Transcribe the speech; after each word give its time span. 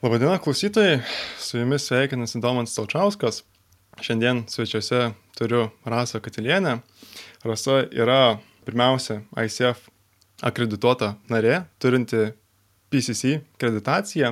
Labadiena 0.00 0.38
klausytojai, 0.40 1.02
su 1.38 1.58
jumis 1.58 1.84
sveikinasi 1.84 2.40
Domantas 2.40 2.72
Taučiauskas. 2.74 3.42
Šiandien 4.00 4.38
svečiuose 4.48 5.10
turiu 5.36 5.66
Rasą 5.84 6.22
Katilienę. 6.24 6.78
Rasa 7.44 7.82
yra 7.92 8.38
pirmiausia 8.64 9.18
ICF 9.36 9.82
akredituota 10.40 11.10
narė, 11.28 11.66
turinti 11.76 12.30
PCC 12.88 13.42
kreditaciją, 13.60 14.30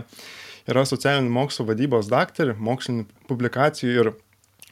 yra 0.72 0.84
socialinių 0.88 1.34
mokslų 1.36 1.66
vadybos 1.68 2.08
daktarė, 2.08 2.54
mokslinių 2.56 3.04
publikacijų 3.28 3.92
ir 4.00 4.10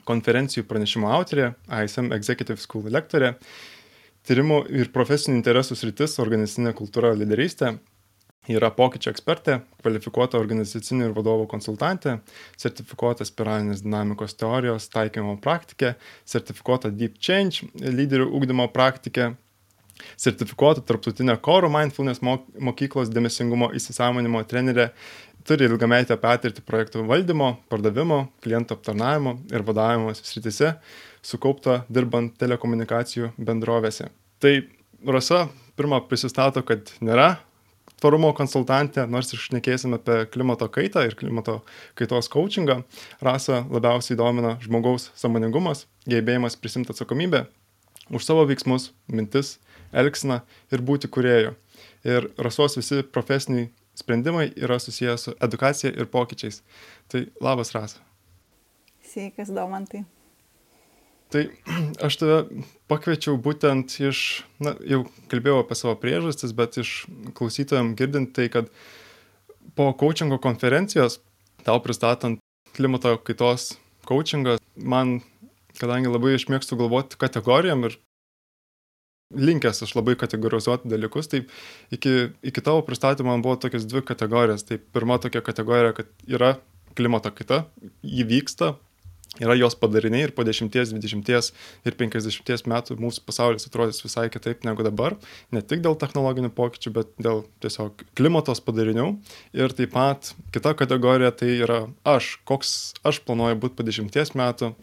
konferencijų 0.08 0.64
pranešimo 0.70 1.10
autorė, 1.12 1.50
ISM 1.68 2.08
Executive 2.16 2.56
School 2.64 2.88
lektorė, 2.96 3.34
tyrimų 4.24 4.62
ir 4.72 4.88
profesinių 4.96 5.42
interesų 5.42 5.76
sritis, 5.76 6.16
organizacinė 6.24 6.72
kultūra, 6.80 7.12
lyderystė, 7.20 7.74
yra 8.50 8.70
pokyčių 8.74 9.10
ekspertė, 9.10 9.60
kvalifikuota 9.82 10.38
organizacinių 10.38 11.08
ir 11.08 11.14
vadovų 11.16 11.48
konsultantė, 11.50 12.18
sertifikuota 12.60 13.26
spiralinės 13.26 13.82
dinamikos 13.84 14.36
teorijos 14.38 14.88
taikymo 14.92 15.36
praktikė, 15.42 15.96
sertifikuota 16.28 16.92
Deep 16.94 17.18
Change 17.18 17.66
lyderių 17.74 18.28
ūkdymo 18.38 18.68
praktikė, 18.74 19.32
sertifikuota 20.20 20.84
tarptautinė 20.86 21.38
Core 21.42 21.70
Mindfulness 21.72 22.22
mokyklos 22.22 23.10
dėmesingumo 23.10 23.72
įsisamonimo 23.76 24.44
trenerė, 24.46 24.92
turi 25.46 25.66
ilgametę 25.70 26.16
patirtį 26.18 26.62
projektų 26.66 27.04
valdymo, 27.06 27.52
pardavimo, 27.70 28.24
klientų 28.42 28.78
aptarnavimo 28.78 29.36
ir 29.54 29.66
vadovavimo 29.66 30.14
srityse, 30.18 30.74
sukaupta 31.26 31.84
dirbant 31.90 32.34
telekomunikacijų 32.38 33.32
bendrovėse. 33.38 34.10
Tai 34.42 34.56
Rasa 35.06 35.46
pirmą 35.76 36.00
prisistato, 36.08 36.62
kad 36.66 36.88
nėra 37.04 37.36
tvarumo 38.00 38.32
konsultantė, 38.36 39.06
nors 39.10 39.32
išnekėsime 39.34 40.00
apie 40.00 40.18
klimato 40.32 40.68
kaitą 40.72 41.06
ir 41.06 41.16
klimato 41.18 41.60
kaitos 41.98 42.28
coachingą, 42.32 42.82
Rasa 43.24 43.62
labiausiai 43.70 44.18
domina 44.18 44.56
žmogaus 44.64 45.10
samoningumas, 45.18 45.86
gebėjimas 46.08 46.58
prisimti 46.60 46.92
atsakomybę 46.94 47.46
už 48.10 48.26
savo 48.26 48.44
veiksmus, 48.46 48.92
mintis, 49.10 49.56
elgseną 49.92 50.42
ir 50.72 50.82
būti 50.86 51.10
kurėju. 51.10 51.54
Ir 52.06 52.30
Rasos 52.38 52.78
visi 52.78 53.02
profesiniai 53.02 53.70
sprendimai 53.96 54.50
yra 54.54 54.78
susijęs 54.82 55.28
su 55.28 55.34
edukacija 55.42 55.92
ir 55.94 56.10
pokyčiais. 56.12 56.62
Tai 57.10 57.26
labas 57.40 57.74
Rasa. 57.74 58.02
Sveikas, 59.06 59.50
Domantai. 59.54 60.04
Tai 61.34 61.42
aš 62.06 62.18
tave 62.20 62.36
pakviečiau 62.90 63.34
būtent 63.42 63.96
iš, 63.98 64.44
na, 64.62 64.76
jau 64.86 65.02
kalbėjau 65.30 65.64
apie 65.64 65.78
savo 65.78 65.96
priežastis, 65.98 66.54
bet 66.54 66.78
iš 66.78 66.92
klausytojams 67.34 67.96
girdint 67.98 68.30
tai, 68.36 68.46
kad 68.52 68.70
po 69.74 69.90
coachingo 69.98 70.38
konferencijos, 70.42 71.18
tau 71.66 71.80
pristatant 71.82 72.38
klimato 72.76 73.16
kaitos 73.26 73.74
coachingą, 74.06 74.56
man, 74.78 75.18
kadangi 75.80 76.12
labai 76.12 76.36
išmėgstu 76.36 76.78
galvoti 76.78 77.18
kategorijam 77.20 77.88
ir 77.88 77.98
linkęs 79.34 79.82
aš 79.82 79.96
labai 79.96 80.14
kategorizuoti 80.18 80.90
dalykus, 80.90 81.28
tai 81.32 81.42
iki, 81.94 82.14
iki 82.46 82.62
tavo 82.62 82.84
pristatymo 82.86 83.32
man 83.32 83.42
buvo 83.42 83.56
tokios 83.58 83.86
dvi 83.88 84.04
kategorijos. 84.06 84.62
Tai 84.68 84.78
pirma 84.78 85.18
tokia 85.22 85.42
kategorija, 85.42 85.96
kad 85.96 86.12
yra 86.30 86.54
klimato 86.96 87.32
kaita, 87.34 87.64
jį 88.06 88.26
vyksta, 88.30 88.76
yra 89.42 89.56
jos 89.58 89.76
padariniai 89.78 90.28
ir 90.28 90.32
po 90.36 90.44
10, 90.46 90.70
20 90.72 91.50
ir 91.86 91.98
50 92.00 92.70
metų 92.72 92.96
mūsų 93.00 93.24
pasaulis 93.26 93.68
atrodys 93.68 94.02
visai 94.04 94.28
kitaip 94.32 94.64
negu 94.68 94.86
dabar, 94.86 95.16
ne 95.52 95.62
tik 95.62 95.84
dėl 95.84 95.98
technologinių 96.00 96.52
pokyčių, 96.56 96.94
bet 96.96 97.12
dėl 97.20 97.44
tiesiog 97.64 98.06
klimatos 98.18 98.62
padarinių. 98.64 99.12
Ir 99.56 99.76
taip 99.76 99.94
pat 99.96 100.32
kita 100.54 100.74
kategorija 100.78 101.32
tai 101.36 101.56
yra 101.60 101.84
aš, 102.06 102.36
koks 102.48 102.96
aš 103.06 103.22
planuoju 103.26 103.60
būti 103.62 103.78
po 103.78 103.86
10 103.86 104.36
metų, 104.36 104.74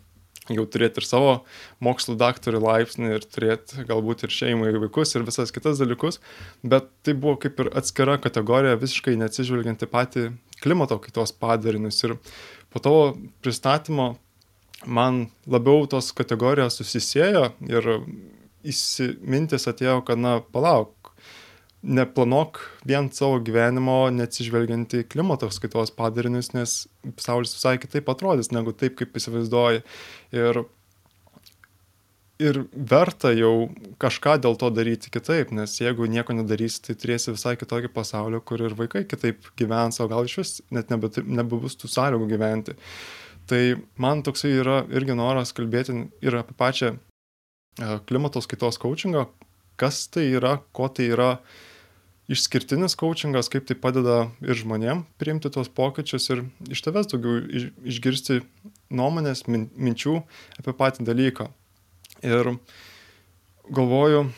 jau 0.51 0.65
turėti 0.67 0.99
ir 0.99 1.07
savo 1.07 1.33
mokslo 1.83 2.17
daktarų 2.19 2.59
laipsnį 2.63 3.13
ir 3.15 3.27
turėti 3.31 3.85
galbūt 3.87 4.25
ir 4.25 4.33
šeimą 4.35 4.67
ir 4.69 4.79
vaikus 4.83 5.15
ir 5.15 5.23
visas 5.27 5.53
kitas 5.55 5.79
dalykus, 5.79 6.19
bet 6.63 6.89
tai 7.05 7.15
buvo 7.15 7.37
kaip 7.39 7.61
ir 7.63 7.71
atskira 7.79 8.17
kategorija, 8.21 8.79
visiškai 8.81 9.15
neatsižvelgianti 9.21 9.87
patį 9.91 10.25
klimato 10.63 10.99
kaitos 11.03 11.31
padarinius. 11.39 12.01
Ir 12.03 12.17
po 12.73 12.83
tavo 12.83 13.13
pristatymo 13.43 14.13
man 14.85 15.27
labiau 15.49 15.87
tos 15.89 16.11
kategorijos 16.15 16.79
susisėjo 16.79 17.47
ir 17.69 17.89
įsimintis 18.63 19.67
atėjo, 19.69 20.01
kad, 20.07 20.19
na, 20.19 20.37
palauk, 20.53 21.11
neplanuok 21.83 22.61
vien 22.87 23.09
savo 23.11 23.41
gyvenimo, 23.43 24.05
neatsižvelgiant 24.15 24.95
į 24.95 25.03
klimatos 25.11 25.59
kaitos 25.63 25.91
padarinius, 25.95 26.53
nes 26.55 26.77
pasaulis 27.17 27.57
visai 27.57 27.75
kitaip 27.81 28.07
atrodys 28.13 28.53
negu 28.55 28.71
taip, 28.75 28.95
kaip 28.99 29.19
įsivaizduoji. 29.19 29.83
Ir, 30.39 30.61
ir 32.43 32.61
verta 32.71 33.33
jau 33.35 33.67
kažką 33.99 34.37
dėl 34.45 34.55
to 34.61 34.69
daryti 34.71 35.11
kitaip, 35.11 35.51
nes 35.55 35.75
jeigu 35.81 36.07
nieko 36.07 36.35
nedarysi, 36.37 36.85
tai 36.87 36.95
turėsi 36.99 37.35
visai 37.35 37.57
kitokį 37.59 37.91
pasaulį, 37.91 38.39
kur 38.47 38.63
ir 38.63 38.77
vaikai 38.79 39.03
kitaip 39.03 39.51
gyvens, 39.59 39.99
o 39.99 40.07
gal 40.11 40.23
iš 40.29 40.39
vis 40.39 40.55
net 40.71 40.91
nebebus 40.93 41.75
tų 41.75 41.91
sąlygų 41.91 42.31
gyventi. 42.31 42.79
Uh, 42.79 43.22
Tai 43.49 43.61
man 43.99 44.23
toksai 44.23 44.53
yra 44.61 44.83
irgi 44.93 45.15
noras 45.19 45.51
kalbėti 45.55 45.95
ir 46.23 46.37
apie 46.39 46.55
pačią 46.55 46.93
e, 46.95 47.99
klimatos 48.07 48.47
kaitos 48.47 48.79
coachingą, 48.79 49.25
kas 49.79 50.05
tai 50.07 50.29
yra, 50.37 50.57
ko 50.71 50.87
tai 50.87 51.09
yra 51.11 51.29
išskirtinis 52.31 52.95
coachingas, 52.95 53.49
kaip 53.51 53.67
tai 53.67 53.75
padeda 53.75 54.29
ir 54.45 54.55
žmonėm 54.55 55.03
priimti 55.19 55.51
tos 55.51 55.67
pokyčius 55.67 56.29
ir 56.31 56.45
iš 56.71 56.85
tavęs 56.85 57.11
daugiau 57.11 57.41
iš, 57.43 57.67
išgirsti 57.95 58.39
nuomonės, 58.95 59.43
min, 59.51 59.67
minčių 59.75 60.21
apie 60.61 60.75
patį 60.79 61.07
dalyką. 61.09 61.49
Ir 62.23 62.53
galvoju, 63.67 64.29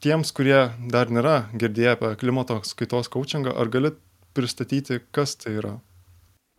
tiems, 0.00 0.32
kurie 0.32 0.70
dar 0.92 1.12
nėra 1.12 1.50
girdėję 1.52 1.96
apie 1.98 2.14
klimatos 2.20 2.72
kaitos 2.78 3.12
coachingą, 3.12 3.52
ar 3.52 3.68
gali 3.72 3.92
pristatyti, 4.32 5.02
kas 5.12 5.36
tai 5.36 5.58
yra? 5.60 5.76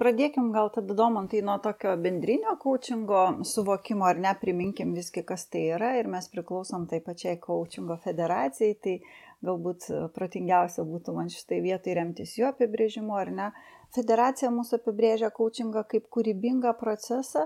Pradėkim 0.01 0.47
gal 0.53 0.71
tada 0.73 0.95
domantai 0.97 1.43
nuo 1.45 1.59
tokio 1.61 1.91
bendrinio 2.01 2.55
coachingo 2.61 3.19
suvokimo, 3.45 4.07
ar 4.09 4.17
ne, 4.23 4.31
priminkim 4.41 4.95
visgi, 4.97 5.21
kas 5.27 5.45
tai 5.53 5.67
yra 5.75 5.91
ir 5.99 6.09
mes 6.09 6.25
priklausom 6.33 6.87
tai 6.89 6.99
pačiai 7.05 7.37
coachingo 7.43 7.99
federacijai, 8.05 8.73
tai 8.85 8.95
galbūt 9.45 9.85
protingiausia 10.15 10.85
būtų 10.89 11.13
man 11.17 11.29
šitai 11.29 11.59
vietai 11.67 11.97
remtis 11.99 12.33
jo 12.39 12.49
apibrėžimu, 12.49 13.13
ar 13.19 13.31
ne. 13.41 13.51
Federacija 13.93 14.49
mūsų 14.55 14.79
apibrėžia 14.79 15.29
coachingą 15.37 15.85
kaip 15.93 16.09
kūrybingą 16.17 16.73
procesą, 16.79 17.45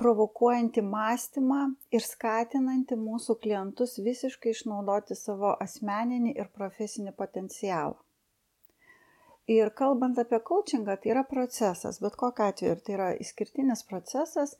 provokuojantį 0.00 0.86
mąstymą 0.88 1.60
ir 1.94 2.06
skatinantį 2.08 2.96
mūsų 3.02 3.36
klientus 3.44 3.98
visiškai 4.08 4.56
išnaudoti 4.56 5.20
savo 5.20 5.52
asmeninį 5.68 6.34
ir 6.40 6.48
profesinį 6.56 7.12
potencialą. 7.20 8.00
Ir 9.50 9.68
kalbant 9.76 10.16
apie 10.16 10.38
coachingą, 10.40 10.96
tai 11.00 11.10
yra 11.12 11.22
procesas, 11.28 11.98
bet 12.00 12.16
kokiu 12.16 12.46
atveju, 12.46 12.72
ir 12.72 12.78
tai 12.84 12.94
yra 12.96 13.08
išskirtinis 13.20 13.82
procesas, 13.84 14.54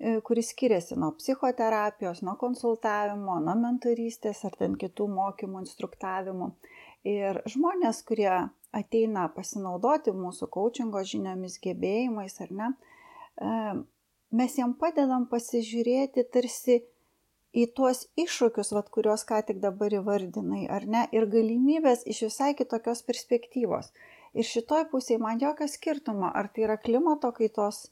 e, 0.00 0.14
kuris 0.24 0.54
skiriasi 0.54 0.96
nuo 0.96 1.10
psichoterapijos, 1.18 2.22
nuo 2.24 2.38
konsultavimo, 2.40 3.36
nuo 3.44 3.56
mentorystės 3.60 4.40
ar 4.48 4.56
ten 4.56 4.78
kitų 4.80 5.10
mokymų, 5.12 5.66
instruktavimų. 5.66 6.48
Ir 7.12 7.42
žmonės, 7.52 8.00
kurie 8.08 8.30
ateina 8.72 9.26
pasinaudoti 9.36 10.14
mūsų 10.16 10.48
coachingo 10.54 11.02
žiniomis, 11.04 11.58
gebėjimais 11.60 12.40
ar 12.40 12.54
ne, 12.56 12.70
e, 13.36 13.52
mes 14.32 14.56
jam 14.56 14.72
padedam 14.80 15.28
pasižiūrėti 15.28 16.24
tarsi 16.32 16.78
į 17.52 17.66
tuos 17.76 18.06
iššūkius, 18.16 18.72
vat, 18.72 18.88
kuriuos 18.88 19.26
ką 19.28 19.42
tik 19.48 19.60
dabar 19.60 19.92
įvardinai, 19.92 20.64
ar 20.72 20.88
ne, 20.88 21.04
ir 21.12 21.28
galimybės 21.28 22.06
iš 22.08 22.24
visai 22.30 22.54
kitokios 22.56 23.04
perspektyvos. 23.04 23.92
Ir 24.32 24.48
šitoj 24.48 24.86
pusėje 24.92 25.20
man 25.20 25.40
jokio 25.42 25.68
skirtumo, 25.68 26.30
ar 26.32 26.48
tai 26.52 26.64
yra 26.66 26.78
klimato 26.80 27.32
kaitos 27.36 27.86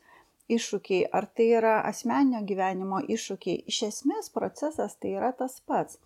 iššūkiai, 0.50 1.06
ar 1.12 1.26
tai 1.36 1.48
yra 1.60 1.78
asmeninio 1.86 2.42
gyvenimo 2.48 3.00
iššūkiai. 3.16 3.64
Iš 3.70 3.82
esmės 3.90 4.32
procesas 4.34 4.96
tai 4.98 5.14
yra 5.18 5.32
tas 5.36 5.58
pats. 5.68 6.00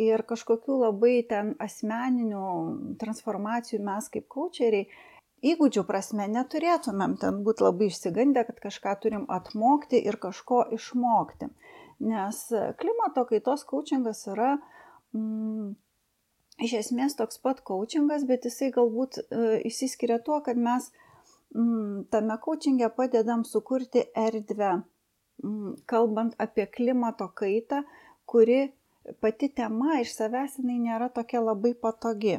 Ir 0.00 0.22
kažkokių 0.28 0.76
labai 0.84 1.16
ten 1.28 1.54
asmeninių 1.60 2.44
transformacijų 3.00 3.80
mes 3.84 4.08
kaip 4.12 4.28
kočeriai 4.32 4.86
įgūdžių 5.50 5.84
prasme 5.88 6.28
neturėtumėm 6.30 7.16
ten 7.20 7.42
būti 7.44 7.64
labai 7.64 7.90
išsigandę, 7.90 8.44
kad 8.48 8.60
kažką 8.64 8.96
turim 9.02 9.26
atmokti 9.32 10.00
ir 10.00 10.20
kažko 10.20 10.62
išmokti. 10.76 11.50
Nes 12.04 12.40
klimato 12.80 13.26
kaitos 13.28 13.64
coachingas 13.68 14.26
yra 14.32 14.54
mm, 15.16 15.72
iš 16.62 16.74
esmės 16.80 17.16
toks 17.18 17.40
pat 17.44 17.62
coachingas, 17.66 18.26
bet 18.28 18.46
jisai 18.48 18.70
galbūt 18.74 19.20
e, 19.22 20.18
tuo, 20.24 20.40
kad 20.44 20.56
mes 20.56 20.90
mm, 21.54 22.10
tame 22.12 22.36
coachingė 22.44 22.90
padedam 22.96 23.44
sukurti 23.44 24.04
erdvę, 24.14 24.82
mm, 25.44 25.80
kalbant 25.86 26.36
apie 26.38 26.66
klimato 26.66 27.30
kaitą, 27.34 27.82
kuri 28.26 28.70
pati 29.20 29.48
tema 29.48 30.00
iš 30.00 30.14
savęs 30.18 30.60
jinai 30.60 30.78
nėra 30.84 31.08
tokia 31.12 31.40
labai 31.42 31.74
patogi. 31.74 32.38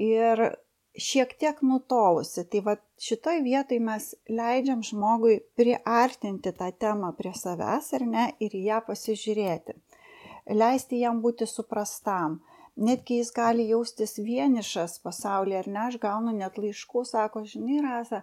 Ir 0.00 0.48
šiek 0.96 1.34
tiek 1.38 1.60
nutolusi. 1.62 2.44
Tai 2.50 2.62
va 2.66 2.76
šitoj 3.00 3.42
vietoj 3.44 3.80
mes 3.84 4.10
leidžiam 4.28 4.82
žmogui 4.86 5.40
priartinti 5.58 6.52
tą 6.56 6.70
temą 6.72 7.12
prie 7.18 7.32
savęs 7.36 7.92
ar 7.98 8.06
ne 8.14 8.26
ir 8.40 8.56
ją 8.56 8.80
pasižiūrėti. 8.86 9.76
Leisti 10.50 11.02
jam 11.04 11.20
būti 11.22 11.46
suprastam. 11.46 12.40
Netgi 12.76 13.18
jis 13.18 13.32
gali 13.34 13.66
jaustis 13.68 14.18
vienišas 14.18 15.00
pasaulyje, 15.04 15.58
ar 15.58 15.68
ne, 15.68 15.80
aš 15.88 15.98
gaunu 16.02 16.32
net 16.36 16.58
laiškų, 16.58 17.02
sako, 17.04 17.42
žinai, 17.48 17.80
Rasa, 17.84 18.22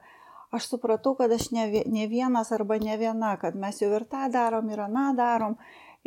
aš 0.56 0.70
supratau, 0.72 1.16
kad 1.20 1.32
aš 1.36 1.52
ne, 1.52 1.68
ne 1.86 2.08
vienas 2.08 2.54
arba 2.56 2.80
ne 2.82 2.96
viena, 2.98 3.36
kad 3.42 3.56
mes 3.60 3.82
jau 3.82 3.92
ir 3.94 4.08
tą 4.10 4.30
darom, 4.34 4.72
ir 4.72 4.82
aną 4.88 5.12
darom, 5.18 5.58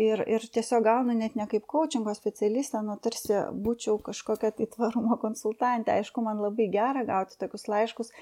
ir, 0.01 0.23
ir 0.27 0.45
tiesiog 0.55 0.85
gaunu 0.87 1.15
net 1.17 1.37
ne 1.39 1.47
kaip 1.51 1.67
coachingo 1.71 2.15
specialistą, 2.17 2.83
nu 2.87 2.97
tarsi 3.05 3.37
būčiau 3.67 3.99
kažkokia 4.09 4.53
tai 4.57 4.69
tvarumo 4.75 5.19
konsultantė. 5.21 5.95
Aišku, 5.99 6.25
man 6.25 6.41
labai 6.43 6.71
gera 6.73 7.05
gauti 7.09 7.39
tokius 7.41 7.69
laiškus 7.71 8.13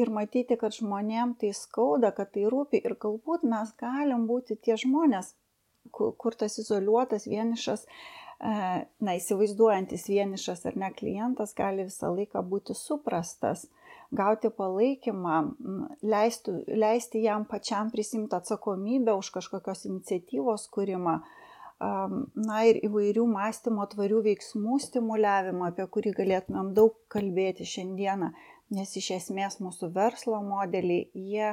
ir 0.00 0.12
matyti, 0.14 0.58
kad 0.60 0.76
žmonėm 0.76 1.36
tai 1.40 1.52
skauda, 1.56 2.12
kad 2.16 2.34
tai 2.34 2.48
rūpi. 2.50 2.82
Ir 2.84 2.98
galbūt 3.00 3.46
mes 3.48 3.74
galim 3.80 4.26
būti 4.30 4.58
tie 4.58 4.78
žmonės, 4.80 5.34
kur, 5.94 6.36
tas 6.38 6.58
izoliuotas, 6.60 7.28
vienišas, 7.30 7.86
e, 7.86 8.27
na, 8.40 9.16
įsivaizduojantis 9.18 10.06
vienišas 10.10 10.66
ar 10.70 10.78
ne 10.78 10.92
klientas 10.94 11.54
gali 11.58 11.88
visą 11.88 12.12
laiką 12.14 12.44
būti 12.46 12.76
suprastas 12.78 13.66
gauti 14.14 14.50
palaikymą, 14.50 15.40
leisti, 16.02 16.54
leisti 16.66 17.22
jam 17.22 17.44
pačiam 17.44 17.90
prisimti 17.90 18.36
atsakomybę 18.36 19.14
už 19.18 19.32
kažkokios 19.34 19.84
iniciatyvos 19.90 20.68
kūrimą, 20.72 21.18
na 22.48 22.60
ir 22.66 22.80
įvairių 22.88 23.26
mąstymo 23.30 23.84
tvarių 23.92 24.22
veiksmų 24.24 24.78
stimuliavimą, 24.82 25.68
apie 25.70 25.86
kurį 25.94 26.14
galėtumėm 26.16 26.72
daug 26.74 26.96
kalbėti 27.12 27.68
šiandieną, 27.68 28.32
nes 28.74 28.96
iš 28.98 29.10
esmės 29.18 29.60
mūsų 29.62 29.92
verslo 29.94 30.40
modeliai, 30.42 31.06
jie 31.14 31.52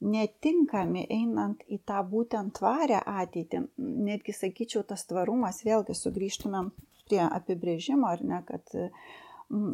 netinkami 0.00 1.06
einant 1.10 1.62
į 1.66 1.80
tą 1.88 2.02
būtent 2.06 2.56
tvarę 2.58 3.00
ateitį. 3.02 3.64
Netgi 3.78 4.34
sakyčiau, 4.36 4.84
tas 4.86 5.06
tvarumas, 5.10 5.62
vėlgi 5.66 5.96
sugrįžtumėm 5.98 6.70
prie 7.08 7.24
apibrėžimo, 7.24 8.10
ar 8.10 8.22
ne, 8.22 8.42
kad 8.46 8.78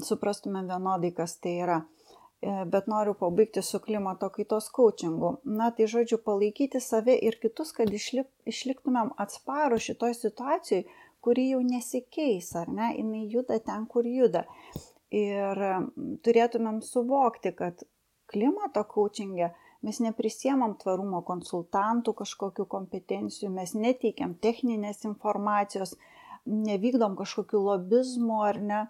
suprastumėm 0.07 0.71
vienodai, 0.71 1.13
kas 1.17 1.37
tai 1.43 1.59
yra. 1.65 1.83
E, 2.45 2.53
bet 2.73 2.87
noriu 2.91 3.15
pabaigti 3.19 3.63
su 3.63 3.81
klimato 3.81 4.29
kaitos 4.33 4.69
coachingu. 4.77 5.31
Na, 5.45 5.71
tai 5.77 5.89
žodžiu, 5.91 6.19
palaikyti 6.29 6.81
save 6.81 7.17
ir 7.29 7.39
kitus, 7.43 7.73
kad 7.77 7.93
išlik, 7.93 8.29
išliktumėm 8.49 9.15
atsparų 9.25 9.81
šitoj 9.87 10.15
situacijai, 10.19 10.85
kuri 11.25 11.49
jau 11.51 11.63
nesikeis, 11.65 12.51
ar 12.61 12.69
ne, 12.69 12.91
jinai 12.99 13.25
juda 13.33 13.59
ten, 13.65 13.87
kur 13.89 14.07
juda. 14.09 14.45
Ir 15.15 15.61
turėtumėm 16.27 16.83
suvokti, 16.85 17.55
kad 17.57 17.85
klimato 18.29 18.83
coachingė 18.91 19.53
mes 19.85 20.01
neprisiemam 20.01 20.75
tvarumo 20.81 21.21
konsultantų 21.29 22.17
kažkokių 22.23 22.67
kompetencijų, 22.73 23.53
mes 23.53 23.77
neteikiam 23.77 24.35
techninės 24.41 25.05
informacijos, 25.05 25.95
nevykdom 26.45 27.17
kažkokių 27.21 27.61
lobizmų 27.69 28.45
ar 28.49 28.61
ne 28.61 28.83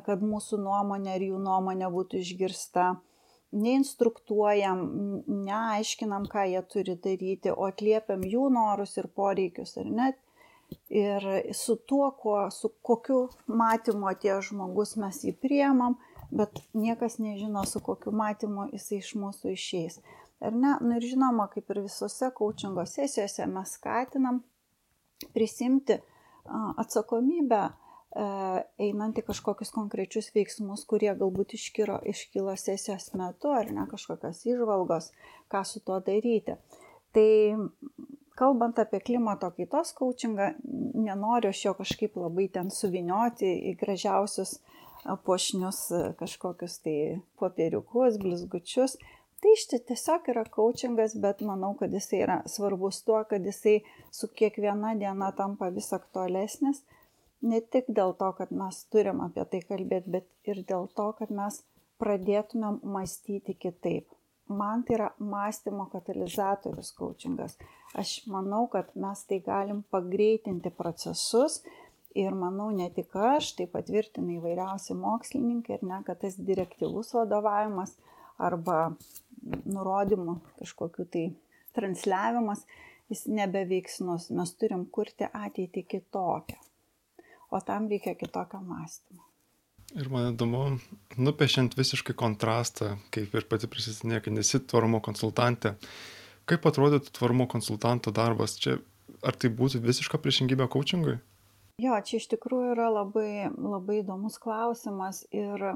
kad 0.00 0.22
mūsų 0.24 0.60
nuomonė 0.62 1.16
ir 1.18 1.26
jų 1.32 1.38
nuomonė 1.42 1.90
būtų 1.92 2.22
išgirsta. 2.22 2.94
Neinstruktuojam, 3.52 4.78
neaiškinam, 5.28 6.24
ką 6.32 6.46
jie 6.48 6.62
turi 6.72 6.96
daryti, 6.96 7.52
o 7.52 7.66
atliepiam 7.68 8.22
jų 8.24 8.46
norus 8.54 8.96
ir 8.96 9.10
poreikius, 9.12 9.76
ar 9.82 9.90
net. 9.92 10.20
Ir 10.88 11.26
su 11.52 11.76
tuo, 11.76 12.06
kuo, 12.16 12.46
su 12.48 12.70
kokiu 12.80 13.26
matymu 13.44 14.08
atėjo 14.08 14.38
žmogus, 14.48 14.94
mes 14.96 15.18
jį 15.26 15.34
priemam, 15.36 15.98
bet 16.32 16.62
niekas 16.72 17.18
nežino, 17.20 17.66
su 17.68 17.82
kokiu 17.84 18.14
matymu 18.16 18.70
jisai 18.72 19.02
iš 19.02 19.12
mūsų 19.20 19.52
išeis. 19.52 20.00
Ar 20.42 20.52
ne? 20.52 20.72
Na 20.72 20.78
nu 20.80 20.96
ir 20.98 21.06
žinoma, 21.06 21.46
kaip 21.52 21.70
ir 21.70 21.84
visose 21.84 22.30
coachingo 22.34 22.84
sesijose 22.88 23.46
mes 23.46 23.76
skatinam 23.78 24.42
prisimti 25.34 26.00
atsakomybę 26.82 27.62
E, 28.12 28.24
einant 28.84 29.16
į 29.16 29.24
kažkokius 29.24 29.70
konkrečius 29.72 30.28
veiksmus, 30.34 30.84
kurie 30.88 31.12
galbūt 31.16 31.54
iškiro, 31.56 31.96
iškilo 32.12 32.52
sesijos 32.60 33.08
metu 33.16 33.54
ar 33.56 33.70
ne 33.72 33.86
kažkokios 33.88 34.42
išvalgos, 34.44 35.08
ką 35.52 35.62
su 35.64 35.80
tuo 35.80 35.96
daryti. 36.04 36.58
Tai 37.16 37.30
kalbant 38.36 38.82
apie 38.82 39.00
klimato 39.00 39.48
kaitos 39.56 39.94
coachingą, 39.96 40.50
nenoriu 41.06 41.52
aš 41.52 41.64
jo 41.64 41.72
kažkaip 41.80 42.20
labai 42.20 42.50
ten 42.52 42.68
suvinioti 42.72 43.48
į 43.72 43.74
gražiausius 43.80 44.58
pošnius 45.24 45.80
kažkokius 46.20 46.78
tai 46.84 46.96
popieriukus, 47.40 48.20
blizgučius. 48.20 48.98
Tai 49.42 49.52
iš 49.56 49.66
tiesiog 49.72 50.28
yra 50.30 50.44
coachingas, 50.54 51.16
bet 51.18 51.40
manau, 51.42 51.72
kad 51.78 51.90
jisai 51.90 52.22
yra 52.22 52.40
svarbus 52.46 53.00
tuo, 53.02 53.18
kad 53.26 53.42
jisai 53.42 53.80
su 54.14 54.28
kiekviena 54.30 54.94
diena 55.00 55.32
tampa 55.34 55.70
vis 55.74 55.90
aktualesnis 55.96 56.84
ne 57.42 57.60
tik 57.74 57.90
dėl 57.90 58.14
to, 58.18 58.30
kad 58.38 58.54
mes 58.54 58.80
turim 58.94 59.20
apie 59.24 59.44
tai 59.50 59.60
kalbėti, 59.66 60.14
bet 60.16 60.48
ir 60.48 60.62
dėl 60.68 60.88
to, 60.96 61.08
kad 61.18 61.32
mes 61.34 61.60
pradėtumėm 62.02 62.80
mąstyti 62.94 63.56
kitaip. 63.58 64.06
Man 64.52 64.82
tai 64.86 64.96
yra 64.98 65.08
mąstymo 65.32 65.86
katalizatorius 65.92 66.90
coachingas. 66.96 67.56
Aš 67.98 68.20
manau, 68.30 68.66
kad 68.70 68.90
mes 68.98 69.22
tai 69.28 69.38
galim 69.44 69.82
pagreitinti 69.94 70.72
procesus 70.76 71.60
ir 72.18 72.34
manau 72.36 72.68
ne 72.74 72.88
tik 72.92 73.14
aš, 73.16 73.54
tai 73.58 73.68
patvirtina 73.74 74.36
įvairiausi 74.36 74.96
mokslininkai 74.98 75.78
ir 75.78 75.86
ne, 75.88 76.02
kad 76.06 76.20
tas 76.24 76.36
direktyvus 76.36 77.14
vadovavimas 77.16 77.94
arba 78.42 78.92
nurodymų 79.42 80.38
kažkokiu 80.60 81.06
tai 81.10 81.24
transliavimas, 81.76 82.66
jis 83.12 83.26
nebeveiksnus. 83.30 84.30
Mes 84.36 84.54
turim 84.58 84.84
kurti 84.92 85.28
ateitį 85.28 85.86
kitokią 85.94 86.60
o 87.52 87.60
tam 87.60 87.88
reikia 87.88 88.14
kitokio 88.14 88.60
mąstymo. 88.60 89.22
Ir 89.92 90.08
man 90.08 90.30
įdomu, 90.30 90.62
nupiešiant 91.20 91.74
visiškai 91.76 92.14
kontrastą, 92.16 92.94
kaip 93.12 93.34
ir 93.36 93.44
pati 93.50 93.68
prisisinė, 93.68 94.22
kad 94.24 94.32
nesi 94.32 94.60
tvarumo 94.70 95.02
konsultantė, 95.04 95.74
kaip 96.48 96.64
atrodytų 96.70 97.12
tvarumo 97.18 97.44
konsultanto 97.54 98.14
darbas 98.16 98.56
čia, 98.62 98.78
ar 99.20 99.36
tai 99.36 99.52
būtų 99.52 99.82
visiška 99.84 100.20
priešingybė 100.22 100.70
coachingui? 100.72 101.18
Jo, 101.82 101.98
čia 102.08 102.22
iš 102.22 102.30
tikrųjų 102.32 102.72
yra 102.72 102.88
labai, 102.94 103.50
labai 103.52 104.00
įdomus 104.00 104.40
klausimas 104.40 105.26
ir 105.28 105.66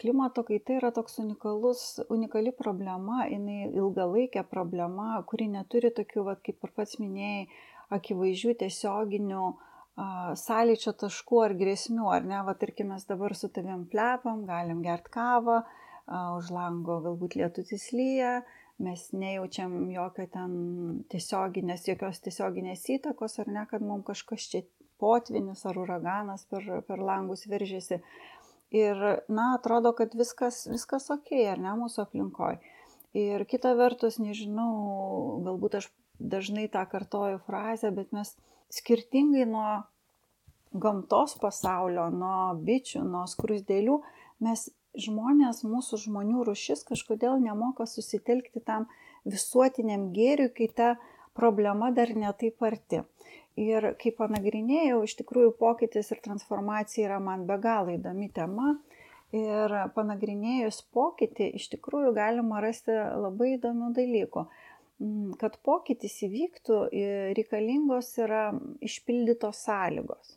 klimato 0.00 0.42
kaita 0.46 0.78
yra 0.78 0.90
toks 0.94 1.20
unikalus, 1.22 1.84
unikali 2.12 2.52
problema, 2.56 3.24
jinai 3.30 3.68
ilgalaikė 3.70 4.42
problema, 4.50 5.14
kuri 5.28 5.48
neturi 5.52 5.92
tokių, 5.94 6.26
va, 6.30 6.34
kaip 6.40 6.66
ir 6.66 6.74
pats 6.74 6.98
minėjai, 7.02 7.46
akivaizdžių 7.94 8.54
tiesioginių 8.64 9.44
uh, 9.44 9.62
sąlyčio 9.96 10.92
taškų 10.98 11.40
ar 11.44 11.54
grėsmių, 11.58 12.08
ar 12.10 12.26
ne, 12.26 12.42
va 12.46 12.54
tarkim 12.58 12.90
mes 12.90 13.06
dabar 13.06 13.34
su 13.38 13.48
tavim 13.48 13.86
plepam, 13.90 14.44
galim 14.48 14.82
gert 14.82 15.08
kavą, 15.08 15.62
už 16.10 16.50
lango 16.50 17.00
galbūt 17.04 17.36
lietutis 17.38 17.92
lyja, 17.92 18.42
mes 18.82 19.12
nejaučiam 19.14 19.90
jokio 19.92 20.26
ten 20.32 21.04
tiesioginės, 21.12 21.86
jokios 21.88 22.20
tiesioginės 22.24 22.88
įtakos, 22.98 23.38
ar 23.38 23.52
ne, 23.54 23.66
kad 23.70 23.82
mums 23.82 24.04
kažkas 24.08 24.48
čia 24.50 24.64
potvinis 24.98 25.64
ar 25.66 25.78
uraganas 25.78 26.44
per, 26.50 26.66
per 26.88 26.98
langus 26.98 27.46
veržėsi. 27.50 28.00
Ir, 28.74 29.02
na, 29.30 29.52
atrodo, 29.54 29.92
kad 29.94 30.16
viskas, 30.18 30.64
viskas 30.66 31.06
ok, 31.14 31.30
ar 31.52 31.60
ne, 31.62 31.74
mūsų 31.78 32.02
aplinkoje. 32.08 32.58
Ir 33.14 33.44
kita 33.46 33.76
vertus, 33.78 34.18
nežinau, 34.18 34.70
galbūt 35.46 35.78
aš 35.78 35.90
dažnai 36.18 36.66
tą 36.72 36.82
kartoju 36.90 37.38
frazę, 37.46 37.92
bet 37.94 38.10
mes 38.16 38.32
skirtingai 38.74 39.44
nuo 39.46 39.68
gamtos 40.74 41.36
pasaulio, 41.38 42.08
nuo 42.10 42.54
bičių, 42.66 43.04
nuo 43.06 43.22
skrusdėlių, 43.30 44.00
mes 44.42 44.66
žmonės, 44.98 45.62
mūsų 45.66 46.00
žmonių 46.08 46.44
rušis 46.48 46.82
kažkodėl 46.88 47.38
nemoka 47.42 47.86
susitelkti 47.86 48.62
tam 48.66 48.88
visuotiniam 49.24 50.10
gėriui, 50.14 50.50
kai 50.54 50.68
ta 50.68 50.88
problema 51.34 51.90
dar 51.94 52.10
netaip 52.14 52.62
arti. 52.62 53.02
Ir 53.60 53.92
kai 54.00 54.10
panagrinėjau, 54.18 55.04
iš 55.06 55.14
tikrųjų 55.20 55.52
pokytis 55.60 56.10
ir 56.10 56.20
transformacija 56.24 57.06
yra 57.06 57.20
man 57.22 57.44
be 57.46 57.58
galo 57.62 57.94
įdomi 57.94 58.30
tema. 58.34 58.74
Ir 59.34 59.72
panagrinėjus 59.94 60.80
pokytį, 60.94 61.52
iš 61.58 61.68
tikrųjų 61.72 62.12
galima 62.14 62.60
rasti 62.62 62.94
labai 62.94 63.54
įdomių 63.56 63.92
dalykų. 63.94 64.46
Mm, 65.02 65.34
kad 65.38 65.58
pokytis 65.66 66.20
įvyktų, 66.26 66.80
reikalingos 67.38 68.12
yra 68.22 68.48
išpildytos 68.82 69.62
sąlygos. 69.66 70.36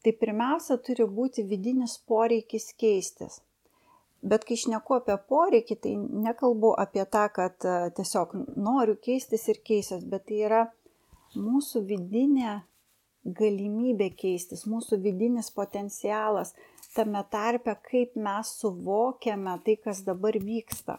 Tai 0.00 0.12
pirmiausia, 0.16 0.78
turi 0.80 1.04
būti 1.04 1.44
vidinis 1.48 1.98
poreikis 2.08 2.70
keistis. 2.80 3.40
Bet 4.20 4.44
kai 4.48 4.56
šneku 4.60 4.98
apie 4.98 5.16
poreikį, 5.28 5.76
tai 5.84 5.94
nekalbu 5.96 6.74
apie 6.82 7.04
tą, 7.08 7.24
kad 7.32 7.64
e, 7.64 7.76
tiesiog 7.96 8.34
noriu 8.60 8.98
keistis 9.00 9.46
ir 9.48 9.60
keisios, 9.64 10.04
bet 10.04 10.26
tai 10.28 10.42
yra 10.48 10.60
mūsų 11.36 11.84
vidinė 11.86 12.60
galimybė 13.24 14.10
keistis, 14.16 14.64
mūsų 14.66 15.00
vidinis 15.04 15.50
potencialas, 15.52 16.54
tame 16.94 17.22
tarpe, 17.30 17.74
kaip 17.90 18.16
mes 18.16 18.54
suvokiame 18.60 19.58
tai, 19.64 19.76
kas 19.76 20.02
dabar 20.06 20.38
vyksta. 20.40 20.98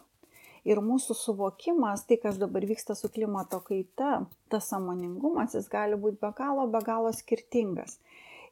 Ir 0.61 0.77
mūsų 0.85 1.15
suvokimas, 1.17 2.05
tai 2.05 2.19
kas 2.21 2.37
dabar 2.37 2.65
vyksta 2.69 2.93
su 2.93 3.09
klimato 3.09 3.63
kaita, 3.65 4.27
tas 4.53 4.67
samoningumas, 4.69 5.55
jis 5.57 5.69
gali 5.71 5.97
būti 5.97 6.21
be 6.21 6.29
galo, 6.37 6.67
be 6.69 6.83
galo 6.85 7.09
skirtingas. 7.17 7.97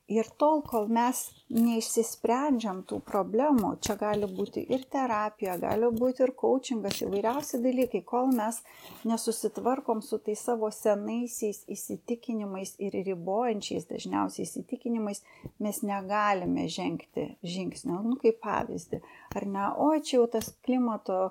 Ir 0.09 0.25
tol, 0.41 0.63
kol 0.65 0.87
mes 0.89 1.19
neišsisprendžiam 1.53 2.79
tų 2.89 2.97
problemų, 3.05 3.75
čia 3.85 3.93
gali 3.99 4.25
būti 4.25 4.63
ir 4.73 4.87
terapija, 4.89 5.53
gali 5.61 5.91
būti 5.93 6.23
ir 6.25 6.33
coachingas, 6.37 7.03
įvairiausi 7.05 7.59
dalykai, 7.61 8.01
kol 8.09 8.31
mes 8.33 8.57
nesusitvarkom 9.09 10.01
su 10.05 10.17
tais 10.25 10.41
savo 10.41 10.71
senaisiais 10.73 11.61
įsitikinimais 11.75 12.73
ir 12.81 12.97
ribojančiais 13.05 13.85
dažniausiai 13.91 14.47
įsitikinimais, 14.47 15.21
mes 15.61 15.83
negalime 15.85 16.65
žengti 16.73 17.27
žingsnio, 17.45 18.01
nu 18.05 18.17
kaip 18.23 18.41
pavyzdį. 18.41 19.03
Ar 19.37 19.45
ne, 19.45 19.69
o 19.77 19.91
čia 20.01 20.17
jau 20.19 20.25
tas 20.39 20.49
klimato 20.65 21.21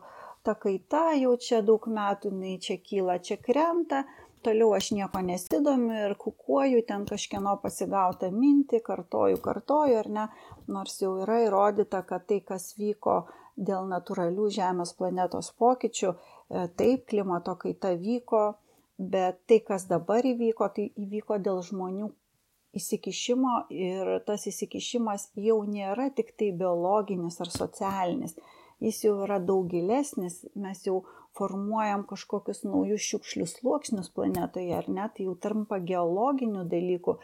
ta 0.47 0.55
kaita, 0.55 1.17
jau 1.19 1.35
čia 1.35 1.65
daug 1.67 1.91
metų, 1.91 2.31
jinai 2.31 2.55
čia 2.63 2.79
kyla, 2.79 3.19
čia 3.19 3.41
krenta 3.43 4.05
toliau 4.45 4.73
aš 4.77 4.91
nieko 4.97 5.21
nesidomiu 5.25 5.97
ir 6.07 6.15
kukuoju 6.21 6.85
ten 6.89 7.05
kažkieno 7.09 7.57
pasigautą 7.63 8.31
mintį, 8.35 8.81
kartoju, 8.87 9.41
kartoju, 9.45 9.99
ar 10.03 10.09
ne, 10.17 10.29
nors 10.69 11.01
jau 11.03 11.17
yra 11.25 11.41
įrodyta, 11.47 12.03
kad 12.09 12.27
tai, 12.31 12.41
kas 12.51 12.73
vyko 12.79 13.21
dėl 13.57 13.89
natūralių 13.91 14.49
Žemės 14.55 14.95
planetos 14.99 15.51
pokyčių, 15.59 16.15
e, 16.15 16.69
taip, 16.79 17.05
klimato 17.11 17.57
kaita 17.59 17.95
vyko, 17.99 18.45
bet 18.99 19.43
tai, 19.47 19.61
kas 19.67 19.87
dabar 19.91 20.27
įvyko, 20.27 20.71
tai 20.75 20.89
įvyko 20.97 21.39
dėl 21.43 21.63
žmonių 21.67 22.11
įsikišimo 22.79 23.55
ir 23.75 24.19
tas 24.27 24.47
įsikišimas 24.51 25.31
jau 25.41 25.59
nėra 25.67 26.11
tik 26.15 26.35
tai 26.39 26.51
biologinis 26.53 27.41
ar 27.41 27.51
socialinis, 27.53 28.37
jis 28.85 29.05
jau 29.07 29.15
yra 29.25 29.39
daug 29.43 29.67
gilesnis, 29.71 30.45
mes 30.55 30.85
jau 30.87 31.03
formuojam 31.39 32.05
kažkokius 32.11 32.65
naujus 32.67 33.05
šiukšlių 33.07 33.47
sluoksnius 33.49 34.11
planetoje, 34.15 34.75
ar 34.77 34.89
ne, 34.91 35.07
tai 35.15 35.29
jau 35.29 35.37
tampa 35.39 35.79
geologinių 35.79 36.67
dalykų 36.69 37.19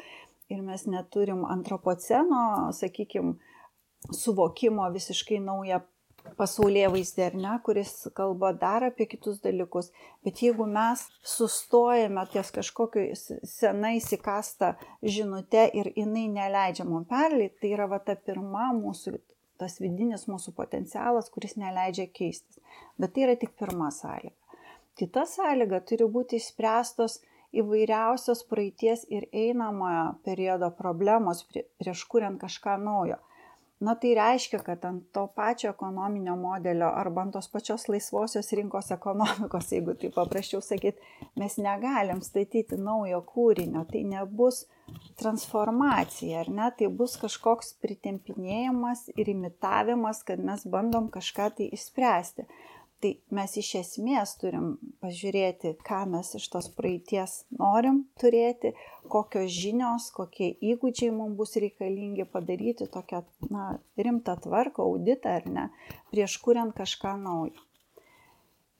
ir 0.54 0.62
mes 0.62 0.86
neturim 0.86 1.44
antropoceno, 1.48 2.70
sakykime, 2.76 3.34
suvokimo 4.12 4.86
visiškai 4.92 5.40
naują 5.40 5.80
pasaulyje 6.38 6.88
vaizdė, 6.92 7.26
ar 7.28 7.36
ne, 7.36 7.52
kuris 7.66 7.92
kalba 8.16 8.52
dar 8.56 8.86
apie 8.88 9.06
kitus 9.10 9.40
dalykus. 9.44 9.90
Bet 10.24 10.40
jeigu 10.42 10.66
mes 10.68 11.04
sustojame 11.34 12.24
ties 12.32 12.50
kažkokiu 12.54 13.04
senai 13.18 13.96
įsikastą 14.00 14.74
žinutę 15.02 15.66
ir 15.76 15.92
jinai 15.96 16.26
neleidžia 16.32 16.88
mums 16.88 17.08
perleiti, 17.10 17.58
tai 17.60 17.74
yra 17.76 17.88
va 17.92 18.00
ta 18.00 18.16
pirma 18.16 18.70
mūsų 18.76 19.18
tas 19.60 19.78
vidinis 19.82 20.26
mūsų 20.30 20.54
potencialas, 20.56 21.30
kuris 21.34 21.56
neleidžia 21.60 22.08
keistis. 22.18 22.60
Bet 22.98 23.14
tai 23.14 23.26
yra 23.28 23.36
tik 23.40 23.54
pirma 23.60 23.90
sąlyga. 23.94 24.34
Kita 24.98 25.24
sąlyga 25.26 25.80
turi 25.88 26.06
būti 26.16 26.38
išspręstos 26.38 27.20
įvairiausios 27.60 28.44
praeities 28.50 29.04
ir 29.10 29.26
einamojo 29.44 30.06
periodo 30.26 30.70
problemos 30.78 31.44
prieš 31.50 32.04
kuriant 32.10 32.40
kažką 32.42 32.76
naujo. 32.82 33.18
Na 33.84 33.94
tai 34.00 34.14
reiškia, 34.16 34.60
kad 34.64 34.84
ant 34.88 35.02
to 35.12 35.26
pačio 35.36 35.70
ekonominio 35.74 36.36
modelio 36.40 36.88
arba 36.94 37.24
ant 37.24 37.34
tos 37.36 37.48
pačios 37.52 37.88
laisvosios 37.90 38.52
rinkos 38.56 38.90
ekonomikos, 38.94 39.72
jeigu 39.74 39.96
tai 40.00 40.10
paprasčiau 40.14 40.62
sakyti, 40.64 41.02
mes 41.40 41.58
negalim 41.60 42.22
statyti 42.24 42.78
naujo 42.80 43.20
kūrinio. 43.28 43.82
Tai 43.90 44.04
nebus 44.08 44.62
transformacija, 45.20 46.44
ar 46.44 46.52
ne, 46.58 46.70
tai 46.78 46.88
bus 47.00 47.18
kažkoks 47.20 47.74
pritempinėjimas 47.84 49.08
ir 49.16 49.32
imitavimas, 49.34 50.22
kad 50.28 50.40
mes 50.40 50.64
bandom 50.76 51.10
kažką 51.12 51.50
tai 51.58 51.68
išspręsti. 51.76 52.48
Tai 53.04 53.10
mes 53.36 53.54
iš 53.60 53.66
esmės 53.82 54.30
turim 54.40 54.68
pažiūrėti, 55.04 55.74
ką 55.84 55.98
mes 56.08 56.30
iš 56.38 56.46
tos 56.54 56.70
praeities 56.72 57.34
norim 57.58 57.98
turėti, 58.22 58.70
kokios 59.12 59.50
žinios, 59.52 60.06
kokie 60.16 60.48
įgūdžiai 60.70 61.10
mums 61.12 61.36
bus 61.36 61.52
reikalingi 61.60 62.24
padaryti 62.32 62.88
tokią 62.94 63.20
na, 63.52 63.66
rimtą 64.00 64.38
tvarką, 64.46 64.86
auditą 64.88 65.34
ar 65.42 65.50
ne, 65.58 65.66
prieš 66.14 66.38
kuriant 66.46 66.72
kažką 66.78 67.12
naujo. 67.26 67.60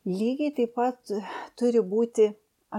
Lygiai 0.09 0.57
taip 0.57 0.73
pat 0.81 1.13
turi 1.61 1.85
būti 1.85 2.31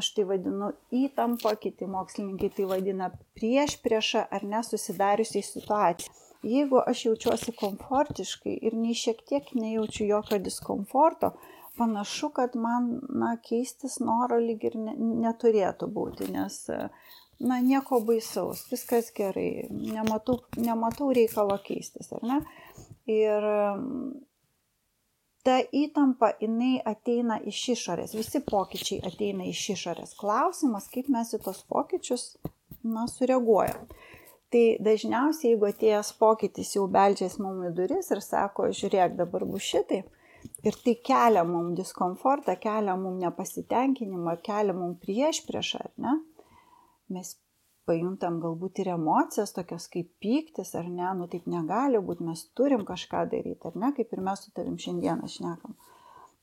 aš 0.02 0.16
tai 0.18 0.26
vadinu 0.34 0.74
įtampa, 1.06 1.54
kiti 1.62 1.86
mokslininkai 1.86 2.56
tai 2.58 2.66
vadina 2.74 3.14
prieš 3.38 3.78
priešą 3.86 4.26
ar 4.34 4.50
nesusidariusiai 4.50 5.46
situacijai. 5.46 6.25
Jeigu 6.46 6.80
aš 6.86 7.06
jaučiuosi 7.08 7.56
komfortiškai 7.58 8.56
ir 8.70 8.76
nei 8.78 8.94
šiek 8.98 9.24
tiek 9.30 9.52
nejaučiu 9.58 10.08
jokio 10.08 10.40
diskomforto, 10.40 11.32
panašu, 11.78 12.30
kad 12.36 12.56
man 12.56 13.00
na, 13.10 13.36
keistis 13.50 13.98
noro 14.00 14.38
lyg 14.40 14.64
ir 14.70 14.78
ne, 14.80 14.94
neturėtų 15.26 15.90
būti, 15.92 16.30
nes 16.36 16.60
na, 16.70 17.60
nieko 17.60 18.00
baisaus, 18.06 18.64
viskas 18.72 19.12
gerai, 19.16 19.66
nematau, 19.72 20.40
nematau 20.58 21.12
reikalo 21.16 21.58
keistis, 21.66 22.12
ar 22.16 22.24
ne? 22.30 22.40
Ir 23.12 23.50
ta 25.46 25.60
įtampa, 25.84 26.32
jinai 26.42 26.78
ateina 26.94 27.38
iš 27.52 27.62
išorės, 27.76 28.16
visi 28.18 28.42
pokyčiai 28.46 29.04
ateina 29.06 29.46
iš 29.50 29.68
išorės. 29.76 30.16
Klausimas, 30.20 30.88
kaip 30.94 31.12
mes 31.14 31.36
į 31.38 31.42
tos 31.46 31.62
pokyčius, 31.70 32.36
na, 32.86 33.06
sureaguojam. 33.12 33.90
Tai 34.54 34.66
dažniausiai, 34.86 35.54
jeigu 35.54 35.68
atėjęs 35.68 36.12
pokytis 36.20 36.76
jau 36.76 36.86
beldžiasi 36.92 37.42
mums 37.44 37.70
į 37.70 37.72
duris 37.80 38.12
ir 38.14 38.22
sako, 38.24 38.70
žiūrėk, 38.80 39.16
dabar 39.18 39.46
bus 39.50 39.66
šitai, 39.66 40.04
ir 40.64 40.78
tai 40.86 40.94
kelia 41.10 41.44
mums 41.48 41.80
diskomfortą, 41.80 42.56
kelia 42.62 42.96
mums 43.00 43.24
nepasitenkinimą, 43.24 44.38
kelia 44.46 44.76
mums 44.78 45.02
prieš 45.02 45.42
prieš, 45.48 45.74
ar 45.82 45.90
ne, 46.06 46.14
mes 47.16 47.34
pajuntam 47.90 48.40
galbūt 48.42 48.82
ir 48.82 48.92
emocijas 48.96 49.54
tokias 49.56 49.88
kaip 49.94 50.10
pyktis 50.24 50.74
ar 50.78 50.88
ne, 50.90 51.10
nu 51.20 51.28
taip 51.32 51.46
negali 51.52 52.02
būti, 52.02 52.26
mes 52.30 52.46
turim 52.58 52.86
kažką 52.88 53.26
daryti, 53.34 53.70
ar 53.70 53.78
ne, 53.82 53.92
kaip 53.98 54.14
ir 54.14 54.24
mes 54.26 54.46
su 54.46 54.54
tavim 54.56 54.78
šiandieną 54.82 55.30
šnekam. 55.36 55.76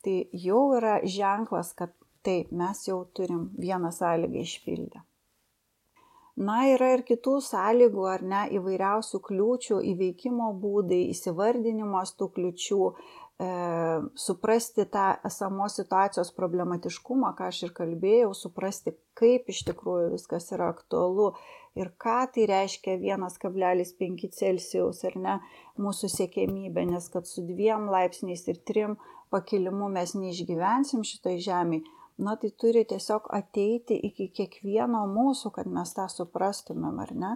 Tai 0.02 0.16
jau 0.44 0.62
yra 0.78 0.98
ženklas, 1.06 1.72
kad 1.78 1.94
taip, 2.26 2.50
mes 2.54 2.86
jau 2.86 3.02
turim 3.14 3.48
vieną 3.58 3.90
sąlygą 3.94 4.42
išpildę. 4.42 5.02
Na, 6.40 6.62
yra 6.64 6.94
ir 6.96 7.02
kitų 7.04 7.34
sąlygų, 7.44 8.04
ar 8.08 8.22
ne, 8.24 8.42
įvairiausių 8.56 9.18
kliūčių, 9.26 9.80
įveikimo 9.90 10.54
būdai, 10.62 11.02
įsivardinimas 11.12 12.14
tų 12.16 12.30
kliūčių, 12.38 12.78
e, 12.88 13.48
suprasti 14.16 14.86
tą 14.88 15.10
esamos 15.28 15.76
situacijos 15.76 16.32
problematiškumą, 16.38 17.34
ką 17.36 17.50
aš 17.52 17.62
ir 17.66 17.74
kalbėjau, 17.76 18.32
suprasti, 18.32 18.94
kaip 19.12 19.52
iš 19.52 19.60
tikrųjų 19.68 20.14
viskas 20.14 20.48
yra 20.56 20.70
aktualu 20.72 21.34
ir 21.76 21.92
ką 22.00 22.18
tai 22.32 22.48
reiškia 22.48 22.96
1,5 22.96 24.32
Celsijaus 24.32 25.04
ar 25.04 25.16
ne 25.16 25.38
mūsų 25.76 26.08
siekėmybė, 26.16 26.86
nes 26.94 27.12
kad 27.12 27.28
su 27.28 27.44
dviem 27.44 27.90
laipsniais 27.92 28.48
ir 28.48 28.64
trim 28.64 28.96
pakilimu 29.28 29.92
mes 29.92 30.16
neišgyvensim 30.16 31.04
šitoj 31.04 31.42
žemėje, 31.44 31.84
na 32.22 32.36
tai 32.40 32.50
turi 32.62 32.84
tiesiog 32.88 33.28
ateiti 33.38 33.98
iki 34.08 34.28
kiekvieno 34.36 35.02
mūsų, 35.10 35.52
kad 35.56 35.70
mes 35.70 35.94
tą 35.96 36.08
suprastumėm, 36.12 37.00
ar 37.04 37.14
ne? 37.24 37.32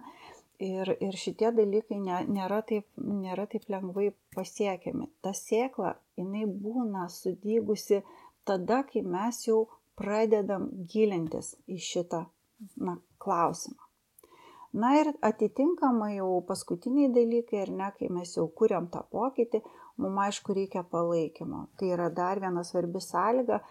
Ir, 0.63 0.89
ir 1.05 1.17
šitie 1.21 1.51
dalykai 1.53 1.99
ne, 2.01 2.23
nėra, 2.33 2.63
taip, 2.65 2.87
nėra 2.97 3.45
taip 3.53 3.67
lengvai 3.69 4.09
pasiekiami. 4.37 5.11
Ta 5.21 5.35
sėkla, 5.37 5.97
jinai 6.17 6.47
būna 6.49 7.11
sudygusi 7.13 8.01
tada, 8.49 8.81
kai 8.89 9.03
mes 9.05 9.43
jau 9.45 9.67
pradedam 10.01 10.71
gilintis 10.93 11.55
į 11.69 11.81
šitą 11.83 12.23
na, 12.81 12.97
klausimą. 13.21 13.87
Na 14.77 14.93
ir 15.01 15.09
atitinkamai 15.25 16.17
jau 16.19 16.43
paskutiniai 16.49 17.09
dalykai, 17.13 17.63
ar 17.65 17.71
ne, 17.73 17.87
kai 17.97 18.09
mes 18.13 18.35
jau 18.37 18.45
kuriam 18.61 18.89
tą 18.93 19.01
pokytį, 19.13 19.63
mums 20.03 20.23
aišku 20.27 20.57
reikia 20.57 20.83
palaikymo. 20.91 21.63
Tai 21.81 21.89
yra 21.95 22.11
dar 22.13 22.41
viena 22.43 22.65
svarbi 22.65 23.01
sąlyga, 23.01 23.63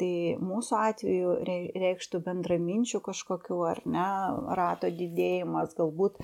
Tai 0.00 0.38
mūsų 0.40 0.76
atveju 0.78 1.32
reikštų 1.78 2.22
bendraminčių 2.24 3.00
kažkokiu 3.04 3.58
ar 3.68 3.82
ne 3.84 4.06
rato 4.56 4.88
didėjimas, 4.88 5.74
galbūt 5.76 6.16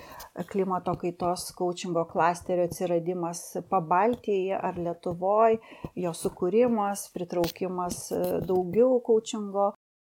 klimato 0.49 0.95
kaitos 0.99 1.45
coachingo 1.57 2.03
klasterio 2.09 2.65
atsiradimas 2.65 3.43
Pabaltyje 3.69 4.57
ar 4.57 4.79
Lietuvoje, 4.79 5.61
jo 5.95 6.15
sukūrimas, 6.17 7.05
pritraukimas 7.13 8.01
e, 8.09 8.23
daugiau 8.49 8.97
coachingo 9.05 9.69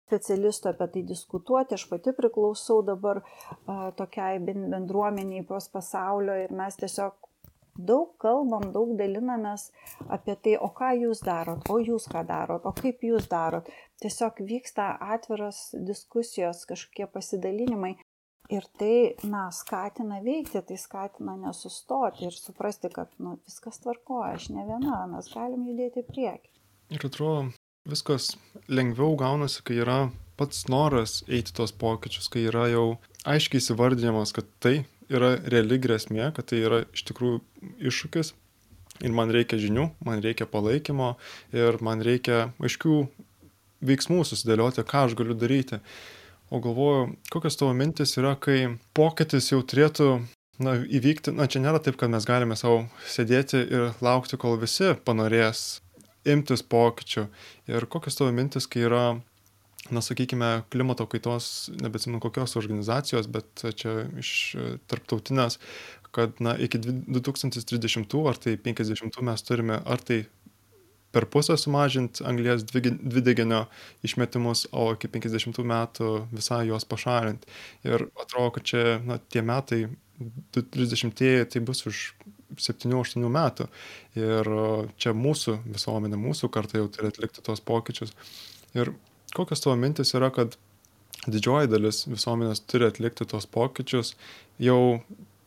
specialistų 0.08 0.72
apie 0.72 0.88
tai 0.94 1.04
diskutuoti. 1.10 1.76
Aš 1.76 1.88
pati 1.90 2.14
priklausau 2.16 2.80
dabar 2.86 3.20
a, 3.20 3.90
tokiai 3.98 4.38
bendruomeniai 4.44 5.44
pos 5.48 5.68
pasaulio 5.72 6.36
ir 6.46 6.54
mes 6.56 6.78
tiesiog 6.80 7.27
daug 7.78 8.16
kalbam, 8.20 8.68
daug 8.74 8.94
dalinamės 8.98 9.68
apie 10.10 10.34
tai, 10.42 10.56
o 10.58 10.68
ką 10.74 10.90
jūs 10.98 11.22
darot, 11.26 11.64
o 11.70 11.78
jūs 11.78 12.08
ką 12.10 12.24
darot, 12.28 12.66
o 12.66 12.74
kaip 12.76 13.04
jūs 13.06 13.30
darot. 13.30 13.70
Tiesiog 14.02 14.42
vyksta 14.46 14.90
atviras 15.14 15.70
diskusijos, 15.74 16.66
kažkokie 16.68 17.08
pasidalinimai. 17.14 17.96
Ir 18.48 18.64
tai, 18.80 19.12
na, 19.28 19.50
skatina 19.52 20.22
veikti, 20.24 20.62
tai 20.64 20.78
skatina 20.80 21.34
nesustoti 21.36 22.24
ir 22.30 22.36
suprasti, 22.36 22.88
kad, 22.94 23.10
nu, 23.20 23.36
viskas 23.44 23.82
tvarkoja, 23.84 24.38
aš 24.38 24.48
ne 24.56 24.64
viena, 24.64 25.02
mes 25.10 25.28
galim 25.34 25.66
judėti 25.68 26.06
prieki. 26.06 26.48
Ir 26.96 27.04
atrodo, 27.04 27.50
viskas 27.84 28.30
lengviau 28.72 29.18
gaunasi, 29.20 29.60
kai 29.68 29.82
yra 29.84 29.98
pats 30.40 30.64
noras 30.72 31.18
eiti 31.28 31.52
tos 31.52 31.74
pokyčius, 31.76 32.30
kai 32.32 32.46
yra 32.48 32.70
jau 32.72 32.86
aiškiai 33.28 33.60
įsivardinimas, 33.60 34.32
kad 34.32 34.48
tai 34.64 34.78
yra 35.12 35.36
reali 35.48 35.78
grėsmė, 35.80 36.30
kad 36.36 36.50
tai 36.50 36.60
yra 36.64 36.82
iš 36.92 37.06
tikrųjų 37.10 37.40
iššūkis 37.90 38.34
ir 39.04 39.14
man 39.14 39.32
reikia 39.34 39.58
žinių, 39.60 39.88
man 40.04 40.22
reikia 40.24 40.48
palaikymo 40.50 41.14
ir 41.54 41.78
man 41.84 42.02
reikia 42.04 42.48
aiškių 42.58 43.00
veiksmų 43.88 44.24
susidėlioti, 44.26 44.84
ką 44.86 45.06
aš 45.06 45.16
galiu 45.18 45.36
daryti. 45.38 45.78
O 46.48 46.62
galvoju, 46.64 47.12
kokios 47.30 47.58
tavo 47.60 47.74
mintis 47.76 48.16
yra, 48.18 48.32
kai 48.40 48.78
pokytis 48.96 49.50
jau 49.52 49.60
turėtų 49.60 50.08
na, 50.64 50.78
įvykti, 50.80 51.34
na 51.36 51.46
čia 51.50 51.60
nėra 51.62 51.80
taip, 51.84 51.98
kad 52.00 52.10
mes 52.10 52.24
galime 52.26 52.56
savo 52.58 52.86
sėdėti 53.06 53.60
ir 53.68 53.90
laukti, 54.04 54.38
kol 54.40 54.56
visi 54.60 54.94
panorės 55.04 55.82
imtis 56.28 56.64
pokyčių. 56.64 57.26
Ir 57.70 57.86
kokios 57.92 58.18
tavo 58.18 58.32
mintis, 58.34 58.66
kai 58.70 58.86
yra, 58.88 59.04
na 59.90 60.02
sakykime, 60.04 60.64
klimato 60.72 61.06
kaitos, 61.06 61.70
nebetsimenu 61.80 62.20
kokios 62.20 62.56
organizacijos, 62.60 63.28
bet 63.30 63.62
čia 63.78 64.02
iš 64.20 64.32
tarptautinės, 64.90 65.58
kad 66.12 66.40
na, 66.44 66.56
iki 66.58 66.80
2030 66.80 68.18
ar 68.28 68.40
tai 68.42 68.56
50 68.64 69.22
mes 69.28 69.46
turime 69.46 69.78
ar 69.84 70.02
tai 70.02 70.24
per 71.14 71.24
pusę 71.32 71.56
sumažinti 71.56 72.24
anglės 72.28 72.64
dvideginio 72.68 73.62
išmetimus, 74.04 74.66
o 74.76 74.90
iki 74.96 75.08
50 75.08 75.62
metų 75.72 76.10
visai 76.34 76.66
juos 76.68 76.84
pašalinti. 76.88 77.48
Ir 77.88 78.08
atrodo, 78.12 78.50
kad 78.58 78.68
čia 78.68 78.98
na, 79.04 79.16
tie 79.32 79.42
metai, 79.44 79.86
30-ieji, 80.52 81.46
tai 81.54 81.62
bus 81.64 81.84
už 81.88 82.02
7-8 82.58 83.24
metų. 83.32 83.68
Ir 84.18 84.52
čia 85.00 85.14
mūsų 85.16 85.58
visuomenė, 85.68 86.20
mūsų 86.20 86.50
karta 86.52 86.80
jau 86.80 86.88
turi 86.92 87.12
atlikti 87.12 87.44
tos 87.44 87.62
pokyčius. 87.64 88.12
Ir 88.76 88.92
kokios 89.36 89.64
tavo 89.64 89.76
mintis 89.80 90.14
yra, 90.16 90.30
kad 90.34 90.56
didžioji 91.28 91.70
dalis 91.70 92.04
visuomenės 92.08 92.62
turi 92.70 92.88
atlikti 92.88 93.26
tos 93.28 93.48
pokyčius 93.50 94.14
jau 94.62 95.00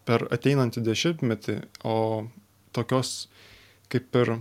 per 0.06 0.26
ateinantį 0.34 0.84
dešimtmetį, 0.86 1.58
o 1.86 1.98
tokios 2.76 3.30
kaip 3.92 4.16
ir 4.18 4.38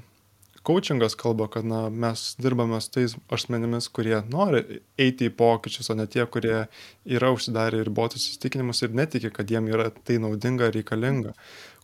coachingas 0.66 1.16
kalba, 1.16 1.49
kad 1.49 1.64
na, 1.64 1.88
mes 1.90 2.35
dirbame 2.38 2.80
su 2.80 2.92
tais 2.94 3.16
asmenimis, 3.32 3.88
kurie 3.88 4.20
nori 4.32 4.80
eiti 5.00 5.30
į 5.30 5.35
pokyčius, 5.37 5.90
o 5.92 5.97
ne 5.99 6.06
tie, 6.11 6.25
kurie 6.30 6.66
yra 7.09 7.32
užsidarę 7.35 7.82
ribotus 7.87 8.28
įsitikinimus 8.28 8.85
ir 8.85 8.94
netiki, 8.97 9.32
kad 9.35 9.50
jiem 9.50 9.70
yra 9.73 9.88
tai 10.04 10.20
naudinga, 10.23 10.70
reikalinga. 10.75 11.35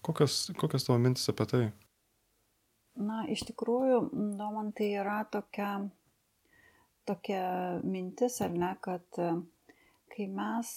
Kokios, 0.07 0.51
kokios 0.61 0.87
tavo 0.87 0.99
mintis 1.03 1.33
apie 1.33 1.49
tai? 1.51 1.65
Na, 2.97 3.25
iš 3.29 3.45
tikrųjų, 3.49 4.01
man 4.41 4.73
tai 4.77 4.93
yra 5.01 5.23
tokia, 5.33 5.89
tokia 7.09 7.81
mintis, 7.85 8.41
ar 8.45 8.55
ne, 8.55 8.75
kad 8.85 9.21
kai 10.13 10.29
mes 10.33 10.73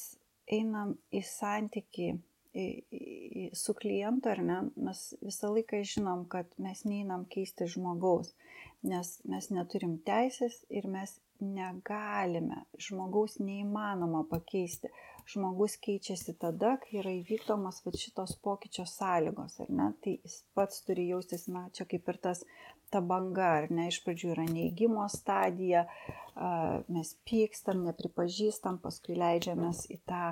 einam 0.49 0.95
į 1.13 1.21
santyki 1.25 2.11
su 3.53 3.73
klientu 3.77 4.29
ar 4.31 4.41
ne, 4.43 4.59
mes 4.75 5.01
visą 5.21 5.51
laiką 5.53 5.81
žinom, 5.85 6.25
kad 6.33 6.49
mes 6.57 6.81
neinam 6.85 7.25
keisti 7.29 7.67
žmogaus, 7.69 8.33
nes 8.81 9.19
mes 9.29 9.49
neturim 9.53 9.99
teisės 10.07 10.63
ir 10.69 10.87
mes 10.89 11.19
negalime, 11.43 12.63
žmogaus 12.81 13.39
neįmanoma 13.43 14.25
pakeisti. 14.29 14.91
Žmogus 15.29 15.75
keičiasi 15.77 16.33
tada, 16.41 16.71
kai 16.81 17.03
yra 17.03 17.11
įvykdomas 17.19 17.83
va, 17.85 17.91
šitos 17.93 18.33
pokyčio 18.41 18.87
sąlygos, 18.89 19.59
ar 19.61 19.69
ne? 19.69 19.91
Tai 20.01 20.15
jis 20.15 20.39
pats 20.57 20.81
turi 20.87 21.05
jaustis, 21.11 21.45
na, 21.53 21.67
čia 21.75 21.85
kaip 21.89 22.09
ir 22.09 22.17
tas 22.23 22.41
ta 22.89 23.01
banga, 23.05 23.51
ar 23.59 23.69
ne, 23.69 23.87
iš 23.91 23.99
pradžių 24.05 24.31
yra 24.33 24.47
neįgymo 24.49 25.05
stadija, 25.13 25.85
mes 26.89 27.13
pykstam, 27.29 27.83
nepripažįstam, 27.85 28.79
paskui 28.81 29.17
leidžiamės 29.19 29.85
į 29.93 29.99
tą 30.09 30.23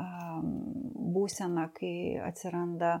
būseną, 0.00 1.68
kai 1.76 1.94
atsiranda, 2.24 3.00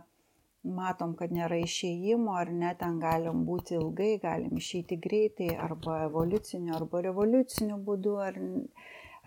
matom, 0.64 1.14
kad 1.16 1.32
nėra 1.32 1.60
išėjimo, 1.64 2.34
ar 2.36 2.50
ne, 2.52 2.74
ten 2.78 2.98
galim 3.00 3.44
būti 3.48 3.76
ilgai, 3.78 4.12
galim 4.22 4.56
išeiti 4.60 4.98
greitai, 5.00 5.50
arba 5.56 6.04
evoliuciniu, 6.06 6.74
arba 6.76 7.02
revoliuciniu 7.08 7.80
būdu, 7.86 8.14
ar 8.28 8.38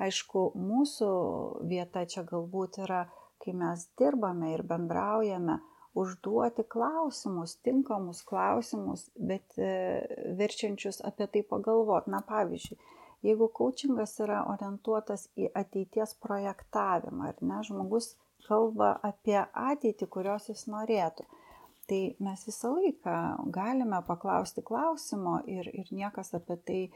aišku, 0.04 0.52
mūsų 0.70 1.12
vieta 1.70 2.06
čia 2.10 2.26
galbūt 2.30 2.84
yra, 2.86 3.06
kai 3.44 3.54
mes 3.58 3.88
dirbame 4.00 4.54
ir 4.54 4.64
bendraujame, 4.68 5.60
užduoti 5.94 6.64
klausimus, 6.70 7.58
tinkamus 7.66 8.24
klausimus, 8.26 9.10
bet 9.16 9.58
e, 9.62 9.74
verčiančius 10.40 11.04
apie 11.06 11.28
tai 11.30 11.44
pagalvoti. 11.46 12.10
Na 12.14 12.24
pavyzdžiui, 12.26 12.80
jeigu 13.28 13.50
coachingas 13.58 14.16
yra 14.26 14.42
orientuotas 14.50 15.28
į 15.38 15.52
ateities 15.54 16.16
projektavimą, 16.24 17.30
ar 17.34 17.44
ne, 17.46 17.62
žmogus 17.68 18.14
kalba 18.48 18.96
apie 19.04 19.40
ateitį, 19.42 20.08
kurios 20.12 20.50
jis 20.52 20.68
norėtų. 20.72 21.26
Tai 21.88 22.02
mes 22.24 22.46
visą 22.48 22.72
laiką 22.78 23.16
galime 23.52 24.00
paklausti 24.08 24.64
klausimo 24.64 25.42
ir, 25.52 25.68
ir 25.76 25.90
niekas 25.92 26.32
apie 26.38 26.56
tai 26.68 26.82
e, 26.88 26.92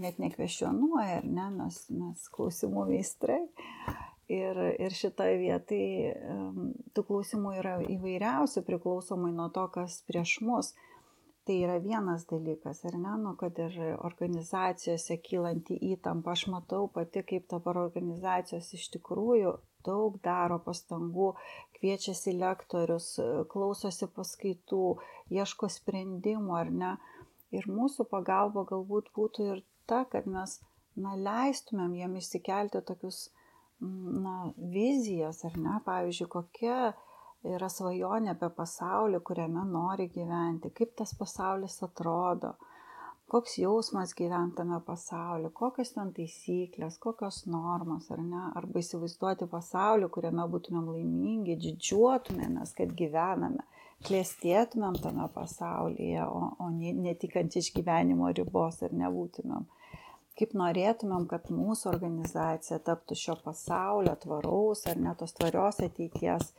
net 0.00 0.20
nekvešionuoja, 0.22 1.18
ar 1.20 1.26
ne, 1.28 1.48
mes, 1.58 1.82
mes 1.92 2.28
klausimų 2.32 2.86
meistrai. 2.88 3.42
Ir, 4.28 4.58
ir 4.76 4.92
šitoje 4.92 5.38
vietoje 5.40 6.12
tų 6.96 7.04
klausimų 7.08 7.52
yra 7.60 7.78
įvairiausių 7.84 8.60
priklausomai 8.66 9.32
nuo 9.32 9.48
to, 9.52 9.64
kas 9.72 10.02
prieš 10.08 10.38
mus. 10.44 10.74
Tai 11.48 11.54
yra 11.64 11.78
vienas 11.80 12.26
dalykas, 12.28 12.82
ar 12.84 12.98
ne, 13.00 13.14
nu, 13.22 13.30
kad 13.40 13.56
ir 13.56 13.76
organizacijose 14.04 15.16
kylanti 15.24 15.78
įtampa, 15.94 16.34
aš 16.36 16.42
matau 16.52 16.90
pati, 16.92 17.22
kaip 17.24 17.46
dabar 17.48 17.80
organizacijos 17.86 18.68
iš 18.76 18.90
tikrųjų 18.98 19.54
daug 19.86 20.18
daro 20.24 20.58
pastangų, 20.64 21.32
kviečiasi 21.78 22.34
lektorius, 22.38 23.12
klausosi 23.52 24.08
paskaitų, 24.14 24.84
ieško 25.34 25.70
sprendimų, 25.72 26.56
ar 26.62 26.72
ne. 26.82 26.92
Ir 27.54 27.68
mūsų 27.70 28.08
pagalba 28.10 28.66
galbūt 28.68 29.12
būtų 29.16 29.50
ir 29.52 29.62
ta, 29.88 30.02
kad 30.12 30.26
mes 30.28 30.58
na, 31.00 31.14
leistumėm 31.16 31.94
jiem 31.96 32.16
išsikelti 32.20 32.82
tokius 32.90 33.28
na, 33.80 34.52
vizijas, 34.74 35.44
ar 35.48 35.56
ne, 35.56 35.78
pavyzdžiui, 35.86 36.28
kokia 36.34 36.78
yra 37.46 37.68
svajonė 37.70 38.34
apie 38.34 38.50
pasaulį, 38.56 39.22
kuriame 39.24 39.62
nori 39.70 40.08
gyventi, 40.14 40.72
kaip 40.74 40.96
tas 40.98 41.14
pasaulis 41.18 41.78
atrodo, 41.86 42.56
koks 43.28 43.58
jausmas 43.60 44.14
gyventame 44.16 44.78
pasaulyje, 44.86 45.50
kokios 45.60 45.92
ten 45.94 46.12
taisyklės, 46.16 46.96
kokios 47.02 47.42
normos, 47.50 48.08
ar 48.14 48.22
ne, 48.24 48.44
arba 48.58 48.80
įsivaizduoti 48.82 49.48
pasaulį, 49.52 50.08
kuriame 50.14 50.46
būtumėm 50.54 50.88
laimingi, 50.94 51.58
didžiuotumėmės, 51.64 52.72
kad 52.78 52.94
gyvename, 52.98 53.66
klėstėtumėm 54.08 54.96
tame 55.02 55.26
pasaulyje, 55.34 56.24
o, 56.24 56.52
o 56.64 56.70
ne, 56.72 56.94
ne 56.96 57.14
tik 57.20 57.36
ant 57.40 57.58
išgyvenimo 57.60 58.32
ribos 58.38 58.80
ar 58.86 58.96
nebūtumėm. 58.96 59.68
Kaip 60.38 60.52
norėtumėm, 60.54 61.24
kad 61.26 61.48
mūsų 61.50 61.88
organizacija 61.90 62.78
taptų 62.86 63.16
šio 63.18 63.34
pasaulio 63.42 64.12
tvaraus 64.22 64.84
ar 64.86 65.00
net 65.02 65.18
tos 65.18 65.34
tvarios 65.34 65.80
ateities 65.82 66.52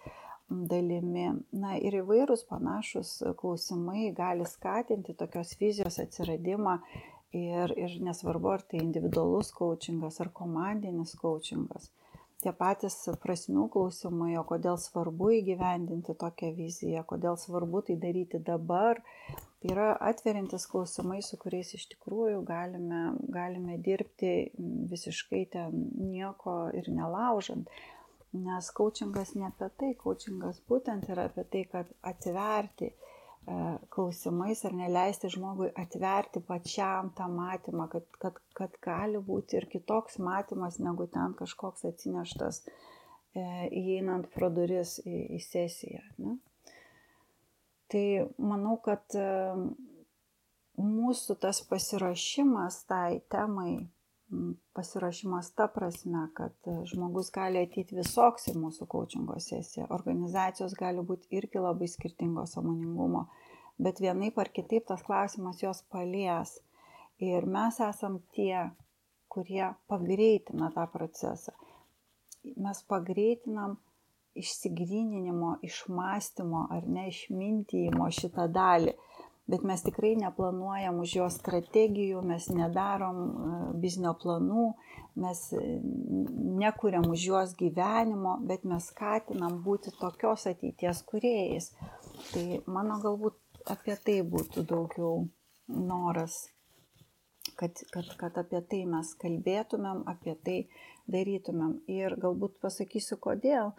dalimi. 0.50 1.28
Na 1.64 1.76
ir 1.78 2.00
įvairūs 2.02 2.46
panašus 2.50 3.14
klausimai 3.40 4.10
gali 4.18 4.48
skatinti 4.50 5.16
tokios 5.18 5.56
vizijos 5.62 6.00
atsiradimą 6.04 6.80
ir, 7.36 7.76
ir 7.78 7.98
nesvarbu, 8.06 8.54
ar 8.58 8.66
tai 8.66 8.84
individualus 8.84 9.54
coachingas 9.56 10.20
ar 10.24 10.34
komandinis 10.42 11.16
coachingas. 11.22 11.92
Tie 12.40 12.54
patys 12.56 12.96
prasmių 13.20 13.66
klausimai, 13.74 14.32
o 14.40 14.46
kodėl 14.48 14.78
svarbu 14.80 15.34
įgyvendinti 15.42 16.16
tokią 16.16 16.54
viziją, 16.56 17.04
kodėl 17.08 17.36
svarbu 17.38 17.82
tai 17.90 17.98
daryti 18.00 18.40
dabar, 18.40 19.02
Tai 19.60 19.74
yra 19.74 19.88
atverintis 20.08 20.64
klausimai, 20.72 21.18
su 21.20 21.36
kuriais 21.40 21.74
iš 21.76 21.82
tikrųjų 21.92 22.46
galime, 22.48 23.00
galime 23.36 23.76
dirbti 23.84 24.30
visiškai 24.92 25.42
ten 25.52 25.82
nieko 26.00 26.54
ir 26.80 26.88
nelaužant. 26.96 27.68
Nes 28.32 28.70
coachingas 28.78 29.34
ne 29.36 29.48
apie 29.48 29.70
tai, 29.82 29.94
coachingas 29.98 30.60
būtent 30.70 31.08
yra 31.10 31.26
apie 31.30 31.46
tai, 31.50 31.64
kad 31.72 31.90
atverti 32.06 32.92
e, 32.92 32.96
klausimais 33.90 34.62
ar 34.70 34.76
neleisti 34.78 35.32
žmogui 35.34 35.72
atverti 35.84 36.44
pačiam 36.46 37.10
tą 37.18 37.26
matymą, 37.34 37.88
kad, 37.90 38.06
kad, 38.22 38.38
kad 38.54 38.78
gali 38.86 39.18
būti 39.32 39.58
ir 39.58 39.66
kitoks 39.72 40.20
matymas 40.22 40.78
negu 40.78 41.10
ten 41.10 41.34
kažkoks 41.42 41.90
atsineštas 41.90 42.62
e, 42.68 42.70
įeinant 43.82 44.30
pro 44.36 44.52
duris 44.54 45.00
į, 45.02 45.26
į 45.40 45.42
sesiją. 45.48 46.06
Ne? 46.22 46.38
Tai 47.90 48.06
manau, 48.38 48.76
kad 48.86 49.18
mūsų 50.78 51.36
tas 51.42 51.64
pasirašymas 51.66 52.84
tai 52.86 53.22
temai 53.34 53.90
pasiruošimas 54.74 55.52
ta 55.58 55.68
prasme, 55.68 56.28
kad 56.34 56.54
žmogus 56.92 57.32
gali 57.34 57.64
ateiti 57.66 57.98
visoks 57.98 58.50
į 58.52 58.56
mūsų 58.62 58.88
coachingo 58.92 59.38
sesiją. 59.42 59.88
Organizacijos 59.96 60.76
gali 60.78 61.04
būti 61.06 61.32
irgi 61.40 61.62
labai 61.64 61.90
skirtingo 61.90 62.46
samoningumo, 62.50 63.26
bet 63.82 64.02
vienaip 64.04 64.38
ar 64.38 64.52
kitaip 64.54 64.86
tas 64.92 65.04
klausimas 65.06 65.64
jos 65.64 65.82
palies. 65.94 66.60
Ir 67.20 67.50
mes 67.50 67.80
esam 67.84 68.20
tie, 68.36 68.70
kurie 69.28 69.66
pagreitina 69.92 70.70
tą 70.76 70.86
procesą. 70.94 71.54
Mes 72.56 72.80
pagreitinam 72.88 73.76
išsigryninimo, 74.40 75.58
išmastymo 75.66 76.68
ar 76.72 76.86
ne 76.88 77.10
išmintyjimo 77.10 78.08
šitą 78.16 78.48
dalį 78.56 78.94
bet 79.50 79.64
mes 79.66 79.82
tikrai 79.84 80.14
neplanuojam 80.20 81.00
už 81.02 81.16
jo 81.18 81.28
strategijų, 81.34 82.22
mes 82.26 82.48
nedarom 82.54 83.18
e, 83.20 83.58
biznio 83.82 84.14
planų, 84.22 84.66
mes 85.20 85.42
e, 85.58 85.64
nekuriam 86.62 87.08
už 87.10 87.26
juos 87.32 87.56
gyvenimo, 87.58 88.38
bet 88.46 88.68
mes 88.70 88.92
skatinam 88.94 89.60
būti 89.66 89.96
tokios 89.98 90.46
ateities 90.52 91.02
kuriejais. 91.10 91.72
Tai 92.30 92.46
mano 92.70 93.00
galbūt 93.02 93.66
apie 93.74 93.98
tai 94.06 94.20
būtų 94.36 94.68
daugiau 94.70 95.26
noras, 95.68 96.38
kad, 97.58 97.82
kad, 97.94 98.14
kad 98.22 98.40
apie 98.44 98.62
tai 98.70 98.84
mes 98.90 99.14
kalbėtumėm, 99.20 100.06
apie 100.10 100.38
tai 100.46 100.60
darytumėm. 101.10 101.80
Ir 101.90 102.20
galbūt 102.22 102.60
pasakysiu 102.62 103.18
kodėl, 103.18 103.74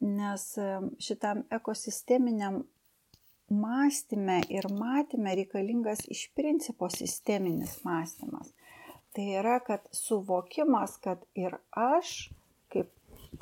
nes 0.00 0.50
e, 0.56 0.68
šitam 0.96 1.44
ekosisteminiam 1.52 2.62
mąstyme 3.50 4.40
ir 4.48 4.66
matyme 4.70 5.34
reikalingas 5.34 6.04
iš 6.14 6.28
principo 6.34 6.88
sisteminis 6.90 7.84
mąstymas. 7.84 8.52
Tai 9.12 9.24
yra, 9.40 9.56
kad 9.66 9.88
suvokimas, 9.92 10.96
kad 11.02 11.24
ir 11.34 11.56
aš, 11.74 12.30
kaip 12.70 12.92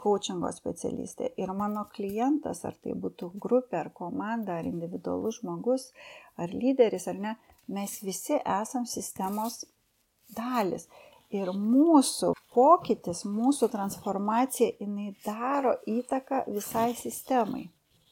coachingo 0.00 0.50
specialistė, 0.56 1.28
ir 1.36 1.52
mano 1.52 1.84
klientas, 1.92 2.64
ar 2.64 2.78
tai 2.80 2.96
būtų 2.96 3.30
grupė, 3.36 3.82
ar 3.82 3.92
komanda, 4.00 4.56
ar 4.56 4.70
individualus 4.70 5.42
žmogus, 5.42 5.90
ar 6.40 6.56
lyderis, 6.56 7.08
ar 7.12 7.20
ne, 7.26 7.36
mes 7.68 8.00
visi 8.00 8.40
esam 8.40 8.88
sistemos 8.88 9.64
dalis. 10.32 10.88
Ir 11.28 11.52
mūsų 11.52 12.32
pokytis, 12.56 13.26
mūsų 13.28 13.68
transformacija, 13.68 14.72
jinai 14.80 15.12
daro 15.26 15.76
įtaką 15.84 16.46
visai 16.48 16.94
sistemai 16.96 17.68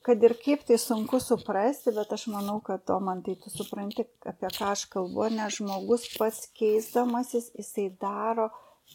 kad 0.06 0.22
ir 0.22 0.36
kaip 0.38 0.62
tai 0.68 0.76
sunku 0.78 1.18
suprasti, 1.22 1.90
bet 1.96 2.12
aš 2.14 2.28
manau, 2.30 2.60
kad 2.66 2.84
to 2.86 2.98
man 3.02 3.24
tai 3.26 3.34
tu 3.42 3.50
supranti, 3.50 4.04
apie 4.32 4.50
ką 4.58 4.70
aš 4.74 4.84
kalbu, 4.92 5.26
nes 5.34 5.58
žmogus 5.58 6.06
pats 6.14 6.46
keisdamasis, 6.58 7.50
jisai 7.58 7.88
daro 8.04 8.46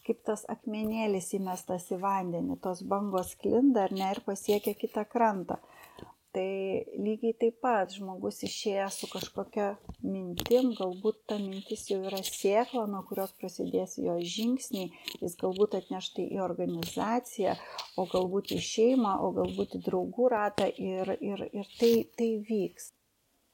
kaip 0.06 0.21
tas 0.28 0.45
akmenėlis 0.54 1.34
įmestas 1.36 1.89
į 1.91 2.00
vandenį, 2.02 2.56
tos 2.63 2.80
bangos 2.93 3.36
klinda 3.41 3.86
ar 3.89 3.95
ne 3.97 4.08
ir 4.13 4.21
pasiekia 4.24 4.74
kitą 4.80 5.04
krantą 5.13 5.60
tai 6.36 6.84
lygiai 6.96 7.34
taip 7.41 7.58
pat 7.63 7.91
žmogus 7.91 8.39
išėjęs 8.48 9.00
su 9.02 9.10
kažkokia 9.12 9.65
mintim 10.06 10.72
galbūt 10.78 11.20
ta 11.32 11.38
mintis 11.41 11.84
jau 11.91 12.00
yra 12.08 12.22
sėkla 12.28 12.86
nuo 12.91 13.02
kurios 13.10 13.34
prasidės 13.41 13.98
jo 14.00 14.15
žingsniai 14.36 14.89
jis 15.20 15.36
galbūt 15.41 15.76
atneš 15.82 16.12
tai 16.15 16.28
į 16.32 16.39
organizaciją 16.46 17.58
o 18.00 18.08
galbūt 18.13 18.56
į 18.56 18.62
šeimą 18.70 19.17
o 19.26 19.32
galbūt 19.36 19.78
į 19.80 19.84
draugų 19.89 20.32
ratą 20.36 20.70
ir 20.72 21.15
ir 21.20 21.46
ir 21.52 21.72
tai 21.80 21.94
tai 22.17 22.32
vyks. 22.48 22.91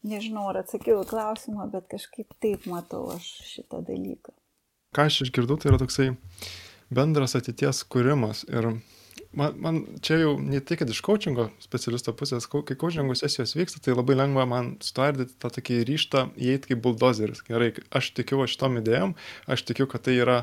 Nežinau 0.07 0.45
ar 0.51 0.61
atsakiau 0.61 1.01
į 1.01 1.09
klausimą 1.09 1.65
bet 1.73 1.89
kažkaip 1.93 2.37
taip 2.43 2.69
matau 2.69 3.07
aš 3.15 3.31
šitą 3.49 3.81
dalyką. 3.87 4.35
Ką 4.93 5.09
aš 5.09 5.23
išgirdau 5.25 5.57
tai 5.57 5.73
yra 5.73 5.81
toksai 5.81 6.11
bendras 6.93 7.35
ateities 7.35 7.81
kūrimas 7.91 8.45
ir 8.47 8.69
man, 9.37 9.53
man 9.61 9.79
čia 10.03 10.19
jau 10.21 10.33
ne 10.41 10.59
tik 10.63 10.83
iš 10.87 11.01
coachingo 11.05 11.47
specialisto 11.63 12.13
pusės, 12.17 12.47
kai 12.49 12.77
coachingo 12.79 13.15
sesijos 13.17 13.55
vyksta, 13.57 13.81
tai 13.83 13.95
labai 13.95 14.17
lengva 14.17 14.47
man 14.49 14.73
stvardyti 14.83 15.37
tą 15.41 15.51
tokį 15.57 15.79
ryštą 15.89 16.25
įeiti 16.35 16.73
kaip 16.73 16.83
buldozeris. 16.85 17.43
Gerai, 17.47 17.71
aš 17.95 18.11
tikiu 18.17 18.43
šitom 18.49 18.81
idėjom, 18.81 19.15
aš 19.47 19.65
tikiu, 19.69 19.87
kad 19.91 20.05
tai 20.07 20.17
yra, 20.19 20.41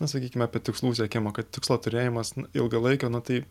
na, 0.00 0.10
sakykime, 0.10 0.46
apie 0.46 0.62
tikslų 0.68 0.94
siekimą, 1.00 1.34
kad 1.36 1.50
tikslo 1.54 1.78
turėjimas 1.82 2.34
ilgalaikio, 2.56 3.12
nu 3.12 3.22
tai 3.24 3.42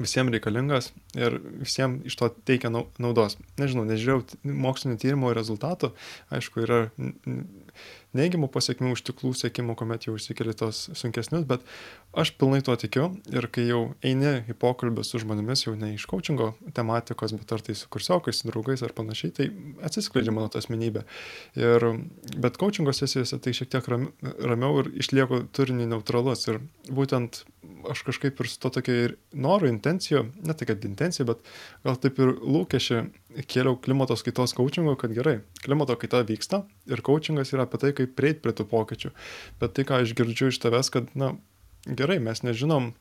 visiems 0.00 0.32
reikalingas 0.34 0.90
ir 1.16 1.38
visiems 1.60 2.04
iš 2.08 2.16
to 2.20 2.28
teikia 2.48 2.70
naudos. 2.72 3.38
Nežinau, 3.60 3.86
nežiūrėjau 3.88 4.56
mokslinio 4.66 4.98
tyrimo 5.00 5.32
rezultatų, 5.36 5.92
aišku, 6.34 6.64
yra 6.66 6.80
neigiamų 8.16 8.48
pasiekmių 8.52 8.94
už 8.96 9.02
tiklų 9.06 9.32
siekimo, 9.36 9.76
kuomet 9.78 10.06
jau 10.08 10.16
išsikeli 10.16 10.54
tos 10.56 10.86
sunkesnius, 10.98 11.46
bet 11.48 11.64
aš 12.16 12.32
pilnai 12.40 12.62
tuo 12.64 12.76
tikiu 12.80 13.08
ir 13.32 13.48
kai 13.52 13.66
jau 13.68 13.82
eini 14.06 14.46
į 14.50 14.56
pokalbį 14.60 15.04
su 15.06 15.20
žmonėmis, 15.22 15.66
jau 15.66 15.74
ne 15.78 15.92
iš 15.94 16.06
coachingo 16.10 16.52
tematikos, 16.76 17.34
bet 17.36 17.56
ar 17.56 17.64
tai 17.66 17.76
su 17.78 17.90
kursiokais, 17.92 18.40
su 18.40 18.50
draugais 18.50 18.84
ar 18.86 18.94
panašiai, 18.96 19.34
tai 19.36 19.48
atsiskleidžia 19.86 20.34
mano 20.34 20.50
ta 20.52 20.62
asmenybė. 20.62 21.04
Ir, 21.60 21.88
bet 22.40 22.60
coachingo 22.60 22.94
sesijose 22.96 23.40
tai 23.42 23.54
šiek 23.56 23.72
tiek 23.74 23.90
ramiau 23.90 24.82
ir 24.82 24.92
išlieku 25.04 25.44
turinį 25.56 25.90
neutralus 25.92 26.48
ir 26.50 26.62
būtent 26.88 27.44
aš 27.90 28.02
kažkaip 28.06 28.40
ir 28.40 28.48
su 28.50 28.58
to 28.62 28.70
tokia 28.78 28.96
ir 29.06 29.14
noru, 29.34 29.68
intencijų, 29.70 30.22
ne 30.46 30.54
tai 30.56 30.68
kad 30.70 30.84
intencija, 30.86 31.26
bet 31.28 31.42
gal 31.84 31.98
taip 32.00 32.18
ir 32.22 32.34
lūkesčiai 32.40 33.06
kėliau 33.50 33.76
klimatos 33.82 34.24
kaitos 34.26 34.54
coachingo, 34.56 34.94
kad 35.00 35.12
gerai, 35.14 35.40
klimato 35.64 35.96
kaita 36.00 36.22
vyksta 36.26 36.62
ir 36.88 37.02
coachingas 37.04 37.52
yra 37.54 37.66
apie 37.66 37.80
tai, 37.82 37.92
kaip 37.96 38.05
prieiti 38.06 38.42
prie 38.44 38.54
tų 38.56 38.68
pokyčių. 38.70 39.12
Bet 39.62 39.76
tai, 39.76 39.86
ką 39.88 40.02
aš 40.04 40.14
girdžiu 40.18 40.52
iš 40.52 40.60
tavęs, 40.62 40.92
kad, 40.94 41.10
na, 41.18 41.34
gerai, 41.86 42.18
mes 42.22 42.42
nežinom, 42.46 42.92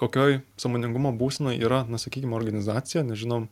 kokioj 0.00 0.40
samoningumo 0.58 1.12
būsenoje 1.14 1.60
yra, 1.62 1.82
na, 1.90 2.00
sakykime, 2.00 2.34
organizacija, 2.36 3.04
nežinom, 3.06 3.46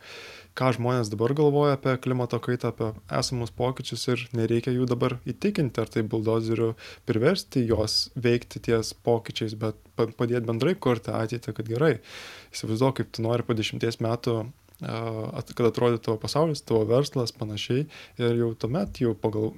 ką 0.59 0.72
žmonės 0.76 1.11
dabar 1.12 1.35
galvoja 1.37 1.76
apie 1.76 1.94
klimato 2.02 2.40
kaitą, 2.42 2.72
apie 2.72 2.88
esamus 3.20 3.52
pokyčius 3.55 4.07
ir 4.11 4.24
nereikia 4.37 4.74
jų 4.74 4.88
dabar 4.90 5.18
įtikinti, 5.28 5.83
ar 5.83 5.92
tai 5.92 6.02
buldozeriu 6.02 6.72
priversti 7.09 7.66
jos 7.68 8.11
veikti 8.16 8.62
ties 8.64 8.94
pokyčiais, 9.07 9.55
bet 9.61 9.78
padėti 9.96 10.44
bendrai 10.48 10.74
kurti 10.74 11.14
ateitį, 11.14 11.55
kad 11.57 11.70
gerai, 11.70 11.94
įsivaizduok, 12.55 12.98
kaip 13.00 13.14
tu 13.14 13.24
nori 13.28 13.46
po 13.46 13.57
dešimties 13.57 14.00
metų 14.02 14.42
kad 14.82 15.68
atrodytų 15.68 16.02
tavo 16.06 16.18
pasaulis, 16.22 16.64
tavo 16.66 16.82
verslas, 16.90 17.34
panašiai. 17.36 17.86
Ir 18.20 18.40
jau 18.40 18.52
tuomet 18.58 19.02
jau 19.02 19.14
pagal, 19.18 19.52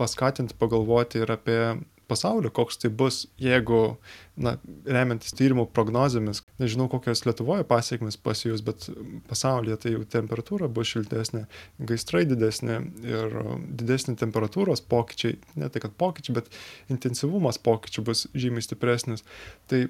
paskatinti 0.00 0.56
pagalvoti 0.60 1.22
ir 1.24 1.34
apie 1.34 1.60
pasaulio, 2.08 2.50
koks 2.52 2.78
tai 2.82 2.90
bus, 2.92 3.24
jeigu, 3.40 3.96
na, 4.36 4.54
remiantis 4.84 5.34
tyrimų 5.36 5.66
prognozėmis, 5.74 6.42
nežinau, 6.60 6.86
kokios 6.92 7.24
Lietuvoje 7.24 7.64
pasiekmes 7.68 8.18
pasijus, 8.20 8.62
bet 8.66 8.88
pasaulyje 9.30 9.78
tai 9.82 9.94
jau 9.94 10.04
temperatūra 10.16 10.68
bus 10.68 10.92
šiltesnė, 10.92 11.44
gaisrai 11.90 12.24
didesnė 12.28 12.80
ir 13.08 13.38
didesnė 13.80 14.18
temperatūros 14.20 14.84
pokyčiai, 14.90 15.38
ne 15.60 15.70
tai 15.72 15.84
kad 15.84 15.96
pokyčiai, 16.00 16.38
bet 16.40 16.52
intensyvumas 16.92 17.60
pokyčių 17.64 18.06
bus 18.10 18.26
žymiai 18.36 18.64
stipresnis. 18.64 19.24
Tai 19.70 19.86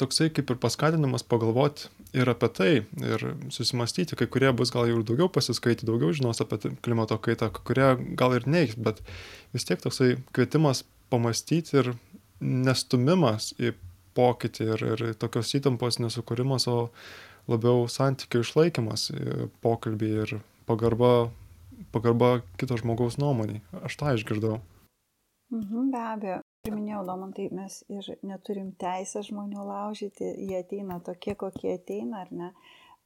toksai 0.00 0.30
kaip 0.34 0.50
ir 0.50 0.58
paskatinimas 0.60 1.24
pagalvoti 1.26 1.90
ir 2.16 2.28
apie 2.30 2.48
tai, 2.52 2.72
ir 3.04 3.24
susimastyti, 3.52 4.16
kai 4.18 4.28
kurie 4.30 4.50
bus 4.56 4.72
gal 4.74 4.88
jau 4.88 4.98
ir 5.00 5.06
daugiau 5.06 5.30
pasiskaityti, 5.32 5.86
daugiau 5.88 6.14
žinos 6.16 6.42
apie 6.42 6.74
klimato 6.84 7.18
kaitą, 7.22 7.50
kai 7.54 7.64
kurie 7.70 7.88
gal 8.18 8.34
ir 8.36 8.48
neiks, 8.50 8.76
bet 8.80 9.02
vis 9.54 9.66
tiek 9.68 9.82
toksai 9.82 10.16
kvietimas 10.36 10.84
pamastyti 11.12 11.80
ir 11.80 11.92
nestumimas 12.40 13.52
į 13.60 13.72
pokytį 14.16 14.68
ir, 14.74 14.84
ir 14.90 15.06
tokios 15.20 15.52
įtampos 15.58 16.00
nesukūrimas, 16.02 16.66
o 16.72 16.88
labiau 17.50 17.86
santykių 17.90 18.42
išlaikymas 18.42 19.10
pokalbį 19.64 20.12
ir 20.24 20.38
pagarba, 20.66 21.28
pagarba 21.94 22.40
kito 22.60 22.78
žmogaus 22.80 23.20
nuomonį. 23.22 23.60
Aš 23.86 24.00
tą 24.00 24.16
išgirdau. 24.16 24.58
Mhm, 25.54 25.90
be 25.92 26.02
abejo. 26.02 26.40
Ir 26.66 26.74
minėjau, 26.74 27.04
Domantai, 27.06 27.44
mes 27.54 27.74
ir 27.94 28.06
neturim 28.26 28.72
teisę 28.82 29.20
žmonių 29.22 29.66
laužyti, 29.68 30.26
jie 30.48 30.56
ateina 30.58 30.96
tokie, 31.08 31.36
kokie 31.38 31.76
ateina, 31.76 32.24
ar 32.24 32.32
ne. 32.34 32.48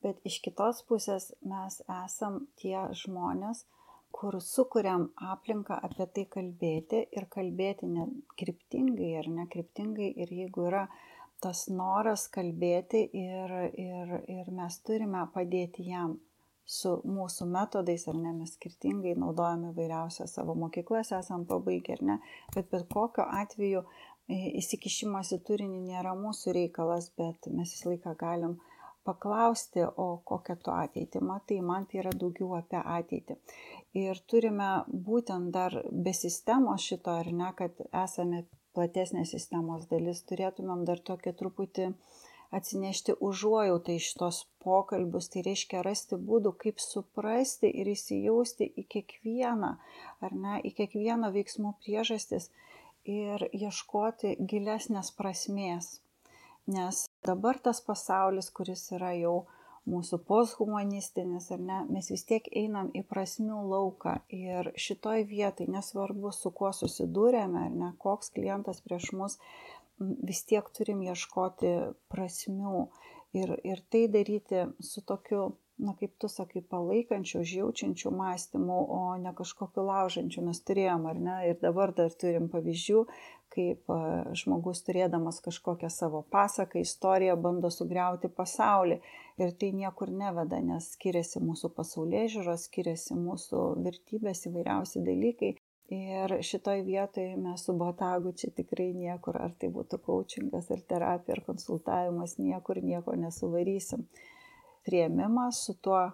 Bet 0.00 0.22
iš 0.24 0.38
kitos 0.46 0.80
pusės 0.88 1.26
mes 1.44 1.76
esam 1.92 2.38
tie 2.62 2.86
žmonės, 3.02 3.66
kur 4.16 4.38
sukuriam 4.40 5.10
aplinką 5.28 5.76
apie 5.90 6.06
tai 6.14 6.24
kalbėti 6.36 7.02
ir 7.18 7.28
kalbėti 7.36 7.90
ne 7.90 8.06
kryptingai 8.40 9.12
ar 9.20 9.28
nekryptingai 9.42 10.08
ir 10.24 10.32
jeigu 10.38 10.64
yra 10.70 10.86
tas 11.44 11.66
noras 11.68 12.26
kalbėti 12.32 13.04
ir, 13.26 13.54
ir, 13.84 14.16
ir 14.38 14.50
mes 14.56 14.80
turime 14.88 15.26
padėti 15.36 15.84
jam 15.92 16.16
su 16.70 16.92
mūsų 17.02 17.48
metodais, 17.50 18.06
ar 18.10 18.18
ne, 18.18 18.32
mes 18.36 18.54
skirtingai 18.54 19.16
naudojame 19.18 19.72
vairiausias 19.74 20.36
savo 20.36 20.54
mokyklas, 20.58 21.10
esam 21.16 21.46
pabaigę, 21.50 21.96
ar 21.98 22.04
ne, 22.12 22.18
bet 22.54 22.70
bet 22.70 22.86
kokiu 22.92 23.26
atveju 23.42 23.82
įsikišimas 24.30 25.32
į 25.34 25.40
turinį 25.48 25.80
nėra 25.88 26.14
mūsų 26.18 26.54
reikalas, 26.54 27.10
bet 27.18 27.50
mes 27.50 27.72
visą 27.74 27.90
laiką 27.90 28.14
galim 28.20 28.58
paklausti, 29.08 29.82
o 29.82 30.20
kokią 30.30 30.56
tu 30.62 30.72
ateitį 30.74 31.22
matai, 31.24 31.58
man 31.64 31.88
tai 31.90 32.02
yra 32.04 32.12
daugiau 32.22 32.52
apie 32.58 32.78
ateitį. 32.78 33.38
Ir 33.98 34.20
turime 34.30 34.70
būtent 35.08 35.50
dar 35.56 35.74
be 35.90 36.14
sistemos 36.14 36.86
šito, 36.86 37.16
ar 37.22 37.32
ne, 37.34 37.50
kad 37.58 37.80
esame 38.04 38.44
platesnė 38.76 39.24
sistemos 39.26 39.88
dalis, 39.90 40.22
turėtumėm 40.30 40.84
dar 40.86 41.00
tokį 41.10 41.34
truputį 41.40 41.88
atsinešti 42.50 43.14
užuojautą 43.28 43.94
iš 43.98 44.08
tos 44.20 44.40
pokalbius, 44.64 45.30
tai 45.32 45.44
reiškia 45.46 45.84
rasti 45.86 46.18
būdų, 46.30 46.54
kaip 46.64 46.82
suprasti 46.82 47.70
ir 47.82 47.90
įsijausti 47.94 48.68
į 48.82 48.86
kiekvieną, 48.94 49.70
ar 50.26 50.36
ne, 50.44 50.58
į 50.66 50.74
kiekvieno 50.80 51.30
veiksmų 51.36 51.76
priežastis 51.84 52.50
ir 53.06 53.46
ieškoti 53.52 54.36
gilesnės 54.52 55.14
prasmės. 55.16 56.00
Nes 56.70 57.06
dabar 57.26 57.58
tas 57.58 57.80
pasaulis, 57.80 58.50
kuris 58.54 58.84
yra 58.94 59.14
jau 59.16 59.46
mūsų 59.90 60.20
posthumanistinis, 60.28 61.48
ar 61.54 61.62
ne, 61.64 61.78
mes 61.90 62.10
vis 62.12 62.26
tiek 62.28 62.46
einam 62.56 62.90
į 62.94 63.02
prasmių 63.10 63.62
lauką 63.70 64.18
ir 64.28 64.70
šitoj 64.76 65.24
vietai, 65.30 65.66
nesvarbu, 65.72 66.32
su 66.36 66.52
kuo 66.52 66.70
susidūrėme, 66.76 67.64
ar 67.70 67.76
ne, 67.82 67.92
koks 67.98 68.30
klientas 68.36 68.82
prieš 68.84 69.10
mus, 69.16 69.38
vis 70.00 70.44
tiek 70.48 70.68
turim 70.76 71.02
ieškoti 71.06 71.72
prasmių. 72.12 72.86
Ir, 73.36 73.52
ir 73.62 73.82
tai 73.92 74.06
daryti 74.10 74.64
su 74.82 75.04
tokiu, 75.06 75.52
na 75.80 75.94
kaip 75.96 76.16
tu 76.20 76.28
sakai, 76.28 76.64
palaikančiu, 76.66 77.44
užjaučiančiu 77.44 78.10
mąstymu, 78.10 78.78
o 78.96 79.02
ne 79.22 79.32
kažkokiu 79.38 79.84
laužančiu. 79.86 80.42
Mes 80.48 80.58
turėjom, 80.66 81.06
ar 81.06 81.20
ne, 81.26 81.36
ir 81.52 81.60
dabar 81.62 81.94
dar 81.94 82.10
turim 82.10 82.50
pavyzdžių, 82.52 83.04
kaip 83.54 83.94
žmogus 84.42 84.82
turėdamas 84.86 85.40
kažkokią 85.46 85.90
savo 85.94 86.24
pasaką, 86.34 86.82
istoriją 86.82 87.38
bando 87.46 87.70
sugriauti 87.70 88.30
pasaulį. 88.34 89.00
Ir 89.40 89.54
tai 89.62 89.70
niekur 89.78 90.10
neveda, 90.12 90.58
nes 90.60 90.92
skiriasi 90.96 91.40
mūsų 91.44 91.72
pasaulyje 91.78 92.26
žiūros, 92.34 92.66
skiriasi 92.68 93.16
mūsų 93.16 93.64
vertybės, 93.86 94.46
įvairiausi 94.50 95.06
dalykai. 95.06 95.54
Ir 95.90 96.36
šitoj 96.46 96.84
vietoje 96.86 97.36
mes 97.36 97.64
su 97.66 97.72
botagu 97.74 98.30
čia 98.32 98.52
tikrai 98.54 98.92
niekur, 98.94 99.34
ar 99.42 99.56
tai 99.58 99.72
būtų 99.74 99.98
coachingas, 100.04 100.68
ar 100.70 100.84
terapija, 100.92 101.34
ar 101.34 101.42
konsultavimas, 101.48 102.36
niekur 102.38 102.78
nieko 102.78 103.16
nesuvarysim. 103.18 104.04
Prieimimas 104.86 105.64
su 105.66 105.74
tuo, 105.82 106.04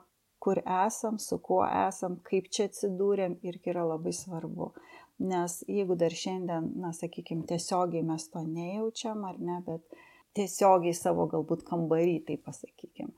kur 0.41 0.62
esam, 0.65 1.19
su 1.21 1.37
kuo 1.45 1.61
esam, 1.69 2.17
kaip 2.25 2.49
čia 2.49 2.71
atsidūrėm, 2.71 3.37
irgi 3.45 3.75
yra 3.75 3.85
labai 3.91 4.15
svarbu. 4.17 4.71
Nes 5.29 5.59
jeigu 5.69 5.97
dar 6.01 6.17
šiandien, 6.25 6.73
na, 6.81 6.95
sakykime, 6.97 7.45
tiesiogiai 7.53 8.05
mes 8.05 8.29
to 8.33 8.47
nejaučiam, 8.49 9.29
ar 9.29 9.37
ne, 9.37 9.61
bet 9.69 10.01
tiesiogiai 10.37 10.97
savo 10.97 11.29
galbūt 11.33 11.69
kambarį, 11.69 12.23
tai 12.31 12.41
pasakykim. 12.49 13.12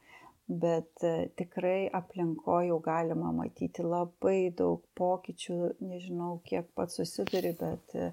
Bet 0.48 1.04
e, 1.04 1.28
tikrai 1.36 1.90
aplinkoje 1.92 2.70
jau 2.70 2.78
galima 2.80 3.32
matyti 3.36 3.84
labai 3.84 4.48
daug 4.56 4.80
pokyčių, 4.96 5.56
nežinau, 5.84 6.38
kiek 6.48 6.70
pats 6.78 6.96
susiduri, 6.96 7.52
bet 7.58 7.92
e, 7.92 8.12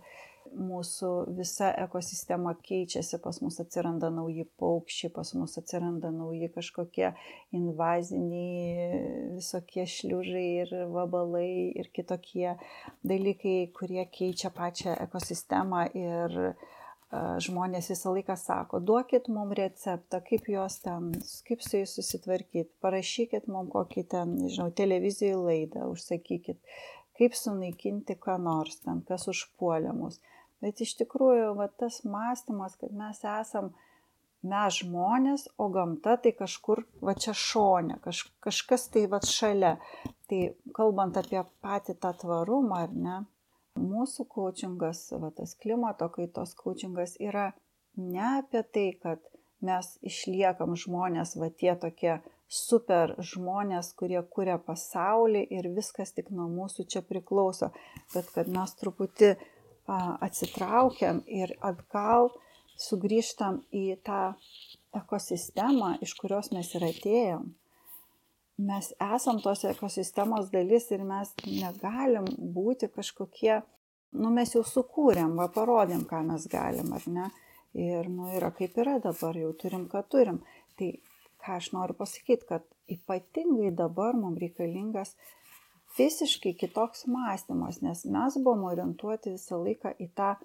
mūsų 0.51 1.11
visa 1.37 1.69
ekosistema 1.85 2.51
keičiasi, 2.59 3.21
pas 3.23 3.39
mus 3.43 3.61
atsiranda 3.63 4.09
nauji 4.13 4.45
paukščiai, 4.59 5.13
pas 5.15 5.31
mus 5.39 5.55
atsiranda 5.61 6.11
nauji 6.11 6.51
kažkokie 6.57 7.13
invaziniai 7.55 9.31
visokie 9.35 9.87
šliužai 9.95 10.45
ir 10.65 10.75
vabalai 10.91 11.71
ir 11.79 11.89
kitokie 11.95 12.55
dalykai, 13.03 13.57
kurie 13.79 14.05
keičia 14.11 14.51
pačią 14.51 14.95
ekosistemą 15.07 15.87
ir 15.95 16.39
žmonės 17.43 17.89
visą 17.91 18.13
laiką 18.15 18.35
sako, 18.39 18.79
duokit 18.83 19.29
mums 19.31 19.55
receptą, 19.59 20.21
kaip 20.25 20.49
juos 20.51 20.79
ten, 20.83 21.11
kaip 21.47 21.63
su 21.65 21.79
jais 21.79 21.95
susitvarkyti, 21.97 22.69
parašykit 22.83 23.49
mums 23.51 23.71
kokį 23.73 24.05
ten, 24.11 24.35
nežinau, 24.45 24.69
televizijai 24.75 25.37
laidą, 25.39 25.89
užsakykit, 25.93 26.59
kaip 27.19 27.37
sunaikinti 27.37 28.17
ką 28.21 28.37
nors 28.41 28.81
ten, 28.83 29.03
kas 29.07 29.27
užpuolė 29.31 29.93
mus. 29.95 30.21
Bet 30.63 30.81
iš 30.81 30.95
tikrųjų, 31.01 31.51
va, 31.59 31.67
tas 31.81 32.01
mąstymas, 32.07 32.77
kad 32.81 32.95
mes 32.95 33.21
esam, 33.27 33.73
mes 34.45 34.79
žmonės, 34.81 35.47
o 35.61 35.69
gamta 35.73 36.15
tai 36.21 36.31
kažkur, 36.37 36.85
va 37.05 37.15
čia 37.17 37.35
šonė, 37.37 37.99
kaž, 38.03 38.25
kažkas 38.45 38.89
tai 38.93 39.05
va 39.11 39.21
šalia. 39.25 39.75
Tai 40.29 40.41
kalbant 40.73 41.17
apie 41.21 41.43
patį 41.61 41.97
tą 42.01 42.11
tvarumą, 42.23 42.85
ar 42.87 42.93
ne, 43.07 43.17
mūsų 43.79 44.25
coachingas, 44.31 45.07
va, 45.21 45.31
tas 45.35 45.55
klimato 45.61 46.07
kaitos 46.13 46.55
coachingas 46.59 47.15
yra 47.19 47.51
ne 47.97 48.23
apie 48.37 48.63
tai, 48.63 48.87
kad 49.01 49.23
mes 49.65 49.95
išliekam 50.05 50.75
žmonės, 50.77 51.35
va 51.39 51.49
tie 51.49 51.73
tokie 51.79 52.19
super 52.51 53.15
žmonės, 53.31 53.91
kurie 53.97 54.21
kuria 54.35 54.57
pasaulį 54.61 55.41
ir 55.57 55.69
viskas 55.75 56.13
tik 56.13 56.29
nuo 56.29 56.47
mūsų 56.51 56.85
čia 56.91 57.01
priklauso, 57.01 57.71
bet 58.13 58.29
kad 58.35 58.51
mes 58.51 58.75
truputį 58.79 59.33
atsitraukiam 59.87 61.21
ir 61.27 61.55
atgal 61.61 62.31
sugrįžtam 62.81 63.61
į 63.73 63.85
tą 64.05 64.35
ekosistemą, 64.95 65.95
iš 66.05 66.15
kurios 66.19 66.51
mes 66.55 66.71
ir 66.75 66.85
atėjom 66.89 67.53
mes 68.57 68.91
esam 69.15 69.39
tos 69.43 69.63
ekosistemos 69.67 70.51
dalis 70.51 70.87
ir 70.95 71.03
mes 71.07 71.31
negalim 71.45 72.27
būti 72.55 72.89
kažkokie, 72.91 73.59
nu 74.21 74.31
mes 74.31 74.55
jau 74.55 74.63
sukūrėm, 74.63 75.35
va 75.39 75.49
parodėm, 75.51 76.05
ką 76.07 76.21
mes 76.29 76.47
galim, 76.51 76.93
ar 76.95 77.07
ne? 77.07 77.29
Ir, 77.75 78.07
nu, 78.07 78.29
yra 78.31 78.53
kaip 78.55 78.77
yra 78.79 78.99
dabar, 79.03 79.35
jau 79.35 79.51
turim, 79.59 79.89
ką 79.91 80.05
turim. 80.07 80.39
Tai 80.79 80.93
ką 81.43 81.57
aš 81.59 81.73
noriu 81.75 81.97
pasakyti, 81.99 82.47
kad 82.47 82.63
ypatingai 82.91 83.73
dabar 83.75 84.15
mums 84.15 84.39
reikalingas 84.39 85.15
visiškai 85.97 86.53
kitoks 86.59 87.05
mąstymas, 87.11 87.81
nes 87.83 88.05
mes 88.07 88.37
buvom 88.39 88.63
orientuoti 88.71 89.35
visą 89.35 89.59
laiką 89.63 89.91
į 89.99 90.09
tą 90.15 90.35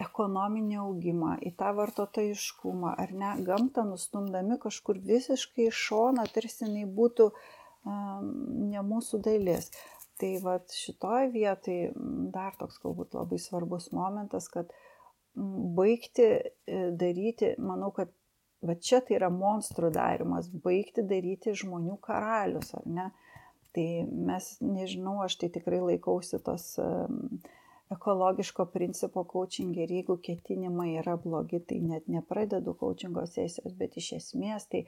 ekonominį 0.00 0.78
augimą, 0.82 1.36
į 1.40 1.54
tą 1.60 1.72
vartotojiškumą, 1.76 2.94
ar 3.00 3.12
ne, 3.16 3.34
gamtą 3.46 3.86
nustumdami 3.88 4.58
kažkur 4.60 5.00
visiškai 5.00 5.70
iš 5.70 5.84
šoną, 5.88 6.26
tarsi 6.34 6.66
jinai 6.66 6.84
būtų 6.98 7.30
um, 7.32 8.32
ne 8.72 8.82
mūsų 8.84 9.22
dalis. 9.24 9.70
Tai 10.20 10.32
va 10.44 10.58
šitoje 10.72 11.30
vietoje 11.32 11.90
dar 12.32 12.54
toks 12.60 12.78
galbūt 12.80 13.16
labai 13.16 13.40
svarbus 13.40 13.90
momentas, 13.92 14.48
kad 14.48 14.70
baigti 15.36 16.24
e, 16.24 16.78
daryti, 16.96 17.52
manau, 17.60 17.90
kad 17.92 18.12
va 18.64 18.76
čia 18.80 19.02
tai 19.04 19.18
yra 19.18 19.28
monstrų 19.32 19.90
darimas, 19.92 20.48
baigti 20.48 21.04
daryti 21.04 21.52
žmonių 21.56 21.98
karalius, 22.04 22.72
ar 22.78 22.88
ne? 22.88 23.10
Tai 23.76 23.88
mes, 24.08 24.54
nežinau, 24.64 25.18
aš 25.26 25.36
tai 25.42 25.50
tikrai 25.52 25.82
laikausi 25.84 26.40
tos 26.40 26.70
um, 26.80 27.36
ekologiško 27.90 28.66
principo 28.74 29.24
coaching 29.24 29.76
ir 29.78 29.92
jeigu 29.98 30.16
ketinimai 30.28 30.96
yra 31.00 31.16
blogi, 31.22 31.60
tai 31.68 31.78
net 31.82 32.08
nepradedu 32.10 32.74
coachingo 32.80 33.26
sesijos, 33.30 33.76
bet 33.78 33.98
iš 34.00 34.12
esmės 34.20 34.66
tai 34.72 34.86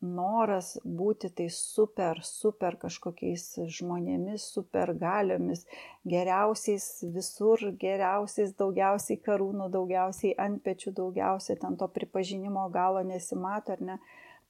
noras 0.00 0.74
būti 0.84 1.30
tai 1.34 1.46
super, 1.52 2.20
super 2.22 2.76
kažkokiais 2.80 3.46
žmonėmis, 3.78 4.44
super 4.52 4.92
galiomis, 5.00 5.64
geriausiais 6.04 6.86
visur, 7.14 7.64
geriausiais, 7.80 8.52
daugiausiai 8.60 9.18
karūnų, 9.24 9.70
daugiausiai 9.72 10.36
antpečių, 10.46 10.92
daugiausiai 11.00 11.58
ten 11.62 11.80
to 11.80 11.88
pripažinimo 11.88 12.68
galo 12.70 13.02
nesimato, 13.02 13.72
ar 13.72 13.84
ne? 13.90 13.98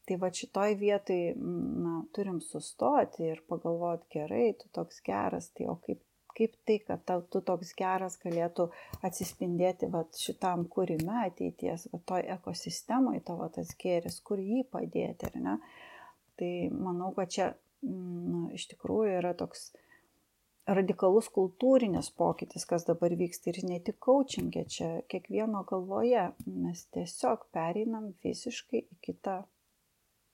Tai 0.07 0.21
va 0.23 0.29
šitoj 0.31 0.77
vietoj, 0.79 1.23
na, 1.83 1.97
turim 2.15 2.39
sustoti 2.43 3.25
ir 3.27 3.41
pagalvoti, 3.51 4.07
gerai, 4.15 4.53
tu 4.59 4.69
toks 4.75 5.01
geras, 5.07 5.49
tai 5.55 5.67
o 5.67 5.75
kaip 5.83 6.03
kaip 6.37 6.57
tai, 6.69 6.79
kad 6.85 7.03
tau, 7.09 7.23
tu 7.33 7.41
toks 7.45 7.73
geras 7.79 8.19
galėtų 8.23 8.69
atsispindėti 9.07 9.89
vat, 9.93 10.17
šitam 10.21 10.67
kūrime 10.73 11.23
ateities, 11.25 11.89
vat, 11.93 12.05
toj 12.09 12.27
ekosistemoje 12.37 13.23
tavo 13.27 13.49
tas 13.55 13.73
gėris, 13.81 14.21
kur 14.27 14.43
jį 14.43 14.67
padėti, 14.73 15.31
ar 15.31 15.41
ne? 15.41 15.57
Tai 16.37 16.53
manau, 16.77 17.13
kad 17.17 17.33
čia 17.33 17.51
nu, 17.87 18.47
iš 18.57 18.69
tikrųjų 18.73 19.19
yra 19.23 19.33
toks 19.39 19.71
radikalus 20.67 21.29
kultūrinis 21.31 22.11
pokytis, 22.19 22.67
kas 22.67 22.87
dabar 22.89 23.15
vyksta 23.19 23.53
ir 23.53 23.61
ne 23.69 23.79
tik 23.87 24.01
coachingė, 24.03 24.65
čia 24.71 24.89
kiekvieno 25.11 25.63
galvoje 25.69 26.31
mes 26.47 26.87
tiesiog 26.95 27.47
pereinam 27.55 28.11
visiškai 28.25 28.83
į 28.83 28.99
kitą 29.07 29.37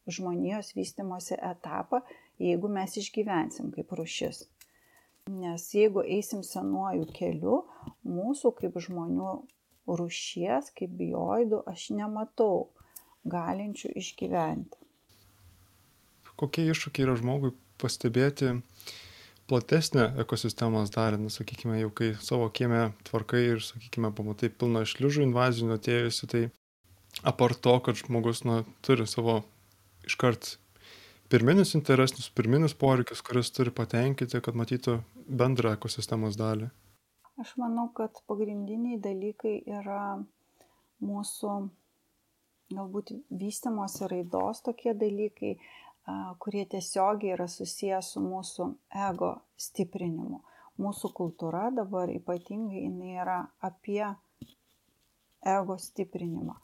žmonijos 0.08 0.72
vystimosi 0.74 1.36
etapą, 1.36 2.00
jeigu 2.42 2.70
mes 2.72 2.96
išgyvensim 2.98 3.70
kaip 3.76 3.92
rušis. 3.98 4.46
Nes 5.32 5.64
jeigu 5.72 6.02
eisim 6.04 6.42
senuoju 6.44 7.06
keliu, 7.16 7.62
mūsų 8.04 8.52
kaip 8.58 8.76
žmonių 8.84 9.34
rušies, 9.88 10.70
kaip 10.76 10.92
bioidų, 10.98 11.62
aš 11.68 11.90
nematau 11.96 12.68
galinčių 13.24 13.92
išgyventi. 13.98 14.78
Kokie 16.38 16.66
iššūkiai 16.72 17.06
yra 17.06 17.14
žmogui 17.18 17.52
pastebėti 17.80 18.56
platesnę 19.50 20.08
ekosistemos 20.22 20.92
dalį, 20.94 21.20
nu, 21.24 21.30
sakykime, 21.32 21.76
jau 21.82 21.90
kai 21.94 22.12
savo 22.22 22.48
kieme 22.54 22.90
tvarkai 23.08 23.42
ir, 23.50 23.62
sakykime, 23.64 24.12
pamatai 24.16 24.50
pilną 24.54 24.84
šliužų 24.88 25.26
invazinių 25.26 25.76
atėjusių, 25.76 26.28
tai 26.32 26.42
apart 27.28 27.60
to, 27.64 27.74
kad 27.84 27.98
žmogus, 28.00 28.44
na, 28.48 28.62
turi 28.86 29.06
savo 29.10 29.42
iškart 30.08 30.56
pirminius 31.32 31.74
interesus, 31.78 32.30
pirminius 32.32 32.74
poreikius, 32.78 33.22
kuriuos 33.24 33.52
turi 33.54 33.74
patenkinti, 33.74 34.40
kad 34.44 34.56
matytų 34.58 34.98
bendrą 35.28 35.74
ekosistemos 35.76 36.38
dalį. 36.40 36.70
Aš 37.42 37.54
manau, 37.60 37.88
kad 37.96 38.18
pagrindiniai 38.28 38.98
dalykai 39.02 39.54
yra 39.78 40.02
mūsų 41.02 41.52
galbūt 42.72 43.12
vystimosi 43.40 44.08
raidos 44.10 44.62
tokie 44.66 44.94
dalykai, 44.98 45.56
kurie 46.42 46.64
tiesiogiai 46.74 47.34
yra 47.36 47.46
susijęs 47.50 48.12
su 48.14 48.22
mūsų 48.24 48.68
ego 49.08 49.32
stiprinimu. 49.66 50.42
Mūsų 50.82 51.12
kultūra 51.14 51.68
dabar 51.74 52.10
ypatingai 52.10 52.86
jinai 52.86 53.16
yra 53.22 53.38
apie 53.68 54.04
ego 55.56 55.76
stiprinimą. 55.78 56.56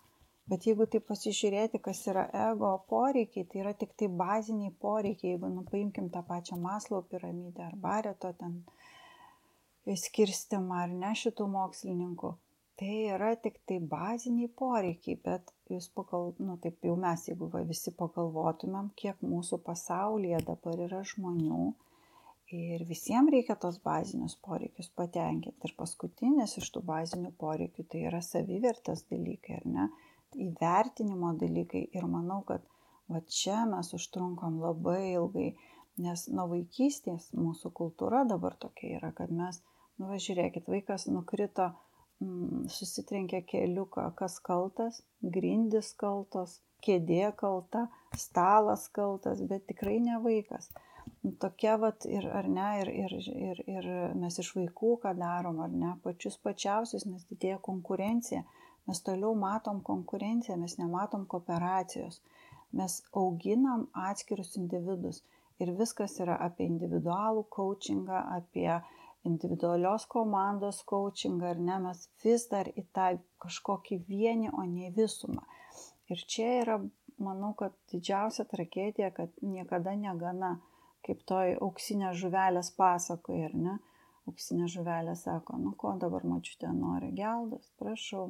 Bet 0.48 0.64
jeigu 0.64 0.87
tai 0.88 1.00
pasižiūrėti, 1.04 1.80
kas 1.84 2.00
yra 2.08 2.24
ego 2.48 2.70
poreikiai, 2.88 3.44
tai 3.50 3.62
yra 3.62 3.74
tik 3.76 3.90
tai 4.00 4.08
baziniai 4.20 4.72
poreikiai. 4.84 5.34
Jeigu 5.34 5.50
nu, 5.52 5.64
paimkim 5.68 6.08
tą 6.14 6.22
pačią 6.28 6.56
Maslow 6.62 7.02
piramidę 7.11 7.66
ar 7.66 7.74
Bareto 7.82 8.32
ten 8.42 8.62
skirstimą 10.04 10.78
ar 10.84 10.94
ne 11.02 11.11
šitų 11.22 11.48
mokslininkų, 11.52 12.32
tai 12.80 12.94
yra 13.16 13.34
tik 13.44 13.61
tai 13.68 13.78
baziniai 13.92 14.48
poreikiai. 14.62 15.18
Bet 15.28 15.52
jūs 15.72 15.90
pagal, 15.98 16.32
nu 16.40 16.56
taip 16.64 16.80
jau 16.88 16.96
mes, 16.96 17.28
jeigu 17.28 17.50
va, 17.52 17.64
visi 17.68 17.92
pagalvotumėm, 18.00 18.92
kiek 19.02 19.20
mūsų 19.34 19.61
pasaulyje 19.68 20.40
dabar 20.48 20.80
yra 20.88 21.04
žmonių, 21.12 21.62
ir 22.56 22.84
visiems 22.88 23.32
reikia 23.32 23.56
tos 23.61 23.78
bazinius 23.84 24.37
poreikius 24.44 24.88
patenkinti. 24.96 25.68
Ir 25.68 25.74
paskutinis 25.76 26.56
iš 26.61 26.70
tų 26.74 26.84
bazinių 26.88 27.32
poreikių 27.42 27.84
tai 27.92 28.06
yra 28.08 28.22
savivertės 28.24 29.04
dalykai, 29.11 29.61
ar 29.61 29.66
ne? 29.74 29.88
Įvertinimo 30.37 31.33
dalykai 31.41 31.85
ir 31.97 32.07
manau, 32.11 32.43
kad 32.49 32.64
va 33.09 33.21
čia 33.38 33.64
mes 33.71 33.93
užtrunkam 33.97 34.61
labai 34.62 35.14
ilgai, 35.14 35.49
nes 36.05 36.27
nuo 36.31 36.47
vaikystės 36.53 37.33
mūsų 37.35 37.73
kultūra 37.81 38.25
dabar 38.29 38.57
tokia 38.61 38.99
yra, 38.99 39.12
kad 39.17 39.33
mes, 39.35 39.61
nu 39.99 40.11
va 40.11 40.19
žiūrėkit, 40.23 40.69
vaikas 40.71 41.09
nukrito, 41.11 41.73
mm, 42.23 42.69
susitrenkė 42.75 43.43
keliuką, 43.53 44.11
kas 44.19 44.38
kaltas, 44.45 45.03
grindis 45.23 45.95
kaltos, 45.99 46.61
kėdė 46.85 47.33
kalta, 47.41 47.88
stalas 48.14 48.87
kaltas, 48.95 49.43
bet 49.51 49.67
tikrai 49.71 49.99
ne 50.05 50.21
vaikas. 50.23 50.71
Nu, 51.25 51.33
tokia 51.41 51.79
vat 51.81 52.05
ir 52.07 52.29
ar 52.31 52.47
ne, 52.53 52.69
ir, 52.83 52.91
ir, 53.03 53.14
ir, 53.49 53.62
ir 53.67 53.88
mes 54.21 54.38
iš 54.38 54.53
vaikų 54.55 54.99
ką 55.03 55.14
darom, 55.19 55.62
ar 55.64 55.73
ne, 55.73 55.95
pačius 56.05 56.37
pačiausius, 56.45 57.09
nes 57.09 57.25
didėja 57.33 57.59
konkurencija 57.64 58.45
Mes 58.88 59.01
toliau 59.05 59.35
matom 59.37 59.83
konkurenciją, 59.85 60.57
mes 60.61 60.79
nematom 60.81 61.27
kooperacijos. 61.33 62.22
Mes 62.79 63.01
auginam 63.22 63.87
atskirus 64.09 64.55
individus 64.61 65.22
ir 65.62 65.72
viskas 65.81 66.14
yra 66.24 66.37
apie 66.46 66.68
individualų 66.70 67.44
coachingą, 67.57 68.22
apie 68.38 68.70
individualios 69.29 70.07
komandos 70.14 70.81
coachingą, 70.92 71.53
ar 71.53 71.61
ne, 71.68 71.79
mes 71.88 72.05
vis 72.24 72.46
dar 72.53 72.70
į 72.70 72.87
tą 72.96 73.11
kažkokį 73.44 74.01
vienį, 74.09 74.53
o 74.55 74.64
ne 74.70 74.92
visumą. 74.96 75.44
Ir 76.12 76.24
čia 76.33 76.48
yra, 76.62 76.79
manau, 77.29 77.53
kad 77.59 77.77
didžiausia 77.92 78.46
tragedija, 78.48 79.11
kad 79.18 79.35
niekada 79.42 79.96
negana, 79.98 80.55
kaip 81.07 81.24
toj 81.29 81.57
auksinė 81.64 82.14
žuvelės 82.22 82.72
pasakoja, 82.79 83.51
ar 83.51 83.57
ne? 83.66 83.79
Auksinė 84.29 84.68
žuvelė 84.68 85.14
sako, 85.16 85.57
nu 85.61 85.72
ko 85.81 85.94
dabar 86.01 86.24
mačiute 86.29 86.68
nori, 86.77 87.09
geldas, 87.16 87.68
prašau, 87.81 88.27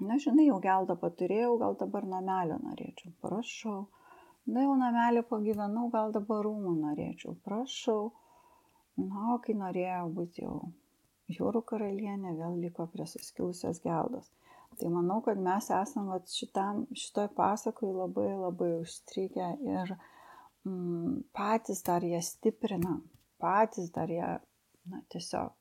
Na, 0.00 0.16
žinai, 0.22 0.46
jau 0.48 0.58
geldą 0.64 0.96
paturėjau, 1.00 1.56
gal 1.60 1.74
dabar 1.80 2.06
namelio 2.08 2.56
norėčiau. 2.62 3.12
Prašau. 3.24 3.80
Na, 4.48 4.64
jau 4.64 4.76
namelį 4.80 5.22
pagyvenau, 5.28 5.88
gal 5.92 6.14
dabar 6.14 6.40
rūmų 6.46 6.72
norėčiau. 6.80 7.34
Prašau. 7.44 8.12
Na, 9.00 9.34
o 9.34 9.38
kai 9.44 9.56
norėjau 9.60 10.06
būti 10.16 10.44
jau 10.46 10.54
jūrų 11.30 11.62
karalienė, 11.72 12.32
vėl 12.38 12.56
liko 12.64 12.88
prie 12.92 13.06
suskilusios 13.08 13.82
geldos. 13.84 14.32
Tai 14.80 14.88
manau, 14.94 15.20
kad 15.26 15.40
mes 15.42 15.68
esame 15.74 16.16
šitam, 16.32 16.84
šitoj 16.96 17.28
pasakoj 17.36 17.92
labai 18.00 18.28
labai 18.38 18.70
užstrigę 18.80 19.52
ir 19.66 19.94
mm, 20.64 21.16
patys 21.36 21.84
dar 21.86 22.06
ją 22.06 22.22
stiprinam, 22.24 23.02
patys 23.42 23.90
dar 23.94 24.12
ją, 24.14 24.36
na, 24.88 25.02
tiesiog 25.12 25.59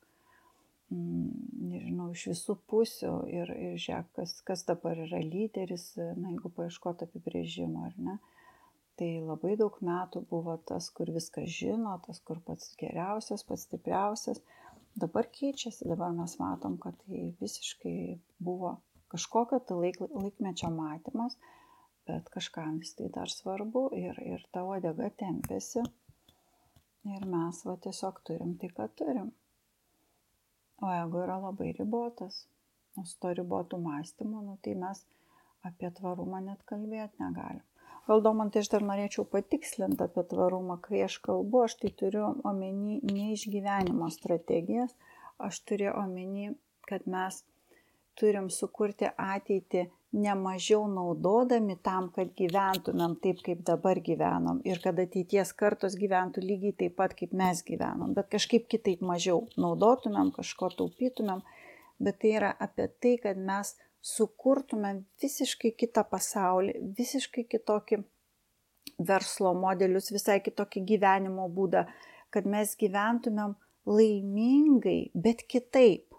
nežinau, 0.90 2.10
iš 2.14 2.26
visų 2.32 2.56
pusių 2.70 3.14
ir, 3.30 3.52
ir 3.54 3.78
žiūrėk, 3.78 4.10
kas, 4.18 4.34
kas 4.46 4.66
dabar 4.66 4.98
yra 5.06 5.22
lyderis, 5.22 5.92
na, 5.98 6.32
jeigu 6.34 6.52
paieškoti 6.56 7.06
apibrėžimo, 7.06 7.86
ar 7.90 7.98
ne. 8.08 8.18
Tai 9.00 9.10
labai 9.24 9.54
daug 9.60 9.78
metų 9.86 10.26
buvo 10.32 10.58
tas, 10.68 10.90
kur 10.92 11.12
viską 11.16 11.46
žino, 11.48 11.94
tas, 12.06 12.20
kur 12.26 12.42
pats 12.44 12.74
geriausias, 12.80 13.46
pats 13.48 13.68
stipriausias. 13.70 14.42
Dabar 15.00 15.30
keičiasi, 15.32 15.88
dabar 15.88 16.12
mes 16.18 16.36
matom, 16.42 16.76
kad 16.82 16.98
tai 17.06 17.30
visiškai 17.40 18.20
buvo 18.44 18.76
kažkokio 19.14 19.62
tai 19.66 19.78
laik, 19.78 20.02
laikmečio 20.02 20.72
matymas, 20.74 21.38
bet 22.10 22.28
kažkam 22.34 22.82
vis 22.82 22.96
tai 22.98 23.08
dar 23.14 23.32
svarbu 23.32 23.88
ir, 23.96 24.18
ir 24.26 24.44
ta 24.52 24.66
odega 24.68 25.08
tempėsi. 25.22 25.86
Ir 27.08 27.30
mes 27.30 27.62
va 27.64 27.78
tiesiog 27.80 28.20
turim 28.28 28.58
tai, 28.60 28.74
ką 28.76 28.90
turim 29.00 29.30
o 30.82 30.92
ego 30.96 31.24
yra 31.26 31.38
labai 31.46 31.72
ribotas. 31.80 32.46
O 32.98 33.06
su 33.06 33.20
to 33.22 33.34
ribotu 33.34 33.78
mąstymu, 33.78 34.42
nu, 34.42 34.58
tai 34.64 34.76
mes 34.76 35.04
apie 35.68 35.92
tvarumą 36.00 36.40
net 36.46 36.64
kalbėti 36.72 37.22
negalim. 37.22 37.66
Gal 38.08 38.24
domantai 38.26 38.64
aš 38.64 38.72
dar 38.74 38.86
norėčiau 38.90 39.26
patikslinti 39.34 40.02
apie 40.06 40.24
tvarumą, 40.32 40.80
kai 40.86 41.04
aš 41.06 41.20
kalbu, 41.26 41.64
aš 41.68 41.76
tai 41.82 41.92
turiu 42.02 42.24
omeny 42.52 42.98
ne 43.06 43.28
išgyvenimo 43.36 44.10
strategijas, 44.16 44.96
aš 45.48 45.62
turiu 45.70 45.92
omeny, 45.94 46.56
kad 46.90 47.06
mes 47.06 47.44
turim 48.20 48.50
sukurti 48.54 49.08
ateitį 49.10 49.86
nemažiau 50.12 50.88
naudodami 50.90 51.76
tam, 51.86 52.10
kad 52.16 52.32
gyventumėm 52.38 53.16
taip, 53.24 53.44
kaip 53.46 53.62
dabar 53.66 54.00
gyvenom 54.06 54.62
ir 54.66 54.82
kad 54.84 55.00
ateities 55.00 55.54
kartos 55.58 55.98
gyventų 56.00 56.44
lygiai 56.46 56.76
taip 56.84 56.96
pat, 56.98 57.14
kaip 57.18 57.36
mes 57.38 57.62
gyvenom, 57.68 58.16
bet 58.18 58.32
kažkaip 58.34 58.66
kitaip 58.72 59.04
mažiau 59.06 59.46
naudotumėm, 59.58 60.34
kažko 60.36 60.72
taupytumėm, 60.80 61.44
bet 62.02 62.20
tai 62.24 62.34
yra 62.40 62.56
apie 62.58 62.90
tai, 63.02 63.16
kad 63.22 63.38
mes 63.38 63.76
sukurtumėm 64.02 65.04
visiškai 65.22 65.76
kitą 65.78 66.06
pasaulį, 66.10 66.76
visiškai 66.98 67.46
kitokį 67.52 68.02
verslo 69.06 69.54
modelius, 69.56 70.10
visai 70.12 70.40
kitokį 70.44 70.86
gyvenimo 70.90 71.48
būdą, 71.54 71.86
kad 72.34 72.48
mes 72.50 72.76
gyventumėm 72.80 73.56
laimingai, 73.90 75.12
bet 75.14 75.46
kitaip. 75.50 76.16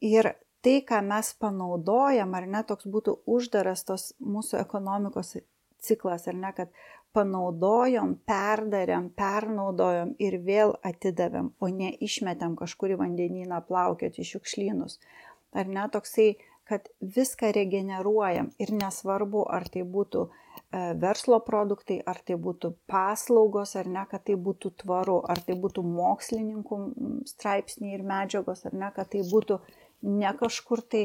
Ir 0.00 0.32
tai, 0.64 0.80
ką 0.86 1.00
mes 1.06 1.32
panaudojam, 1.40 2.34
ar 2.36 2.46
ne, 2.48 2.62
toks 2.66 2.88
būtų 2.90 3.20
uždaras 3.26 3.84
tos 3.88 4.10
mūsų 4.20 4.60
ekonomikos 4.60 5.36
ciklas, 5.80 6.26
ar 6.28 6.36
ne, 6.36 6.52
kad 6.56 6.72
panaudojom, 7.16 8.14
perdarėm, 8.28 9.08
pernaudojom 9.18 10.14
ir 10.22 10.38
vėl 10.46 10.76
atidavėm, 10.86 11.50
o 11.58 11.70
ne 11.74 11.90
išmetėm 12.06 12.54
kažkur 12.60 12.94
į 12.94 13.00
vandenyną 13.00 13.62
plaukioti 13.66 14.26
šiukšlynus. 14.26 15.00
Ar 15.56 15.66
ne 15.66 15.88
toksai, 15.90 16.36
kad 16.70 16.86
viską 17.02 17.50
regeneruojam 17.56 18.52
ir 18.62 18.70
nesvarbu, 18.78 19.42
ar 19.50 19.66
tai 19.74 19.82
būtų 19.82 20.20
e, 20.22 20.30
verslo 21.02 21.40
produktai, 21.42 21.96
ar 22.06 22.20
tai 22.22 22.36
būtų 22.38 22.70
paslaugos, 22.90 23.74
ar 23.80 23.90
ne, 23.90 24.04
kad 24.10 24.22
tai 24.28 24.36
būtų 24.38 24.70
tvaru, 24.84 25.18
ar 25.26 25.42
tai 25.42 25.56
būtų 25.58 25.82
mokslininkų 25.82 26.78
straipsniai 27.32 27.96
ir 27.98 28.06
medžiagos, 28.06 28.62
ar 28.70 28.78
ne, 28.84 28.92
kad 28.94 29.10
tai 29.10 29.24
būtų 29.26 29.58
ne 30.02 30.32
kažkur 30.36 30.82
tai 30.88 31.04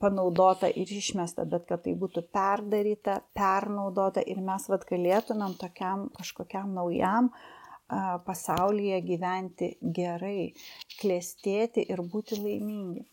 panaudota 0.00 0.68
ir 0.68 0.90
išmesta, 0.92 1.46
bet 1.50 1.68
kad 1.68 1.84
tai 1.84 1.94
būtų 1.98 2.24
perdaryta, 2.34 3.20
pernaudota 3.36 4.24
ir 4.26 4.42
mes 4.44 4.66
vad 4.70 4.86
galėtumėm 4.88 5.54
tokiam 5.60 6.08
kažkokiam 6.18 6.74
naujam 6.74 7.30
pasaulyje 8.26 8.98
gyventi 9.04 9.70
gerai, 9.80 10.50
klėstėti 10.98 11.86
ir 11.88 12.02
būti 12.02 12.40
laimingi. 12.42 13.06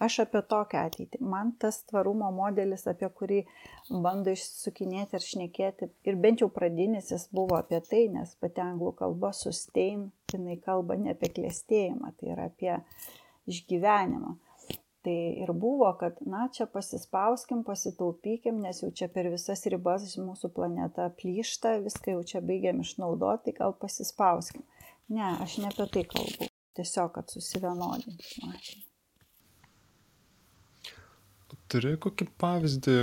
Aš 0.00 0.22
apie 0.22 0.40
tokią 0.48 0.86
ateitį. 0.88 1.18
Man 1.28 1.50
tas 1.60 1.82
tvarumo 1.84 2.30
modelis, 2.32 2.86
apie 2.88 3.10
kurį 3.12 3.42
bando 3.90 4.32
išsukinėti 4.32 5.18
ir 5.18 5.24
šnekėti, 5.26 5.88
ir 6.08 6.16
bent 6.16 6.40
jau 6.40 6.48
pradinis 6.48 7.10
jis 7.12 7.26
buvo 7.34 7.58
apie 7.58 7.82
tai, 7.84 8.06
nes 8.14 8.32
pati 8.40 8.62
anglų 8.64 8.94
kalba 9.02 9.34
sustain, 9.36 10.06
jinai 10.32 10.56
kalba 10.64 10.96
ne 10.96 11.12
apie 11.12 11.28
klėstėjimą, 11.36 12.14
tai 12.16 12.32
yra 12.32 12.48
apie 12.48 12.72
uh, 12.78 13.12
išgyvenimą. 13.50 14.36
Tai 15.02 15.14
ir 15.42 15.50
buvo, 15.58 15.88
kad, 15.98 16.20
na, 16.30 16.44
čia 16.54 16.68
pasispauskim, 16.70 17.64
pasitaupykim, 17.66 18.60
nes 18.62 18.84
jau 18.84 18.92
čia 18.94 19.08
per 19.10 19.26
visas 19.32 19.64
ribas 19.66 20.04
mūsų 20.14 20.52
planeta 20.54 21.08
plyšta, 21.18 21.80
viską 21.82 22.14
jau 22.14 22.22
čia 22.22 22.42
baigiam 22.44 22.84
išnaudoti, 22.84 23.48
tai 23.48 23.56
gal 23.56 23.74
pasispauskim. 23.82 24.62
Ne, 25.10 25.32
aš 25.42 25.58
ne 25.58 25.72
apie 25.72 25.88
tai 25.90 26.04
kalbu. 26.06 26.46
Tiesiog, 26.78 27.10
kad 27.16 27.34
susivienodinti. 27.34 28.46
Turi 31.72 31.96
kokį 32.00 32.28
pavyzdį 32.40 32.96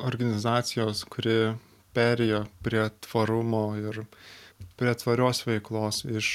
organizacijos, 0.00 1.04
kuri 1.12 1.54
perėjo 1.94 2.44
prie 2.64 2.88
tvarumo 3.04 3.66
ir 3.78 4.04
prie 4.78 4.94
tvarios 4.98 5.44
veiklos 5.46 6.04
iš 6.08 6.28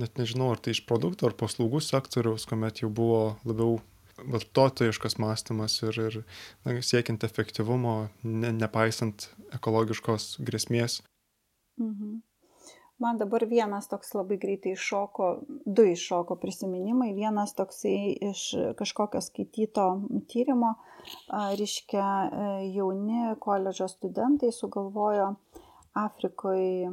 net 0.00 0.20
nežinau, 0.20 0.52
ar 0.54 0.62
tai 0.62 0.76
iš 0.76 0.84
produktų 0.88 1.30
ar 1.30 1.36
paslaugų 1.38 1.82
sektoriaus, 1.84 2.46
kuomet 2.48 2.82
jau 2.82 2.90
buvo 2.92 3.36
labiau 3.48 3.80
vartotojiškas 4.16 5.18
mąstymas 5.20 5.80
ir, 5.84 5.98
ir 6.00 6.14
na, 6.64 6.76
siekiant 6.80 7.24
efektyvumo, 7.26 7.96
ne, 8.24 8.52
nepaisant 8.56 9.28
ekologiškos 9.56 10.36
grėsmės. 10.46 11.02
Mhm. 11.80 12.22
Man 12.96 13.18
dabar 13.20 13.44
vienas 13.44 13.90
toks 13.90 14.14
labai 14.16 14.38
greitai 14.40 14.70
iššoko, 14.72 15.26
du 15.68 15.84
iššoko 15.84 16.38
prisiminimai. 16.40 17.10
Vienas 17.12 17.52
toksai 17.52 18.14
iš 18.30 18.44
kažkokio 18.78 19.20
skaityto 19.20 19.84
tyrimo, 20.32 20.70
reiškia, 21.28 22.06
e, 22.06 22.46
jauni 22.72 23.34
koledžo 23.44 23.90
studentai 23.92 24.48
sugalvojo 24.48 25.34
Afrikoje 25.96 26.92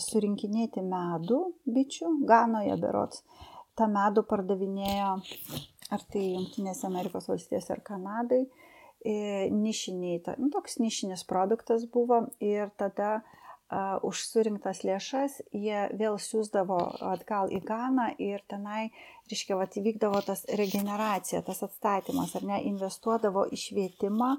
surinkinėti 0.00 0.82
medų 0.84 1.40
bičių, 1.76 2.10
Ganoje 2.28 2.76
berots. 2.82 3.22
Ta 3.78 3.88
medų 3.90 4.24
pardavinėjo 4.30 5.12
ar 5.94 6.04
tai 6.10 6.24
Junktinėse 6.34 6.86
Amerikos 6.88 7.28
valstijose 7.30 7.74
ar 7.74 7.82
Kanadai. 7.86 8.44
E, 9.04 9.14
nišiniai, 9.52 10.22
nu, 10.40 10.48
toks 10.54 10.78
nišinis 10.80 11.26
produktas 11.28 11.84
buvo 11.92 12.22
ir 12.40 12.70
tada 12.80 13.18
uh, 13.18 13.43
už 14.04 14.20
surinktas 14.28 14.82
lėšas 14.84 15.40
jie 15.56 15.88
vėl 15.96 16.18
siūsdavo 16.20 16.78
atgal 17.14 17.48
į 17.48 17.62
Ganą 17.64 18.10
ir 18.20 18.42
tenai, 18.50 18.90
reiškia, 19.30 19.56
vat, 19.56 19.74
įvykdavo 19.80 20.20
tas 20.26 20.44
regeneracija, 20.60 21.40
tas 21.42 21.62
atstatymas, 21.64 22.34
ar 22.36 22.44
ne, 22.44 22.58
investuodavo 22.68 23.46
į 23.48 23.58
švietimą 23.62 24.34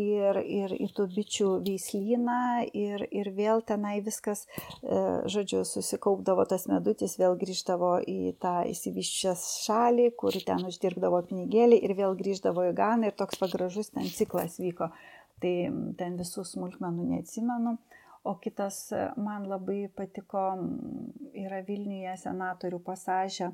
ir, 0.00 0.40
ir 0.40 0.72
į 0.72 0.88
tų 0.96 1.06
bičių 1.12 1.50
veislyną 1.68 2.40
ir, 2.72 3.06
ir 3.12 3.30
vėl 3.36 3.60
tenai 3.60 4.00
viskas, 4.00 4.46
e, 4.80 4.98
žodžiu, 5.28 5.62
susikaupdavo 5.68 6.48
tas 6.48 6.64
medutis, 6.72 7.18
vėl 7.20 7.36
grįždavo 7.38 7.98
į 8.08 8.34
tą 8.40 8.62
įsivyščias 8.72 9.46
šalį, 9.68 10.10
kur 10.16 10.32
ten 10.48 10.64
uždirbdavo 10.64 11.22
pinigėlį 11.28 11.82
ir 11.84 11.98
vėl 12.00 12.16
grįždavo 12.16 12.70
į 12.72 12.76
Ganą 12.80 13.12
ir 13.12 13.18
toks 13.20 13.36
pagražus 13.36 13.92
ten 13.92 14.08
ciklas 14.08 14.56
vyko. 14.62 14.94
Tai 15.42 15.56
ten 15.98 16.14
visų 16.16 16.44
smulkmenų 16.46 17.08
neatsimenu 17.16 17.76
o 18.22 18.34
kitas 18.38 18.92
e, 18.92 19.02
man 19.16 19.46
labai 19.50 19.86
patiko, 19.96 20.44
yra 21.44 21.62
Vilniuje 21.66 22.14
senatorių 22.22 22.80
pasažė 22.86 23.50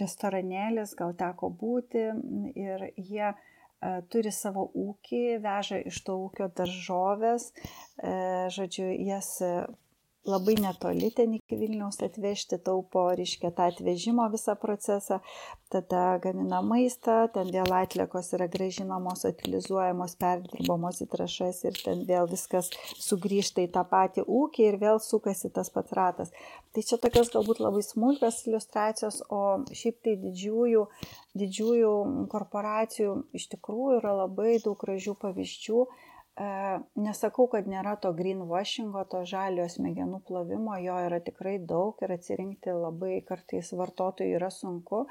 restoranėlis, 0.00 0.94
gal 0.96 1.12
teko 1.20 1.50
būti 1.62 2.06
ir 2.56 2.86
jie 2.96 3.28
e, 3.28 3.34
turi 4.12 4.32
savo 4.32 4.70
ūkį, 4.86 5.24
veža 5.44 5.82
iš 5.90 6.00
to 6.06 6.16
ūkio 6.26 6.48
daržovės, 6.56 7.50
e, 8.00 8.14
žodžiu, 8.56 8.88
jas 9.10 9.36
labai 10.24 10.54
netoli 10.60 11.08
ten 11.16 11.32
iki 11.34 11.56
Vilniaus 11.56 12.00
atvežti, 12.04 12.58
taupo, 12.64 13.06
reiškia, 13.16 13.50
tą 13.56 13.68
atvežimo 13.70 14.26
visą 14.32 14.54
procesą, 14.60 15.20
tada 15.72 16.18
gamina 16.20 16.60
maistą, 16.66 17.22
ten 17.32 17.48
vėl 17.54 17.72
atliekos 17.72 18.28
yra 18.36 18.48
gražinamos, 18.52 19.24
utilizuojamos, 19.30 20.16
perdirbamos 20.20 21.00
į 21.00 21.08
trašas 21.14 21.62
ir 21.64 21.78
ten 21.80 22.04
vėl 22.08 22.28
viskas 22.28 22.68
sugrįžta 23.00 23.64
į 23.64 23.70
tą 23.76 23.86
patį 23.88 24.26
ūkį 24.26 24.66
ir 24.68 24.78
vėl 24.82 25.00
sukasi 25.00 25.52
tas 25.56 25.72
pats 25.72 25.96
ratas. 25.96 26.34
Tai 26.74 26.84
čia 26.86 27.00
tokios 27.02 27.32
galbūt 27.32 27.62
labai 27.64 27.80
smulkios 27.82 28.44
iliustracijos, 28.44 29.22
o 29.32 29.64
šiaip 29.72 30.04
tai 30.04 30.18
didžiųjų, 30.20 30.84
didžiųjų 31.40 31.96
korporacijų 32.30 33.16
iš 33.40 33.48
tikrųjų 33.56 34.02
yra 34.02 34.14
labai 34.26 34.58
daug 34.60 34.76
gražių 34.84 35.16
pavyzdžių 35.24 35.88
nesakau, 36.96 37.46
kad 37.52 37.66
nėra 37.68 37.96
to 38.00 38.12
greenwashingo, 38.16 39.02
to 39.12 39.24
žalio 39.28 39.66
smegenų 39.68 40.22
plovimo, 40.28 40.76
jo 40.80 40.96
yra 41.08 41.20
tikrai 41.24 41.58
daug 41.72 42.00
ir 42.04 42.14
atsirinkti 42.16 42.72
labai 42.76 43.20
kartais 43.28 43.72
vartotojui 43.76 44.38
yra 44.38 44.48
sunku, 44.54 45.04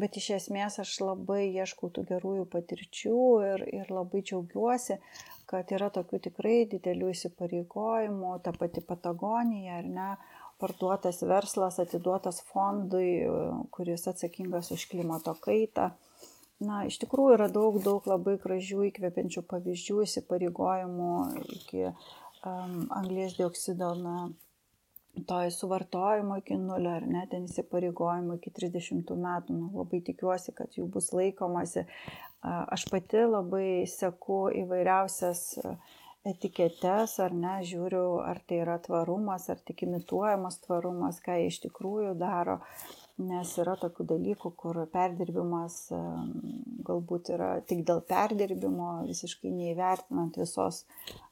bet 0.00 0.16
iš 0.16 0.30
esmės 0.38 0.78
aš 0.82 0.94
labai 1.04 1.44
ieškau 1.50 1.90
tų 1.94 2.06
gerųjų 2.08 2.46
patirčių 2.54 3.18
ir, 3.50 3.66
ir 3.80 3.90
labai 3.92 4.22
džiaugiuosi, 4.24 4.96
kad 5.50 5.74
yra 5.76 5.90
tokių 5.92 6.22
tikrai 6.28 6.62
didelių 6.70 7.10
įsipareigojimų, 7.12 8.38
ta 8.46 8.54
pati 8.56 8.80
Patagonija 8.86 9.82
ar 9.82 9.90
ne, 9.98 10.08
parduotas 10.62 11.20
verslas 11.26 11.80
atiduotas 11.82 12.40
fondui, 12.48 13.26
kuris 13.74 14.06
atsakingas 14.08 14.72
už 14.72 14.86
klimato 14.94 15.34
kaitą 15.44 15.90
na, 16.66 16.82
iš 16.88 16.98
tikrųjų 17.02 17.36
yra 17.38 17.48
daug, 17.52 17.78
daug 17.84 18.06
labai 18.08 18.36
gražių 18.42 18.86
įkvepiančių 18.90 19.42
pavyzdžių, 19.50 19.98
įsipareigojimų 20.06 21.12
iki 21.58 21.84
um, 21.88 22.78
anglės 22.94 23.36
dioksido, 23.38 23.92
na, 23.98 24.16
to 25.28 25.50
suvartojimo 25.50 26.38
iki 26.40 26.56
nulio, 26.56 26.96
ar 26.96 27.06
net 27.06 27.30
ten 27.34 27.44
įsipareigojimo 27.48 28.38
iki 28.38 28.52
30 28.56 29.12
metų. 29.24 29.56
Nu, 29.58 29.70
labai 29.76 30.00
tikiuosi, 30.04 30.54
kad 30.56 30.72
jų 30.78 30.88
bus 30.92 31.12
laikomasi. 31.12 31.84
Aš 32.42 32.86
pati 32.90 33.26
labai 33.28 33.84
seku 33.86 34.46
įvairiausias 34.62 35.44
etiketes, 36.28 37.16
ar 37.22 37.34
ne, 37.34 37.58
žiūriu, 37.66 38.22
ar 38.22 38.40
tai 38.46 38.60
yra 38.62 38.78
tvarumas, 38.82 39.48
ar 39.50 39.62
tik 39.66 39.84
imituojamas 39.86 40.60
tvarumas, 40.62 41.18
ką 41.24 41.38
jie 41.40 41.48
iš 41.50 41.62
tikrųjų 41.66 42.14
daro. 42.20 42.60
Nes 43.22 43.50
yra 43.60 43.74
tokių 43.78 44.06
dalykų, 44.14 44.50
kur 44.58 44.78
perdirbimas 44.90 45.76
galbūt 46.86 47.28
yra 47.34 47.50
tik 47.68 47.82
dėl 47.86 48.00
perdirbimo, 48.08 49.02
visiškai 49.06 49.52
neįvertinant 49.52 50.38
visos 50.40 50.82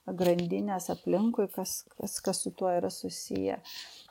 grandinės 0.07 0.91
aplinkui, 0.93 1.49
kas, 1.55 1.81
kas, 1.97 2.19
kas 2.25 2.45
su 2.45 2.53
tuo 2.53 2.71
yra 2.75 2.93
susiję. 2.93 3.59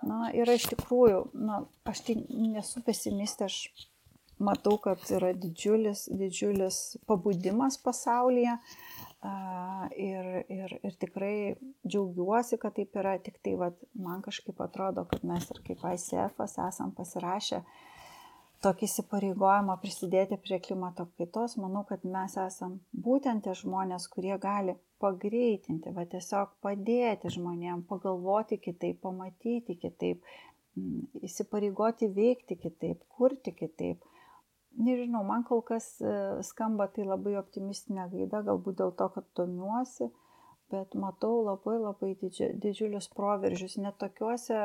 Na, 0.01 0.31
yra 0.33 0.57
iš 0.57 0.69
tikrųjų, 0.73 1.21
na, 1.37 1.61
aš 1.87 2.03
tai 2.07 2.17
nesu 2.25 2.81
pesimistė, 2.87 3.47
aš 3.51 3.87
matau, 4.39 4.77
kad 4.81 5.03
yra 5.13 5.31
didžiulis, 5.37 6.07
didžiulis 6.09 6.97
pabudimas 7.07 7.77
pasaulyje. 7.83 8.57
Ir, 9.19 10.27
ir, 10.47 10.73
ir 10.79 10.93
tikrai 10.95 11.55
džiaugiuosi, 11.83 12.55
kad 12.61 12.77
taip 12.77 12.93
yra, 12.95 13.17
tik 13.19 13.41
tai 13.43 13.57
vat, 13.59 13.75
man 13.99 14.21
kažkaip 14.23 14.61
atrodo, 14.63 15.03
kad 15.11 15.25
mes 15.27 15.49
ir 15.51 15.59
kaip 15.65 15.83
ICF 15.89 16.39
esam 16.45 16.93
pasirašę 16.95 17.59
tokį 18.63 18.87
įsipareigojimą 18.87 19.75
prisidėti 19.83 20.37
prie 20.43 20.59
klimato 20.63 21.07
kaitos. 21.19 21.55
Manau, 21.59 21.85
kad 21.87 22.03
mes 22.03 22.35
esam 22.39 22.77
būtent 23.07 23.45
tie 23.45 23.55
žmonės, 23.55 24.07
kurie 24.11 24.35
gali 24.39 24.75
pagreitinti, 25.03 25.93
va 25.95 26.05
tiesiog 26.13 26.55
padėti 26.63 27.31
žmonėm 27.35 27.85
pagalvoti 27.91 28.59
kitaip, 28.59 28.99
pamatyti 29.03 29.77
kitaip, 29.79 30.23
įsipareigoti 31.27 32.11
veikti 32.15 32.59
kitaip, 32.59 33.03
kurti 33.15 33.55
kitaip 33.55 34.03
nežinau, 34.77 35.23
man 35.25 35.43
kol 35.47 35.61
kas 35.65 35.91
e, 36.01 36.15
skamba 36.45 36.89
tai 36.93 37.05
labai 37.07 37.35
optimistinė 37.39 38.09
gaida, 38.13 38.43
galbūt 38.47 38.79
dėl 38.81 38.93
to, 38.99 39.07
kad 39.15 39.27
domiuosi, 39.39 40.09
bet 40.69 40.93
matau 41.01 41.39
labai 41.45 41.79
labai 41.81 42.11
didži, 42.21 42.51
didžiulius 42.61 43.09
proveržius. 43.15 43.79
Net 43.81 43.97
tokiuose 44.01 44.59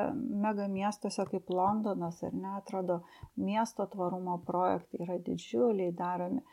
mega 0.45 0.69
miestuose 0.69 1.25
kaip 1.31 1.51
Londonas, 1.51 2.21
ar 2.27 2.37
ne, 2.37 2.53
atrodo, 2.61 3.01
miesto 3.41 3.87
tvarumo 3.95 4.39
projektai 4.47 5.05
yra 5.07 5.19
didžiuliai 5.29 5.97
daromi. 5.97 6.45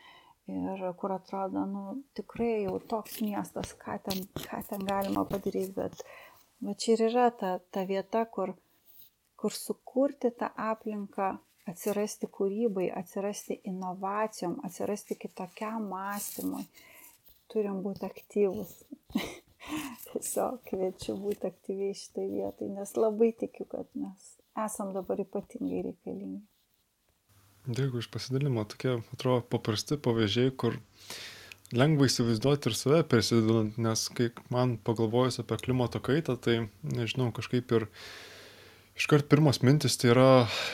Ir 0.51 0.81
kur 0.97 1.13
atrodo, 1.13 1.63
nu, 1.69 1.81
tikrai 2.17 2.63
jau 2.63 2.79
toks 2.91 3.19
miestas, 3.23 3.75
ką 3.79 3.99
ten, 4.07 4.23
ką 4.41 4.63
ten 4.67 4.81
galima 4.87 5.21
padaryti, 5.29 5.75
bet 5.75 6.01
va 6.65 6.73
čia 6.81 6.95
ir 6.95 7.03
yra 7.11 7.27
ta, 7.37 7.51
ta 7.71 7.85
vieta, 7.87 8.25
kur, 8.25 8.55
kur 9.39 9.53
sukurti 9.55 10.33
tą 10.39 10.49
aplinką 10.71 11.29
atsirasti 11.69 12.29
kūrybai, 12.31 12.87
atsirasti 12.95 13.59
inovacijom, 13.69 14.59
atsirasti 14.65 15.17
kitokiam 15.21 15.87
mąstymui. 15.91 16.65
Turim 17.51 17.81
būti 17.85 18.07
aktyvus. 18.07 18.77
Tiesiog 20.07 20.61
kviečiu 20.67 21.17
būti 21.21 21.49
aktyviai 21.51 21.97
šitai 21.97 22.27
vietai, 22.31 22.71
nes 22.73 22.95
labai 22.97 23.29
tikiu, 23.37 23.67
kad 23.69 23.89
mes 23.93 24.31
esam 24.57 24.95
dabar 24.95 25.21
ypatingai 25.21 25.83
reikalingi. 25.85 26.41
Dėkui 27.69 28.01
už 28.01 28.09
pasidalimą. 28.09 28.65
Tokie, 28.71 28.97
atrodo, 29.13 29.43
paprasti 29.53 29.99
pavyzdžiai, 30.01 30.49
kur 30.57 30.79
lengva 31.77 32.07
įsivaizduoti 32.09 32.71
ir 32.71 32.77
save 32.77 33.03
prisidedant, 33.07 33.77
nes 33.77 34.07
kai 34.17 34.31
man 34.53 34.79
pagalvojus 34.81 35.43
apie 35.43 35.59
klimato 35.61 36.01
kaitą, 36.03 36.39
tai 36.41 36.57
nežinau, 36.81 37.29
kažkaip 37.35 37.71
ir 37.77 37.87
Iškart 38.99 39.29
pirmos 39.31 39.61
mintis 39.63 39.95
tai 39.97 40.11
yra 40.11 40.27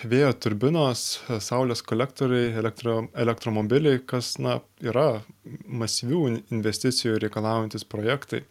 vėjo 0.10 0.32
turbinos, 0.42 1.04
saulės 1.44 1.84
kolektoriai, 1.86 2.50
elektro, 2.60 2.98
elektromobiliai, 3.14 4.02
kas 4.10 4.34
na, 4.42 4.58
yra 4.82 5.22
masyvių 5.70 6.24
investicijų 6.58 7.22
reikalaujantis 7.24 7.86
projektai. 7.88 8.42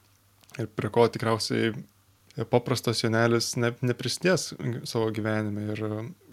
Ir 0.56 0.70
prie 0.72 0.90
ko 0.94 1.08
tikriausiai 1.12 1.74
paprastas 2.44 3.00
jonelis 3.00 3.54
ne, 3.56 3.70
neprisidės 3.80 4.50
savo 4.88 5.08
gyvenime. 5.14 5.70
Ir 5.72 5.80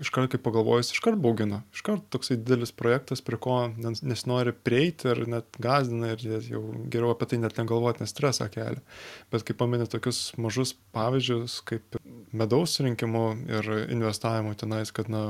iškart, 0.04 0.34
kai 0.34 0.40
pagalvojus, 0.44 0.92
iškart 0.96 1.22
baugina. 1.24 1.62
Iškart 1.76 2.10
toksai 2.12 2.38
didelis 2.42 2.74
projektas, 2.76 3.24
prie 3.24 3.40
ko 3.40 3.60
nesinori 3.80 4.52
prieiti 4.52 5.14
ir 5.14 5.24
net 5.32 5.60
gazdina 5.64 6.12
ir 6.14 6.26
jau 6.50 6.64
geriau 6.92 7.14
apie 7.14 7.30
tai 7.32 7.40
net 7.44 7.56
negalvoti, 7.60 8.04
nes 8.04 8.12
stresą 8.12 8.50
kelia. 8.52 8.84
Bet 9.32 9.48
kai 9.48 9.56
paminė 9.56 9.88
tokius 9.92 10.34
mažus 10.36 10.76
pavyzdžius, 10.96 11.62
kaip 11.70 12.00
medaus 12.36 12.76
surinkimu 12.76 13.26
ir 13.48 13.72
investavimu 13.94 14.58
tenais, 14.60 14.92
kad, 14.92 15.08
na, 15.14 15.30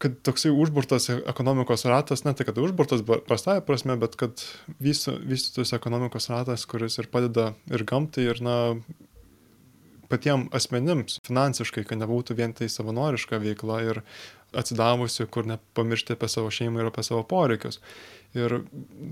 kad 0.00 0.16
toksai 0.24 0.54
užburtas 0.54 1.10
ekonomikos 1.18 1.84
ratas, 1.90 2.24
ne 2.24 2.32
tai, 2.38 2.46
kad 2.48 2.58
užburtas 2.62 3.04
prastąją 3.04 3.64
prasme, 3.66 3.98
bet 4.00 4.16
kad 4.20 4.40
vystytųsi 4.80 5.76
ekonomikos 5.76 6.30
ratas, 6.32 6.64
kuris 6.70 6.96
ir 7.02 7.10
padeda 7.12 7.50
ir 7.68 7.84
gamtai, 7.88 8.28
ir, 8.30 8.42
na, 8.44 8.56
patiem 10.08 10.46
asmenims 10.56 11.18
finansiškai, 11.26 11.84
kad 11.88 12.00
nebūtų 12.00 12.36
vien 12.38 12.54
tai 12.56 12.68
savanoriška 12.72 13.40
veikla 13.42 13.80
ir 13.86 14.02
atsidavusi, 14.56 15.26
kur 15.28 15.46
nepamiršti 15.48 16.14
apie 16.14 16.28
savo 16.32 16.50
šeimą 16.54 16.80
ir 16.80 16.88
apie 16.88 17.04
savo 17.04 17.20
poreikius. 17.28 17.80
Ir 18.36 18.58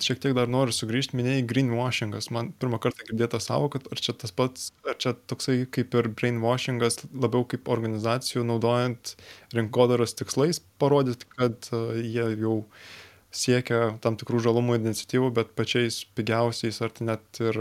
šiek 0.04 0.20
tiek 0.20 0.34
dar 0.36 0.48
noriu 0.52 0.74
sugrįžti, 0.76 1.16
minėjai 1.16 1.44
greenwashingas. 1.48 2.30
Man 2.32 2.50
pirmą 2.60 2.80
kartą 2.84 3.04
girdėta 3.08 3.40
savo, 3.40 3.68
kad 3.72 3.88
ar 3.92 4.00
čia 4.00 4.16
tas 4.16 4.32
pats, 4.36 4.70
ar 4.88 4.96
čia 5.00 5.14
toksai 5.28 5.62
kaip 5.72 5.96
ir 5.96 6.10
brainwashingas, 6.12 7.02
labiau 7.12 7.44
kaip 7.48 7.68
organizacijų 7.72 8.44
naudojant 8.48 9.14
rinkodaros 9.56 10.16
tikslais 10.16 10.60
parodyti, 10.80 11.28
kad 11.36 11.68
uh, 11.72 11.92
jie 11.96 12.30
jau 12.40 12.58
siekia 13.36 13.96
tam 14.04 14.16
tikrų 14.20 14.40
žalumų 14.44 14.80
iniciatyvų, 14.80 15.32
bet 15.36 15.52
pačiais 15.58 16.04
pigiausiais 16.16 16.80
ar 16.84 16.96
net 17.04 17.40
ir 17.44 17.60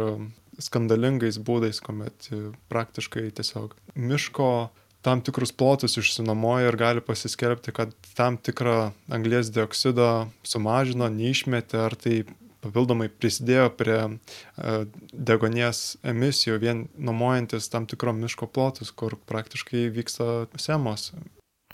skandalingais 0.62 1.40
būdais, 1.42 1.82
kuomet 1.84 2.30
uh, 2.32 2.50
praktiškai 2.72 3.28
tiesiog 3.36 3.76
miško 3.96 4.50
tam 5.06 5.22
tikrus 5.22 5.52
plotus 5.54 6.00
išsinuomoja 6.02 6.72
ir 6.72 6.78
gali 6.82 7.04
pasiskelbti, 7.06 7.74
kad 7.78 7.94
tam 8.18 8.40
tikrą 8.42 8.90
anglės 9.14 9.52
dioksido 9.54 10.32
sumažino, 10.42 11.12
neišmetė 11.14 11.84
ar 11.84 11.94
tai 12.00 12.24
papildomai 12.66 13.12
prisidėjo 13.14 13.70
prie 13.78 14.00
uh, 14.02 14.88
degonės 15.14 16.00
emisijų, 16.02 16.58
vien 16.64 16.84
nuomojantis 16.98 17.70
tam 17.70 17.86
tikro 17.92 18.16
miško 18.18 18.50
plotus, 18.50 18.90
kur 18.90 19.20
praktiškai 19.30 19.86
vyksta 19.94 20.48
semos. 20.58 21.12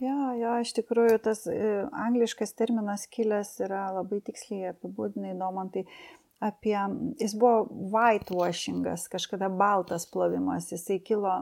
Jo, 0.02 0.32
jo, 0.34 0.56
iš 0.64 0.72
tikrųjų 0.74 1.18
tas 1.22 1.44
e, 1.46 1.56
angliškas 1.94 2.56
terminas 2.58 3.04
kilęs 3.12 3.52
yra 3.62 3.84
labai 3.94 4.18
tiksliai 4.26 4.72
apibūdinai, 4.72 5.36
Domantai. 5.38 5.84
Tai 5.86 6.21
apie, 6.42 6.78
jis 7.22 7.36
buvo 7.38 7.68
whitewashingas, 7.94 9.06
kažkada 9.12 9.50
baltas 9.54 10.08
plovimas, 10.10 10.72
jisai 10.74 10.98
kilo, 11.06 11.34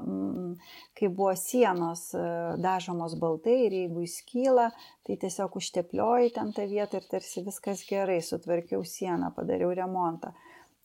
kai 1.00 1.08
buvo 1.08 1.32
sienos 1.40 2.10
e, 2.18 2.24
dažomos 2.60 3.16
baltai 3.22 3.56
ir 3.68 3.78
jeigu 3.78 4.04
jis 4.04 4.18
kyla, 4.28 4.68
tai 5.08 5.16
tiesiog 5.22 5.56
užteplioji 5.62 6.34
ten 6.36 6.52
tą 6.56 6.68
vietą 6.68 7.00
ir 7.00 7.08
tarsi 7.14 7.46
viskas 7.48 7.86
gerai, 7.88 8.20
sutvarkiau 8.26 8.84
sieną, 8.84 9.32
padariau 9.38 9.72
remontą. 9.78 10.34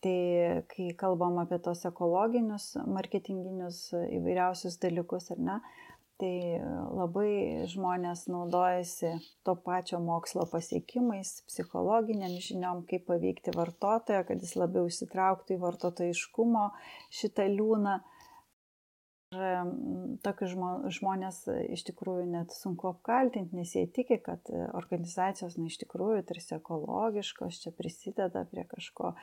Tai 0.05 0.19
kai 0.69 0.91
kalbam 1.01 1.41
apie 1.41 1.59
tos 1.65 1.83
ekologinius, 1.89 2.75
marketinginius 2.87 3.87
įvairiausius 3.97 4.77
dalykus, 4.83 5.31
ar 5.33 5.41
ne, 5.41 5.61
tai 6.23 6.61
labai 6.95 7.67
žmonės 7.71 8.27
naudojasi 8.31 9.17
to 9.47 9.57
pačio 9.67 9.99
mokslo 10.03 10.47
pasiekimais, 10.51 11.41
psichologiniam 11.51 12.37
žiniom, 12.39 12.85
kaip 12.91 13.09
paveikti 13.11 13.55
vartotoją, 13.57 14.25
kad 14.29 14.43
jis 14.43 14.55
labiau 14.59 14.91
įsitrauktų 14.91 15.57
į 15.57 15.63
vartotojiškumo 15.65 16.69
šitą 17.21 17.49
liūną. 17.57 18.01
Ir 19.35 19.71
tokius 20.23 20.53
žmonės 20.95 21.41
iš 21.75 21.83
tikrųjų 21.89 22.29
net 22.31 22.53
sunku 22.55 22.93
apkaltinti, 22.93 23.57
nes 23.59 23.73
jie 23.75 23.89
tiki, 23.91 24.21
kad 24.23 24.47
organizacijos, 24.79 25.57
na, 25.59 25.67
iš 25.67 25.81
tikrųjų 25.81 26.21
tarsi 26.29 26.55
ekologiškos, 26.55 27.59
čia 27.65 27.73
prisideda 27.75 28.45
prie 28.53 28.63
kažko, 28.71 29.17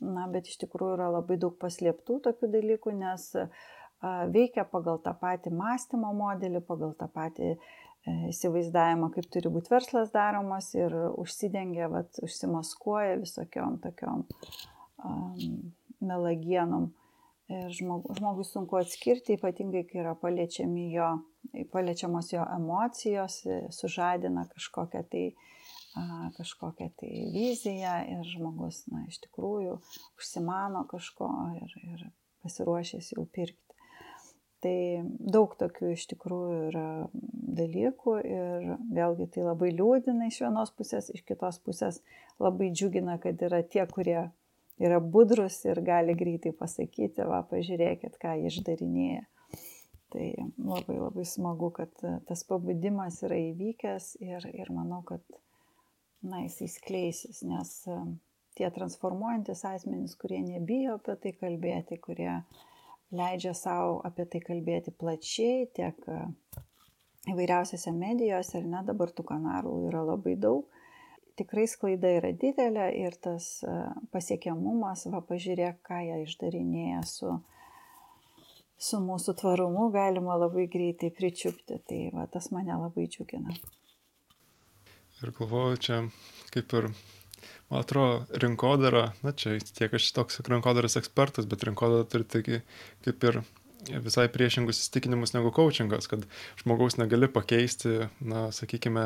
na, 0.00 0.24
bet 0.32 0.48
iš 0.48 0.56
tikrųjų 0.62 0.96
yra 0.96 1.10
labai 1.18 1.36
daug 1.42 1.58
paslėptų 1.60 2.16
tokių 2.30 2.48
dalykų, 2.54 2.94
nes 2.96 3.28
uh, 3.36 3.68
veikia 4.02 4.64
pagal 4.68 5.00
tą 5.02 5.14
patį 5.18 5.52
mąstymo 5.58 6.12
modelį, 6.14 6.62
pagal 6.66 6.94
tą 6.98 7.08
patį 7.10 7.48
e, 7.50 7.56
įsivaizdavimą, 8.30 9.10
kaip 9.14 9.26
turi 9.32 9.50
būti 9.50 9.72
verslas 9.72 10.12
daromas 10.14 10.70
ir 10.76 10.94
užsidengia, 11.18 11.88
vat, 11.90 12.20
užsimaskuoja 12.22 13.18
visokiom 13.24 13.80
tokiom 13.82 14.24
um, 15.02 15.34
melagienom. 16.00 16.92
Ir 17.48 17.70
žmogui, 17.72 18.12
žmogui 18.18 18.44
sunku 18.44 18.76
atskirti, 18.76 19.38
ypatingai 19.38 19.86
kai 19.88 20.02
yra 20.02 20.12
jo, 20.12 21.06
paliečiamos 21.72 22.32
jo 22.34 22.44
emocijos, 22.44 23.40
e, 23.46 23.62
sužadina 23.72 24.44
kažkokią 24.52 25.04
tai, 25.10 25.30
kažkokią 26.36 26.90
tai 27.00 27.12
viziją 27.32 27.94
ir 28.12 28.20
žmogus, 28.28 28.84
na, 28.92 29.06
iš 29.08 29.18
tikrųjų 29.24 29.78
užsimano 30.20 30.84
kažko 30.92 31.30
ir, 31.56 31.72
ir 31.82 32.04
pasiruošęs 32.44 33.14
jau 33.16 33.24
pirkti. 33.26 33.67
Tai 34.58 34.74
daug 35.22 35.52
tokių 35.54 35.92
iš 35.94 36.08
tikrųjų 36.10 36.54
yra 36.72 36.86
dalykų 37.58 38.14
ir 38.26 38.64
vėlgi 38.90 39.28
tai 39.36 39.44
labai 39.46 39.70
liūdina 39.70 40.26
iš 40.26 40.40
vienos 40.42 40.72
pusės, 40.74 41.12
iš 41.14 41.22
kitos 41.28 41.60
pusės 41.62 42.00
labai 42.42 42.72
džiugina, 42.74 43.20
kad 43.22 43.38
yra 43.46 43.60
tie, 43.62 43.84
kurie 43.86 44.18
yra 44.82 44.98
budrus 44.98 45.60
ir 45.66 45.78
gali 45.86 46.16
greitai 46.18 46.50
pasakyti, 46.58 47.22
va, 47.30 47.44
pažiūrėkit, 47.46 48.18
ką 48.18 48.34
jie 48.40 48.50
išdarinėja. 48.50 49.26
Tai 50.10 50.26
labai 50.56 50.96
labai 50.96 51.26
smagu, 51.28 51.68
kad 51.76 51.92
tas 52.26 52.42
pabudimas 52.48 53.20
yra 53.28 53.38
įvykęs 53.52 54.16
ir, 54.24 54.48
ir 54.58 54.72
manau, 54.74 55.04
kad 55.06 55.22
na, 56.24 56.42
jisai 56.48 56.66
skleisis, 56.72 57.44
nes 57.46 57.76
tie 58.58 58.72
transformuojantis 58.74 59.62
asmenys, 59.70 60.16
kurie 60.18 60.40
nebijo 60.42 60.96
apie 60.98 61.14
tai 61.22 61.34
kalbėti, 61.36 62.00
kurie 62.02 62.32
uh, 62.32 62.64
leidžia 63.14 63.54
savo 63.56 63.98
apie 64.06 64.26
tai 64.30 64.40
kalbėti 64.44 64.92
plačiai, 64.92 65.68
tiek 65.76 66.08
e, 66.08 66.18
įvairiausiose 67.32 67.92
medijose, 67.96 68.60
ir 68.60 68.68
net 68.68 68.88
dabar 68.88 69.12
tų 69.12 69.24
kanalų 69.28 69.74
yra 69.88 70.04
labai 70.12 70.36
daug. 70.40 70.66
Tikrai 71.38 71.68
sklaida 71.70 72.10
yra 72.18 72.32
didelė 72.34 72.88
ir 72.98 73.16
tas 73.22 73.62
e, 73.62 73.76
pasiekiamumas, 74.14 75.06
va 75.12 75.22
pažiūrėk, 75.24 75.80
ką 75.86 76.00
jie 76.04 76.22
išdarinėja 76.26 77.02
su, 77.06 77.36
su 78.76 79.00
mūsų 79.04 79.36
tvarumu, 79.40 79.88
galima 79.94 80.38
labai 80.40 80.66
greitai 80.70 81.12
pričiupti. 81.14 81.78
Tai 81.88 82.00
va, 82.16 82.26
tas 82.32 82.50
mane 82.54 82.74
labai 82.74 83.06
džiugina. 83.06 83.54
Ir 85.18 85.32
galvoju, 85.34 85.78
čia 85.82 86.02
kaip 86.54 86.74
ir 86.78 86.92
man 87.70 87.84
atrodo, 87.84 88.24
rinkodara, 88.42 89.12
na 89.24 89.32
čia 89.36 89.58
tiek 89.60 89.94
aš 89.98 90.10
toks 90.16 90.42
rinkodaros 90.46 90.98
ekspertas, 91.00 91.48
bet 91.50 91.64
rinkodara 91.68 92.08
turi 92.08 92.26
tokį 92.28 92.60
kaip 93.06 93.30
ir 93.30 93.40
visai 94.04 94.26
priešingus 94.32 94.82
įstikinimus 94.82 95.34
negu 95.36 95.52
coachingas, 95.54 96.10
kad 96.10 96.26
žmogaus 96.60 96.98
negali 96.98 97.28
pakeisti, 97.30 98.08
na, 98.20 98.48
sakykime, 98.54 99.04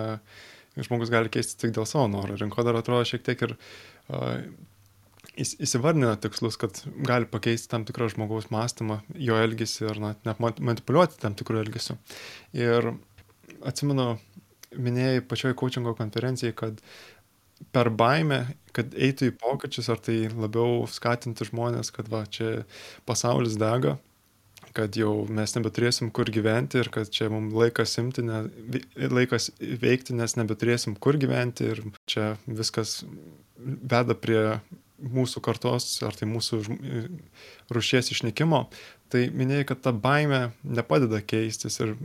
žmogus 0.81 1.13
gali 1.13 1.33
keisti 1.33 1.59
tik 1.61 1.75
dėl 1.77 1.87
savo 1.89 2.09
noro. 2.11 2.37
Rinkodara 2.41 2.81
atrodo 2.83 3.05
šiek 3.09 3.25
tiek 3.27 3.45
ir 3.47 3.55
uh, 3.55 4.41
įsivardina 5.37 6.17
tikslus, 6.21 6.59
kad 6.61 6.83
gali 7.07 7.29
pakeisti 7.31 7.71
tam 7.73 7.87
tikrą 7.89 8.11
žmogaus 8.13 8.51
mąstymą, 8.53 9.01
jo 9.17 9.39
elgesį 9.41 9.89
ar 9.93 10.03
net, 10.03 10.27
net 10.29 10.43
manipuliuoti 10.43 11.21
tam 11.23 11.37
tikrų 11.39 11.63
elgesių. 11.65 11.97
Ir 12.59 12.93
atsimenu, 13.69 14.15
minėjai 14.73 15.23
pačioj 15.29 15.57
coachingo 15.59 15.95
konferencijai, 15.97 16.55
kad 16.57 16.81
per 17.75 17.91
baimę, 17.95 18.45
kad 18.77 18.95
eitų 18.97 19.31
į 19.31 19.37
pokyčius, 19.41 19.91
ar 19.93 20.01
tai 20.03 20.25
labiau 20.33 20.87
skatinti 20.91 21.47
žmonės, 21.49 21.93
kad 21.95 22.09
va, 22.13 22.25
čia 22.27 22.63
pasaulis 23.09 23.59
dega, 23.61 23.99
kad 24.77 24.97
jau 24.97 25.27
mes 25.29 25.53
nebeturėsim 25.57 26.11
kur 26.15 26.31
gyventi 26.33 26.81
ir 26.81 26.89
kad 26.93 27.11
čia 27.13 27.29
mums 27.33 27.55
laikas 27.57 27.99
imti, 28.01 28.25
ne, 28.25 28.45
laikas 29.13 29.51
veikti, 29.61 30.17
nes 30.17 30.37
nebeturėsim 30.39 30.97
kur 30.97 31.19
gyventi 31.21 31.69
ir 31.75 31.83
čia 32.09 32.33
viskas 32.47 33.03
veda 33.59 34.17
prie 34.19 34.45
mūsų 35.03 35.43
kartos 35.43 35.87
ar 36.07 36.15
tai 36.17 36.29
mūsų 36.31 36.63
rušies 37.75 38.13
išnykimo, 38.15 38.65
tai 39.13 39.27
minėjai, 39.35 39.67
kad 39.73 39.83
ta 39.85 39.93
baime 39.93 40.53
nepadeda 40.63 41.21
keistis 41.27 41.81
ir 41.83 41.97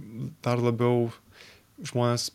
dar 0.45 0.62
labiau 0.64 1.12
žmonės 1.86 2.32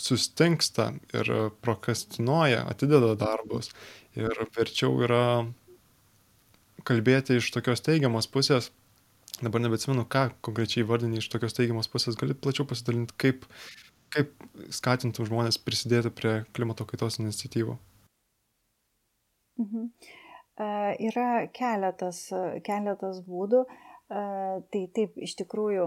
sustingsta 0.00 0.90
ir 1.14 1.30
prokrastinuoja, 1.64 2.64
atideda 2.70 3.14
darbus 3.18 3.70
ir 4.18 4.44
verčiau 4.56 4.96
yra 5.04 5.24
kalbėti 6.86 7.38
iš 7.40 7.50
tokios 7.54 7.84
teigiamos 7.84 8.28
pusės. 8.30 8.70
Dabar 9.40 9.62
nebeatsimenu, 9.62 10.04
ką 10.10 10.26
konkrečiai 10.44 10.86
vardinį 10.88 11.20
iš 11.20 11.28
tokios 11.32 11.54
teigiamos 11.56 11.88
pusės, 11.92 12.18
gali 12.20 12.34
plačiau 12.36 12.66
pasidalinti, 12.68 13.14
kaip, 13.20 13.46
kaip 14.12 14.32
skatintų 14.74 15.28
žmonės 15.30 15.60
prisidėti 15.64 16.12
prie 16.12 16.34
klimato 16.56 16.84
kaitos 16.88 17.20
iniciatyvų. 17.22 17.76
Mhm. 19.60 19.86
E, 20.60 20.66
yra 21.08 21.30
keletas, 21.56 22.26
keletas 22.66 23.22
būdų. 23.28 23.64
E, 23.64 23.89
Tai 24.10 24.80
taip, 24.90 25.12
iš 25.22 25.36
tikrųjų, 25.38 25.84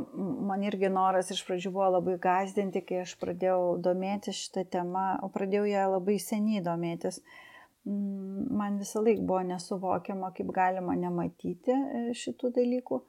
man 0.47 0.61
irgi 0.63 0.87
noras 0.87 1.27
iš 1.33 1.41
pradžių 1.43 1.73
buvo 1.75 1.89
labai 1.97 2.13
gazdinti, 2.23 2.79
kai 2.87 3.01
aš 3.01 3.17
pradėjau 3.19 3.73
domėtis 3.83 4.37
šitą 4.45 4.63
temą, 4.77 5.07
o 5.25 5.27
pradėjau 5.33 5.65
ją 5.67 5.81
labai 5.97 6.15
seniai 6.23 6.61
domėtis. 6.63 7.19
Man 7.83 8.77
visą 8.79 9.03
laiką 9.03 9.25
buvo 9.27 9.41
nesuvokiama, 9.49 10.31
kaip 10.37 10.53
galima 10.55 10.95
nematyti 10.95 11.75
e, 11.75 12.05
šitų 12.15 12.53
dalykų. 12.55 13.01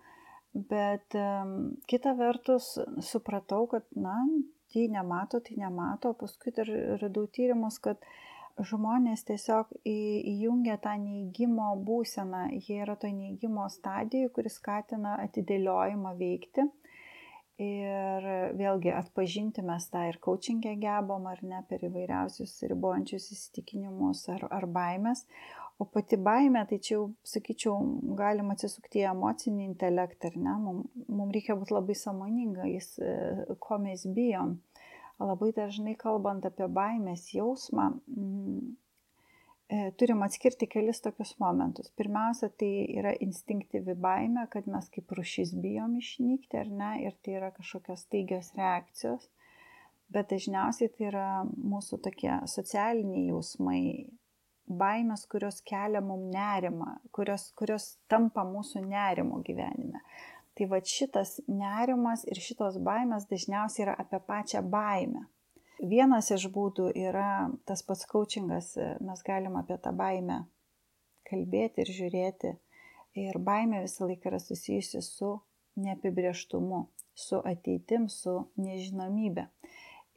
Bet 0.74 1.14
um, 1.18 1.54
kita 1.90 2.16
vertus 2.18 2.72
supratau, 3.06 3.68
kad, 3.70 3.86
na, 3.94 4.16
tai 4.74 4.88
nemato, 4.90 5.38
tai 5.46 5.60
nemato. 5.62 6.10
Paskui 6.18 6.50
dar 6.58 6.70
radau 6.98 7.28
tyrimus, 7.30 7.78
kad 7.82 8.02
žmonės 8.62 9.24
tiesiog 9.26 9.72
įjungia 9.88 10.76
tą 10.82 10.94
neįgymo 11.00 11.72
būseną. 11.86 12.46
Jie 12.55 12.80
yra 12.84 12.96
to 13.00 13.11
neįgymo 13.11 13.66
stadijoje, 13.72 14.30
kuris 14.36 14.59
skatina 14.61 15.18
atidėliojimą 15.26 16.14
veikti. 16.20 16.68
Ir 17.64 18.24
vėlgi 18.59 18.90
atpažinti 18.90 19.62
mes 19.62 19.84
tą 19.90 20.09
ir 20.11 20.16
coachingę 20.22 20.72
gebam 20.82 21.28
ar 21.30 21.42
ne 21.46 21.61
per 21.68 21.84
įvairiausius 21.86 22.57
ribojančius 22.66 23.28
įsitikinimus 23.30 24.24
ar, 24.34 24.48
ar 24.50 24.66
baimės. 24.66 25.22
O 25.78 25.86
pati 25.90 26.16
baime, 26.16 26.61
tai 26.70 26.78
čia 26.78 26.92
jau, 26.94 27.05
sakyčiau, 27.26 27.78
galim 28.18 28.52
atsisukti 28.55 29.00
į 29.02 29.09
emocinį 29.11 29.64
intelektą, 29.66 30.30
ar 30.30 30.36
ne? 30.38 30.52
Mums 30.66 31.09
mum 31.11 31.32
reikia 31.34 31.57
būti 31.59 31.74
labai 31.74 31.96
samoningais, 31.98 32.92
e, 33.02 33.14
ko 33.59 33.78
mes 33.82 34.05
bijom. 34.07 34.55
Labai 35.22 35.52
dažnai 35.54 35.94
kalbant 35.98 36.46
apie 36.48 36.66
baimės 36.66 37.28
jausmą, 37.36 37.84
mm, 38.10 38.72
e, 39.70 39.92
turim 40.00 40.24
atskirti 40.26 40.66
kelis 40.66 41.00
tokius 41.04 41.36
momentus. 41.38 41.92
Pirmiausia, 42.00 42.50
tai 42.50 42.72
yra 42.98 43.14
instinktyvi 43.26 43.94
baime, 43.94 44.48
kad 44.50 44.66
mes 44.66 44.90
kaip 44.90 45.14
rušys 45.14 45.54
bijom 45.54 45.94
išnykti, 46.00 46.58
ar 46.58 46.72
ne, 46.82 46.90
ir 47.06 47.14
tai 47.22 47.38
yra 47.38 47.52
kažkokios 47.54 48.06
taigios 48.10 48.50
reakcijos. 48.58 49.30
Bet 50.10 50.34
dažniausiai 50.34 50.90
tai 50.92 51.08
yra 51.12 51.28
mūsų 51.46 52.02
tokie 52.02 52.34
socialiniai 52.50 53.28
jausmai, 53.30 53.80
baimės, 54.68 55.26
kurios 55.30 55.60
kelia 55.66 56.00
mum 56.04 56.28
nerimą, 56.32 56.98
kurios, 57.12 57.50
kurios 57.58 57.94
tampa 58.08 58.44
mūsų 58.48 58.84
nerimo 58.88 59.40
gyvenime. 59.46 60.00
Tai 60.55 60.66
va 60.70 60.78
šitas 60.86 61.40
nerimas 61.50 62.22
ir 62.30 62.38
šitos 62.38 62.78
baimės 62.86 63.26
dažniausiai 63.30 63.88
yra 63.88 63.94
apie 63.98 64.20
pačią 64.22 64.62
baimę. 64.70 65.24
Vienas 65.82 66.30
iš 66.30 66.46
būdų 66.55 66.92
yra 66.94 67.50
tas 67.66 67.82
pats 67.82 68.07
coachingas, 68.07 68.76
mes 69.02 69.24
galim 69.26 69.57
apie 69.59 69.80
tą 69.82 69.90
baimę 69.98 70.44
kalbėti 71.26 71.82
ir 71.82 71.90
žiūrėti. 71.98 72.52
Ir 73.24 73.38
baimė 73.46 73.82
visą 73.84 74.07
laiką 74.09 74.30
yra 74.30 74.40
susijusi 74.42 75.02
su 75.02 75.32
neapibrieštumu, 75.82 76.84
su 77.14 77.40
ateitim, 77.46 78.09
su 78.11 78.36
nežinomybė. 78.59 79.48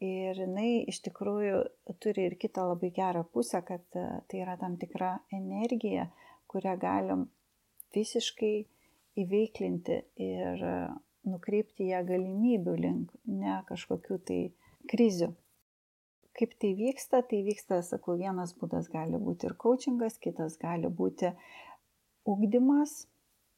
Ir 0.05 0.37
jinai 0.37 0.85
iš 0.91 1.01
tikrųjų 1.07 1.61
turi 2.03 2.27
ir 2.29 2.35
kitą 2.37 2.67
labai 2.69 2.91
gerą 2.93 3.23
pusę, 3.33 3.63
kad 3.65 3.81
e, 3.97 4.05
tai 4.29 4.43
yra 4.43 4.53
tam 4.61 4.75
tikra 4.77 5.15
energija, 5.33 6.11
kurią 6.45 6.75
galim 6.77 7.23
visiškai 7.95 8.67
įveiklinti 9.23 9.97
ir 10.27 10.63
e, 10.69 10.77
nukreipti 11.27 11.89
ją 11.91 12.03
galimybių 12.07 12.77
link, 12.85 13.11
ne 13.25 13.59
kažkokių 13.69 14.19
tai 14.29 14.39
krizių. 14.91 15.33
Kaip 16.37 16.53
tai 16.61 16.73
vyksta, 16.77 17.23
tai 17.25 17.41
vyksta, 17.45 17.81
sakau, 17.85 18.17
vienas 18.19 18.53
būdas 18.57 18.91
gali 18.93 19.17
būti 19.17 19.49
ir 19.49 19.57
coachingas, 19.57 20.19
kitas 20.21 20.59
gali 20.61 20.91
būti 20.99 21.31
ugdymas, 22.29 23.07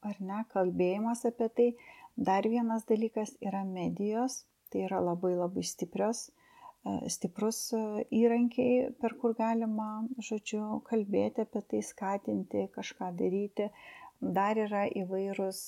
ar 0.05 0.15
ne, 0.23 0.45
kalbėjimas 0.53 1.25
apie 1.27 1.49
tai. 1.57 1.71
Dar 2.15 2.47
vienas 2.47 2.85
dalykas 2.87 3.35
yra 3.43 3.65
medijos, 3.67 4.41
Tai 4.69 4.81
yra 4.85 4.99
labai 5.01 5.33
labai 5.35 5.63
stiprios, 5.65 6.19
e, 6.29 6.91
stiprus 7.13 7.59
e, 7.73 7.79
įrankiai, 8.19 8.91
per 9.01 9.15
kur 9.21 9.33
galima, 9.39 9.87
žodžiu, 10.27 10.61
kalbėti 10.89 11.45
apie 11.45 11.63
tai, 11.71 11.79
skatinti, 11.87 12.67
kažką 12.75 13.09
daryti. 13.21 13.69
Dar 14.19 14.57
yra 14.59 14.81
įvairūs, 14.99 15.59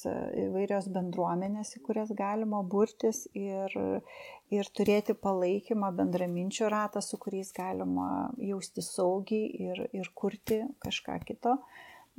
įvairios 0.43 0.89
bendruomenės, 0.91 1.70
į 1.78 1.84
kurias 1.86 2.10
galima 2.12 2.60
burtis 2.68 3.24
ir, 3.32 3.72
ir 4.52 4.70
turėti 4.76 5.16
palaikymą, 5.16 5.93
bendraminčių 5.95 6.68
ratą, 6.74 6.99
su 6.99 7.16
kuriais 7.22 7.54
galima 7.56 8.28
jausti 8.43 8.84
saugiai 8.84 9.47
ir, 9.70 9.86
ir 9.95 10.12
kurti 10.14 10.66
kažką 10.84 11.22
kito. 11.30 11.56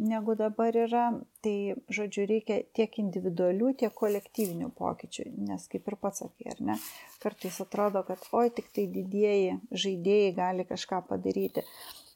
Negu 0.01 0.33
dabar 0.35 0.72
yra. 0.72 1.11
Tai, 1.45 1.57
žodžiu, 1.93 2.24
reikia 2.30 2.62
tiek 2.72 2.97
individualių, 3.03 3.74
tiek 3.83 3.93
kolektyvinių 3.93 4.70
pokyčių, 4.78 5.26
nes 5.51 5.68
kaip 5.68 5.91
ir 5.91 5.97
pats 6.01 6.24
sakai, 6.24 6.55
ar 6.55 6.62
ne, 6.64 6.76
kartais 7.20 7.61
atrodo, 7.61 8.01
kad 8.09 8.24
oi 8.33 8.49
tik 8.57 8.72
tai 8.72 8.87
didieji 8.89 9.59
žaidėjai 9.85 10.33
gali 10.39 10.64
kažką 10.64 11.03
padaryti. 11.12 11.66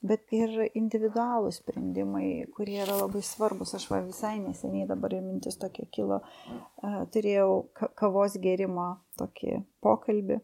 Bet 0.05 0.33
ir 0.37 0.53
individualų 0.77 1.51
sprendimai, 1.57 2.45
kurie 2.57 2.81
yra 2.85 2.99
labai 3.01 3.23
svarbus. 3.25 3.73
Aš 3.79 3.89
va 3.91 4.03
visai 4.05 4.37
neseniai 4.43 4.89
dabar 4.91 5.15
ir 5.17 5.25
mintis 5.25 5.57
tokia 5.61 5.87
kilo, 5.95 6.21
turėjau 7.15 7.65
kavos 7.97 8.37
gerimo 8.43 8.91
tokį 9.17 9.63
pokalbį 9.85 10.41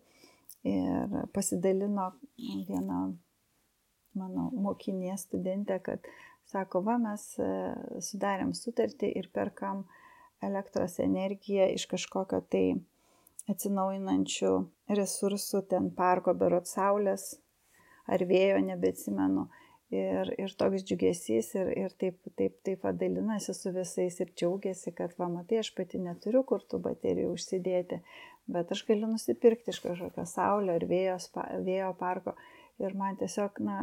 ir 0.73 1.17
pasidalino 1.35 2.13
viena 2.41 3.05
mano 4.17 4.49
mokinė 4.57 5.19
studentė, 5.21 5.79
kad 5.85 6.09
Sako, 6.53 6.83
va, 6.85 6.99
mes 7.01 7.23
e, 7.41 7.49
sudarėm 8.05 8.53
sutartį 8.57 9.09
ir 9.21 9.29
perkam 9.33 9.87
elektros 10.45 10.99
energiją 11.01 11.69
iš 11.73 11.87
kažkokio 11.89 12.43
tai 12.53 12.65
atsinaujinančių 13.53 14.51
resursų, 14.99 15.63
ten 15.71 15.89
parko 15.97 16.35
berot 16.39 16.69
saulės 16.69 17.31
ar 18.11 18.25
vėjo, 18.29 18.63
nebeatsimenu. 18.67 19.49
Ir, 19.93 20.31
ir 20.41 20.53
toks 20.57 20.87
džiugesys 20.89 21.51
ir, 21.59 21.69
ir 21.77 21.93
taip, 22.01 22.17
taip, 22.41 22.55
taip 22.65 22.87
dalinasi 22.97 23.53
su 23.53 23.75
visais 23.75 24.15
ir 24.25 24.31
džiaugiasi, 24.33 24.95
kad, 24.97 25.13
va, 25.21 25.29
matai, 25.29 25.59
aš 25.61 25.69
pati 25.77 26.01
neturiu 26.01 26.41
kur 26.49 26.65
tų 26.65 26.81
baterijų 26.87 27.35
užsidėti, 27.35 27.99
bet 28.55 28.73
aš 28.73 28.87
galiu 28.89 29.11
nusipirkti 29.11 29.75
iš 29.75 29.83
kažkokio 29.85 30.25
saulio 30.31 30.79
ar 30.79 30.87
vėjo, 30.89 31.19
vėjo 31.67 31.93
parko. 32.01 32.33
Ir 32.81 32.97
man 32.97 33.19
tiesiog, 33.21 33.61
na, 33.61 33.77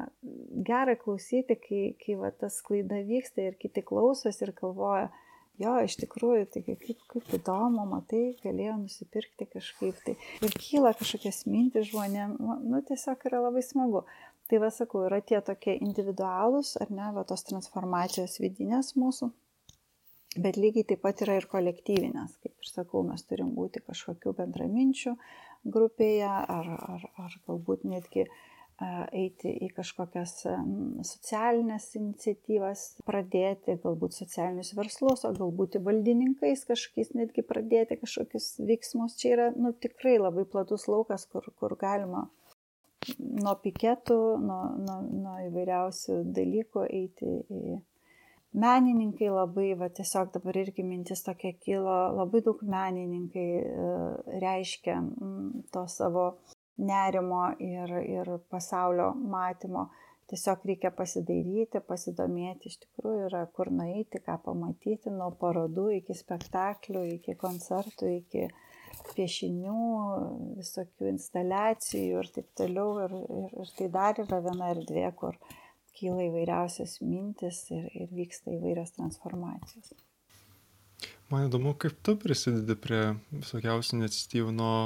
gera 0.65 0.97
klausyti, 0.97 1.59
kai, 1.61 1.83
kai 2.01 2.17
va, 2.17 2.33
tas 2.33 2.57
klaida 2.65 3.03
vyksta 3.05 3.45
ir 3.45 3.59
kiti 3.61 3.85
klausosi 3.85 4.47
ir 4.47 4.55
galvoja, 4.57 5.11
jo, 5.59 5.75
iš 5.85 5.97
tikrųjų, 6.01 6.47
tai 6.53 6.63
kaip, 6.65 6.85
kaip 7.11 7.33
įdomu, 7.37 7.85
matai, 7.89 8.23
galėjo 8.43 8.77
nusipirkti 8.83 9.47
kažkaip 9.53 9.99
tai. 10.05 10.15
Ir 10.45 10.55
kyla 10.55 10.93
kažkokias 10.97 11.43
mintis 11.49 11.89
žmonėm, 11.91 12.37
nu, 12.39 12.81
tiesiog 12.87 13.25
yra 13.29 13.43
labai 13.47 13.63
smagu. 13.65 14.05
Tai 14.49 14.61
va, 14.63 14.71
sakau, 14.73 15.03
yra 15.05 15.19
tie 15.21 15.41
tokie 15.45 15.75
individualūs, 15.77 16.73
ar 16.81 16.89
ne, 16.89 17.11
va, 17.13 17.25
tos 17.27 17.45
transformacijos 17.45 18.39
vidinės 18.41 18.95
mūsų. 18.97 19.29
Bet 20.39 20.57
lygiai 20.61 20.85
taip 20.89 21.01
pat 21.03 21.21
yra 21.25 21.39
ir 21.39 21.47
kolektyvinės, 21.49 22.37
kaip 22.41 22.53
ir 22.53 22.69
sakau, 22.69 23.01
mes 23.05 23.23
turim 23.25 23.53
būti 23.57 23.81
kažkokių 23.85 24.35
bendraminčių 24.37 25.15
grupėje 25.73 26.29
ar, 26.29 26.69
ar, 26.69 27.07
ar 27.19 27.33
galbūt 27.49 27.85
netgi 27.89 28.27
uh, 28.27 28.35
eiti 28.79 29.51
į 29.65 29.69
kažkokias 29.75 30.33
socialinės 31.07 31.89
iniciatyvas, 31.99 32.83
pradėti 33.07 33.75
galbūt 33.83 34.15
socialinius 34.15 34.73
verslus, 34.77 35.25
o 35.27 35.33
galbūt 35.35 35.79
valdininkais 35.83 36.65
kažkokiais 36.69 37.13
netgi 37.17 37.43
pradėti 37.45 37.99
kažkokius 37.99 38.53
veiksmus. 38.63 39.17
Čia 39.19 39.33
yra 39.35 39.49
nu, 39.55 39.73
tikrai 39.73 40.17
labai 40.19 40.47
platus 40.49 40.87
laukas, 40.91 41.27
kur, 41.27 41.49
kur 41.59 41.75
galima 41.79 42.27
nuo 43.19 43.55
piketų, 43.63 44.19
nuo, 44.43 44.63
nuo, 44.79 44.97
nuo 45.07 45.37
įvairiausių 45.47 46.23
dalykų 46.35 46.87
eiti 46.87 47.35
į 47.47 47.79
menininkai 48.59 49.29
labai, 49.29 49.73
va 49.77 49.89
tiesiog 49.93 50.31
dabar 50.33 50.57
irgi 50.57 50.83
mintis 50.83 51.21
tokia 51.25 51.53
kilo, 51.61 51.97
labai 52.17 52.41
daug 52.45 52.61
menininkai 52.65 53.49
e, 53.59 53.91
reiškia 54.41 54.97
to 55.73 55.85
savo 55.91 56.31
nerimo 56.79 57.49
ir, 57.63 57.91
ir 58.03 58.37
pasaulio 58.51 59.11
matymo. 59.13 59.89
Tiesiog 60.29 60.65
reikia 60.69 60.91
pasidairyti, 60.93 61.79
pasidomėti, 61.87 62.69
iš 62.69 62.75
tikrųjų 62.83 63.29
yra 63.31 63.47
kur 63.53 63.71
nueiti, 63.73 64.19
ką 64.21 64.35
pamatyti, 64.45 65.09
nuo 65.09 65.31
parodų 65.41 65.87
iki 65.95 66.13
spektaklių, 66.13 67.01
iki 67.15 67.33
koncertų, 67.39 68.11
iki 68.19 68.43
piešinių, 69.15 69.79
visokių 70.59 71.09
instaliacijų 71.15 72.21
ir 72.21 72.29
taip 72.35 72.51
toliau. 72.61 72.91
Ir, 73.07 73.15
ir, 73.39 73.57
ir 73.63 73.73
tai 73.79 73.89
dar 73.95 74.21
yra 74.21 74.41
viena 74.45 74.69
erdvė, 74.75 75.07
kur 75.17 75.39
kyla 75.97 76.27
įvairiausias 76.27 76.99
mintis 77.01 77.65
ir, 77.73 77.89
ir 77.97 78.13
vyksta 78.13 78.53
įvairios 78.53 78.93
transformacijos. 78.99 79.97
Man 81.29 81.49
įdomu, 81.49 81.73
kaip 81.77 81.97
tu 82.05 82.15
prisidedi 82.21 82.77
prie 82.77 83.01
visokiausių 83.33 83.99
iniciatyvų 83.99 84.53
nuo 84.53 84.77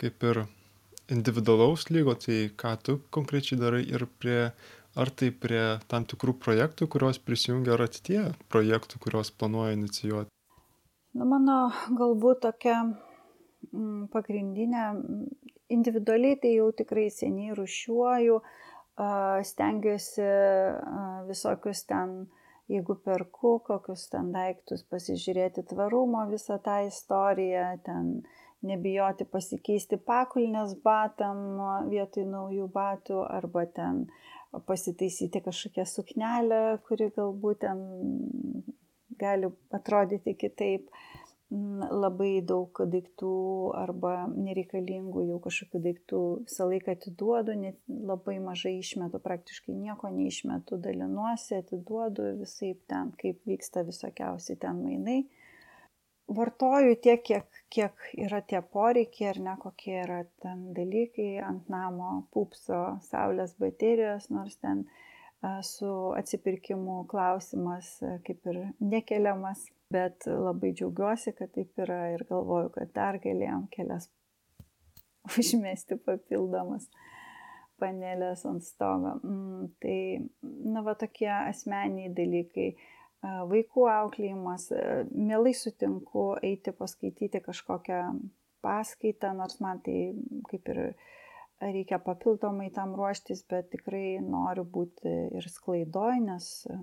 kaip 0.00 0.24
ir 0.28 0.44
individualaus 1.12 1.88
lygo, 1.90 2.14
tai 2.18 2.48
ką 2.58 2.74
tu 2.82 2.98
konkrečiai 3.14 3.60
darai 3.60 3.82
ir 3.86 4.06
prie, 4.20 4.50
ar 4.96 5.10
tai 5.10 5.30
prie 5.30 5.64
tam 5.90 6.06
tikrų 6.08 6.36
projektų, 6.42 6.88
kurios 6.92 7.20
prisijungia, 7.22 7.74
ar 7.76 7.86
ateitie 7.86 8.22
projektų, 8.52 9.00
kuriuos 9.04 9.32
planuoja 9.38 9.76
inicijuoti? 9.76 10.32
Na, 11.16 11.24
mano 11.24 11.58
galbūt 11.96 12.42
tokia 12.44 12.78
m, 12.84 12.94
mm, 13.72 14.06
pagrindinė, 14.14 14.86
individualiai 15.72 16.38
tai 16.42 16.56
jau 16.56 16.70
tikrai 16.76 17.08
seniai 17.10 17.54
rušiuoju, 17.56 18.40
stengiuosi 19.44 20.26
visokius 21.28 21.82
ten 21.88 22.18
jeigu 22.68 22.96
perku 23.04 23.58
kokius 23.66 24.08
ten 24.10 24.32
daiktus, 24.34 24.82
pasižiūrėti 24.90 25.66
tvarumo 25.70 26.24
visą 26.30 26.58
tą 26.62 26.80
istoriją, 26.88 27.66
ten 27.86 28.08
nebijoti 28.64 29.26
pasikeisti 29.28 29.98
pakulnės 29.98 30.76
batam 30.84 31.60
vietoj 31.90 32.24
naujų 32.30 32.70
batų 32.72 33.20
arba 33.28 33.66
ten 33.66 34.06
pasitaisyti 34.66 35.42
kažkokią 35.44 35.84
suknelę, 35.90 36.62
kuri 36.88 37.10
galbūt 37.16 37.62
ten 37.66 37.84
gali 39.20 39.52
atrodyti 39.70 40.36
kitaip. 40.38 40.90
Labai 41.46 42.40
daug 42.42 42.74
daiktų 42.90 43.32
arba 43.78 44.24
nereikalingų 44.26 45.28
jau 45.28 45.36
kažkokių 45.44 45.80
daiktų 45.84 46.22
visą 46.48 46.66
laiką 46.66 46.96
atiduodu, 46.96 47.54
net 47.60 47.76
labai 47.86 48.40
mažai 48.42 48.72
išmetu, 48.80 49.20
praktiškai 49.22 49.76
nieko 49.76 50.10
neišmetu, 50.10 50.80
dalinuosi, 50.82 51.60
atiduodu 51.60 52.32
visai 52.40 52.72
ten, 52.90 53.14
kaip 53.22 53.46
vyksta 53.46 53.86
visokiausi 53.86 54.58
ten 54.58 54.82
mainai. 54.82 55.20
Vartoju 56.26 56.96
tiek, 57.02 57.20
kiek, 57.22 57.58
kiek 57.70 58.06
yra 58.18 58.40
tie 58.42 58.58
poreikiai 58.60 59.28
ar 59.30 59.38
ne, 59.44 59.52
kokie 59.62 59.94
yra 60.02 60.22
ten 60.42 60.72
dalykai 60.74 61.36
ant 61.46 61.68
namo, 61.70 62.26
pupso, 62.34 62.80
saulės 63.06 63.54
baterijos, 63.62 64.26
nors 64.34 64.56
ten 64.58 64.82
su 65.62 65.92
atsipirkimu 66.18 67.04
klausimas 67.10 67.92
kaip 68.26 68.50
ir 68.50 68.60
nekeliamas, 68.80 69.68
bet 69.92 70.26
labai 70.26 70.72
džiaugiuosi, 70.74 71.36
kad 71.38 71.52
taip 71.54 71.78
yra 71.86 72.00
ir 72.16 72.26
galvoju, 72.28 72.72
kad 72.74 72.90
dar 72.96 73.20
galėjom 73.22 73.68
kelias 73.70 74.10
užmesti 75.38 75.98
papildomas 76.02 76.88
panelės 77.80 78.44
ant 78.48 78.64
stogo. 78.64 79.18
Mm, 79.22 79.70
tai, 79.82 79.98
na, 80.42 80.82
va 80.86 80.96
tokie 80.98 81.30
asmeniai 81.30 82.12
dalykai. 82.16 82.70
Vaikų 83.50 83.86
auklėjimas, 83.90 84.68
mielai 85.10 85.52
sutinku 85.56 86.34
eiti 86.44 86.72
paskaityti 86.76 87.40
kažkokią 87.42 88.00
paskaitą, 88.64 89.32
nors 89.38 89.60
man 89.64 89.80
tai 89.86 90.12
kaip 90.50 90.68
ir 90.74 90.80
reikia 91.62 91.98
papildomai 92.02 92.68
tam 92.74 92.94
ruoštis, 92.98 93.42
bet 93.50 93.70
tikrai 93.72 94.18
noriu 94.20 94.66
būti 94.76 95.12
ir 95.38 95.48
sklaidoj, 95.48 96.20
nes 96.26 96.48
e, 96.68 96.78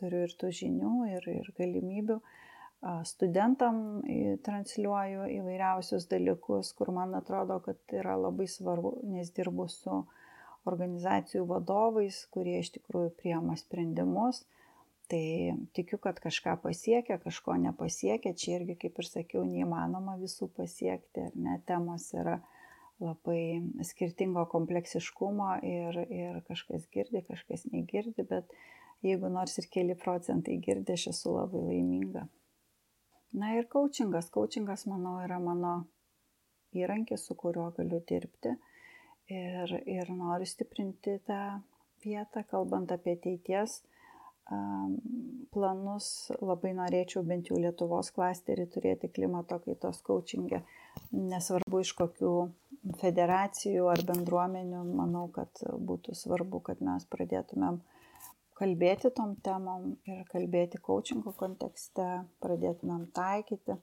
turiu 0.00 0.24
ir 0.26 0.34
tų 0.40 0.50
žinių, 0.60 0.94
ir, 1.14 1.30
ir 1.38 1.50
galimybių. 1.58 2.20
Studentam 3.10 3.78
transliuoju 4.46 5.24
įvairiausius 5.34 6.04
dalykus, 6.12 6.70
kur 6.78 6.92
man 6.94 7.16
atrodo, 7.18 7.56
kad 7.64 7.80
yra 7.90 8.14
labai 8.14 8.46
svarbu, 8.46 9.00
nes 9.10 9.32
dirbu 9.34 9.66
su 9.72 10.04
organizacijų 10.70 11.42
vadovais, 11.50 12.20
kurie 12.30 12.60
iš 12.60 12.70
tikrųjų 12.76 13.10
priema 13.18 13.56
sprendimus. 13.58 14.44
Tai 15.08 15.56
tikiu, 15.72 15.96
kad 16.04 16.18
kažką 16.20 16.58
pasiekia, 16.60 17.16
kažko 17.22 17.54
nepasiekia. 17.62 18.34
Čia 18.36 18.58
irgi, 18.58 18.74
kaip 18.82 18.98
ir 19.00 19.08
sakiau, 19.08 19.44
neįmanoma 19.48 20.18
visų 20.20 20.50
pasiekti, 20.52 21.24
ar 21.30 21.38
ne, 21.46 21.54
temos 21.68 22.10
yra 22.12 22.42
labai 23.00 23.62
skirtingo 23.88 24.44
kompleksiškumo 24.52 25.52
ir, 25.64 26.00
ir 26.12 26.40
kažkas 26.48 26.84
girdi, 26.92 27.22
kažkas 27.24 27.64
negirdi, 27.72 28.26
bet 28.28 28.52
jeigu 29.06 29.30
nors 29.32 29.56
ir 29.62 29.70
keli 29.72 29.96
procentai 29.96 30.58
girdi, 30.60 30.98
aš 30.98 31.08
esu 31.14 31.32
labai 31.38 31.62
laiminga. 31.70 32.26
Na 33.38 33.54
ir 33.56 33.68
coachingas. 33.72 34.28
Coachingas, 34.34 34.84
manau, 34.90 35.18
yra 35.24 35.38
mano 35.40 35.74
įrankis, 36.76 37.24
su 37.24 37.36
kuriuo 37.38 37.70
galiu 37.76 38.00
dirbti 38.08 38.58
ir, 39.32 39.74
ir 39.88 40.10
noriu 40.12 40.48
stiprinti 40.48 41.16
tą 41.28 41.62
vietą, 42.04 42.44
kalbant 42.50 42.92
apie 42.92 43.16
ateities 43.16 43.82
planus, 44.48 46.30
labai 46.40 46.72
norėčiau 46.76 47.22
bent 47.26 47.50
jau 47.50 47.58
Lietuvos 47.60 48.10
klasterį 48.16 48.68
turėti 48.72 49.10
klimato 49.12 49.58
kaitos 49.64 50.00
coachingę, 50.06 50.62
nesvarbu 51.12 51.82
iš 51.84 51.92
kokių 51.98 52.32
federacijų 53.00 53.90
ar 53.92 54.02
bendruomenių, 54.08 54.84
manau, 54.96 55.26
kad 55.34 55.62
būtų 55.90 56.16
svarbu, 56.16 56.62
kad 56.70 56.80
mes 56.84 57.04
pradėtumėm 57.12 57.82
kalbėti 58.58 59.12
tom 59.14 59.36
temom 59.44 59.92
ir 60.08 60.24
kalbėti 60.32 60.80
coachingo 60.82 61.34
kontekste, 61.36 62.08
pradėtumėm 62.42 63.06
taikyti. 63.14 63.76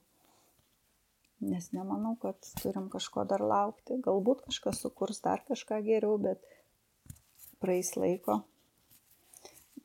Nes 1.46 1.70
nemanau, 1.76 2.14
kad 2.20 2.40
turim 2.62 2.88
kažko 2.92 3.26
dar 3.28 3.44
laukti. 3.44 4.00
Galbūt 4.04 4.46
kažkas 4.48 4.80
sukurs 4.84 5.20
dar 5.24 5.42
kažką 5.48 5.82
geriau, 5.84 6.16
bet 6.20 6.40
praeis 7.60 7.92
laiko. 7.96 8.40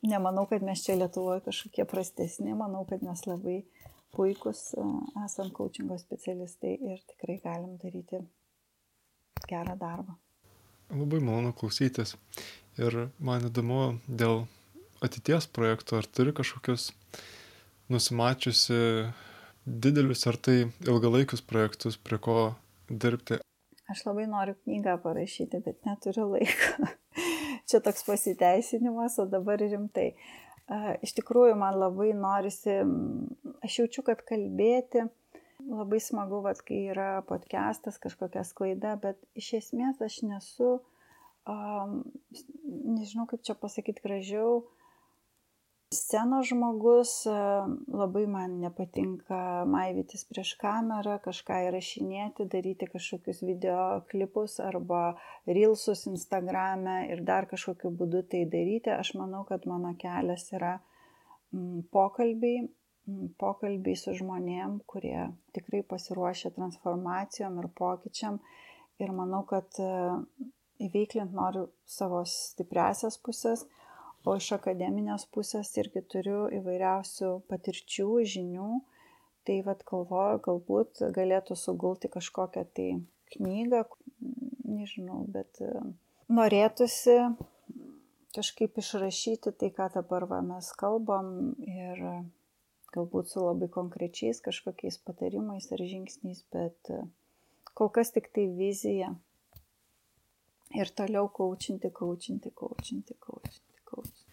Nemanau, 0.02 0.48
kad 0.50 0.64
mes 0.66 0.82
čia 0.82 0.96
Lietuvoje 0.98 1.44
kažkokie 1.46 1.84
prastesni, 1.86 2.54
manau, 2.58 2.82
kad 2.88 3.04
mes 3.06 3.22
labai 3.28 3.60
puikus 4.12 4.72
e, 4.74 4.86
esam 5.24 5.52
coachingo 5.54 5.98
specialistai 6.00 6.72
ir 6.74 6.98
tikrai 7.12 7.38
galim 7.44 7.76
daryti 7.82 8.18
gerą 9.48 9.76
darbą. 9.78 10.16
Labai 10.92 11.22
malonu 11.24 11.52
klausytis. 11.56 12.16
Ir 12.80 12.96
man 13.22 13.46
įdomu 13.48 14.00
dėl 14.08 14.44
ateities 15.04 15.46
projektų, 15.54 16.00
ar 16.00 16.08
turi 16.08 16.34
kažkokius 16.36 16.90
nusimačiusi 17.92 18.80
didelius 19.64 20.26
ar 20.26 20.36
tai 20.36 20.56
ilgalaikius 20.82 21.44
projektus, 21.46 21.96
prie 21.96 22.18
ko 22.18 22.36
dirbti? 22.88 23.38
Aš 23.92 24.02
labai 24.08 24.26
noriu 24.30 24.56
knygą 24.64 24.96
parašyti, 25.04 25.62
bet 25.64 25.86
neturiu 25.86 26.26
laiko. 26.34 26.90
Čia 27.70 27.80
toks 27.84 28.04
pasiteisinimas, 28.06 29.18
o 29.22 29.26
dabar 29.30 29.60
rimtai. 29.62 30.12
Iš 31.04 31.16
tikrųjų, 31.18 31.56
man 31.58 31.76
labai 31.80 32.12
norisi, 32.16 32.78
aš 33.64 33.82
jaučiu, 33.82 34.04
kad 34.06 34.22
kalbėti 34.26 35.04
labai 35.68 36.00
smagu, 36.02 36.40
vat, 36.42 36.60
kai 36.66 36.86
yra 36.90 37.22
podcastas, 37.26 37.98
kažkokia 38.02 38.44
sklaida, 38.46 38.96
bet 39.02 39.20
iš 39.38 39.52
esmės 39.60 40.00
aš 40.02 40.20
nesu, 40.26 40.70
um, 41.46 42.00
nežinau 42.66 43.28
kaip 43.30 43.44
čia 43.46 43.54
pasakyti 43.58 44.02
gražiau, 44.04 44.62
scenos 45.94 46.48
žmogus, 46.50 47.12
labai 47.92 48.24
man 48.30 48.58
nepatinka 48.62 49.38
maivytis 49.70 50.24
prieš 50.30 50.54
kamerą, 50.60 51.18
kažką 51.24 51.60
įrašinėti, 51.68 52.48
daryti 52.52 52.88
kažkokius 52.90 53.42
video 53.46 54.02
klipus 54.10 54.58
arba 54.64 55.14
reelsus 55.46 56.06
Instagrame 56.10 57.02
ir 57.12 57.24
dar 57.28 57.48
kažkokiu 57.50 57.94
būdu 57.96 58.24
tai 58.34 58.44
daryti. 58.50 58.92
Aš 58.94 59.14
manau, 59.20 59.44
kad 59.48 59.68
mano 59.70 59.94
kelias 60.00 60.48
yra 60.56 60.78
mm, 61.52 61.90
pokalbiai 61.94 62.70
pokalbiai 63.40 63.98
su 63.98 64.14
žmonėm, 64.14 64.78
kurie 64.86 65.26
tikrai 65.56 65.82
pasiruošia 65.86 66.52
transformacijom 66.56 67.58
ir 67.62 67.68
pokyčiam. 67.78 68.38
Ir 69.02 69.10
manau, 69.16 69.42
kad 69.48 69.66
e, 69.82 69.88
įveiklint 70.86 71.34
noriu 71.34 71.66
savo 71.88 72.22
stipresias 72.28 73.18
pusės, 73.18 73.64
o 74.24 74.36
iš 74.38 74.52
akademinės 74.58 75.26
pusės 75.34 75.72
irgi 75.80 76.04
turiu 76.14 76.46
įvairiausių 76.60 77.32
patirčių, 77.50 78.08
žinių. 78.34 78.70
Tai 79.42 79.56
vad 79.66 79.80
galvoju, 79.88 80.42
galbūt 80.44 81.00
galėtų 81.16 81.56
sugulti 81.58 82.10
kažkokią 82.12 82.62
tai 82.76 82.90
knygą, 83.34 83.80
nežinau, 84.68 85.24
bet 85.34 85.58
e, 85.64 85.72
norėtųsi 86.30 87.16
kažkaip 88.36 88.78
išrašyti 88.78 89.52
tai, 89.58 89.72
ką 89.74 89.88
dabar 89.96 90.28
va, 90.30 90.38
mes 90.46 90.70
kalbam 90.78 91.32
ir 91.66 91.98
galbūt 92.92 93.32
su 93.32 93.42
labai 93.42 93.68
konkrečiais 93.72 94.40
kažkokiais 94.44 95.00
patarimais 95.06 95.68
ar 95.72 95.82
žingsniais, 95.82 96.44
bet 96.52 96.92
e, 96.92 97.02
kol 97.74 97.92
kas 97.92 98.12
tik 98.14 98.30
tai 98.34 98.46
vizija. 98.56 99.12
Ir 100.72 100.88
toliau 100.96 101.26
kaučinti, 101.28 101.90
kaučinti, 101.92 102.48
kaučinti, 102.56 103.16
kaučinti, 103.20 103.71
kaučinti. 103.92 104.28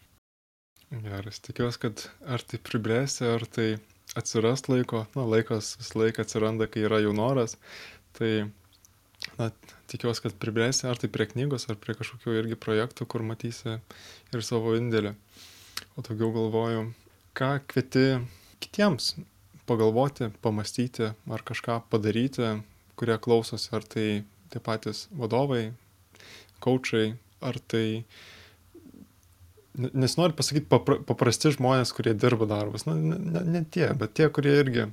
Geras, 0.90 1.38
tikiuosi, 1.46 1.78
kad 1.84 2.02
ar 2.26 2.42
tai 2.42 2.58
pribręsi, 2.66 3.22
ar 3.30 3.44
tai 3.46 3.68
atsiras 4.18 4.64
laiko, 4.66 5.04
na, 5.14 5.22
laikas 5.22 5.76
visą 5.78 6.00
laiką 6.02 6.24
atsiranda, 6.24 6.66
kai 6.66 6.82
yra 6.88 6.98
jų 7.04 7.12
noras, 7.14 7.54
tai, 8.18 8.48
na, 9.38 9.52
tikiuosi, 9.92 10.24
kad 10.24 10.34
pribręsi, 10.42 10.88
ar 10.90 10.98
tai 10.98 11.12
prie 11.14 11.28
knygos, 11.30 11.68
ar 11.70 11.78
prie 11.78 11.94
kažkokių 11.98 12.34
irgi 12.40 12.58
projektų, 12.58 13.06
kur 13.06 13.22
matysi 13.26 13.76
ir 14.34 14.46
savo 14.46 14.74
indėlį. 14.78 15.14
O 15.94 16.02
daugiau 16.06 16.32
galvoju, 16.34 16.88
ką 17.38 17.52
kvieti 17.70 18.06
kitiems 18.60 19.14
pagalvoti, 19.70 20.32
pamastyti 20.42 21.12
ar 21.30 21.46
kažką 21.46 21.84
padaryti, 21.92 22.56
kurie 22.98 23.16
klausosi, 23.22 23.70
ar 23.76 23.86
tai 23.86 24.06
tie 24.50 24.60
patys 24.62 25.06
vadovai, 25.14 25.70
coachai, 26.64 27.14
ar 27.40 27.62
tai, 27.70 28.02
nes 28.02 28.39
noriu 29.76 30.34
pasakyti, 30.36 30.66
papra, 30.70 30.98
paprasti 31.06 31.52
žmonės, 31.54 31.94
kurie 31.96 32.14
dirba 32.14 32.48
darbus, 32.50 32.86
na, 32.88 32.96
ne, 32.98 33.18
ne, 33.18 33.44
ne 33.56 33.62
tie, 33.70 33.88
bet 33.98 34.16
tie, 34.18 34.28
kurie 34.32 34.56
irgi 34.62 34.88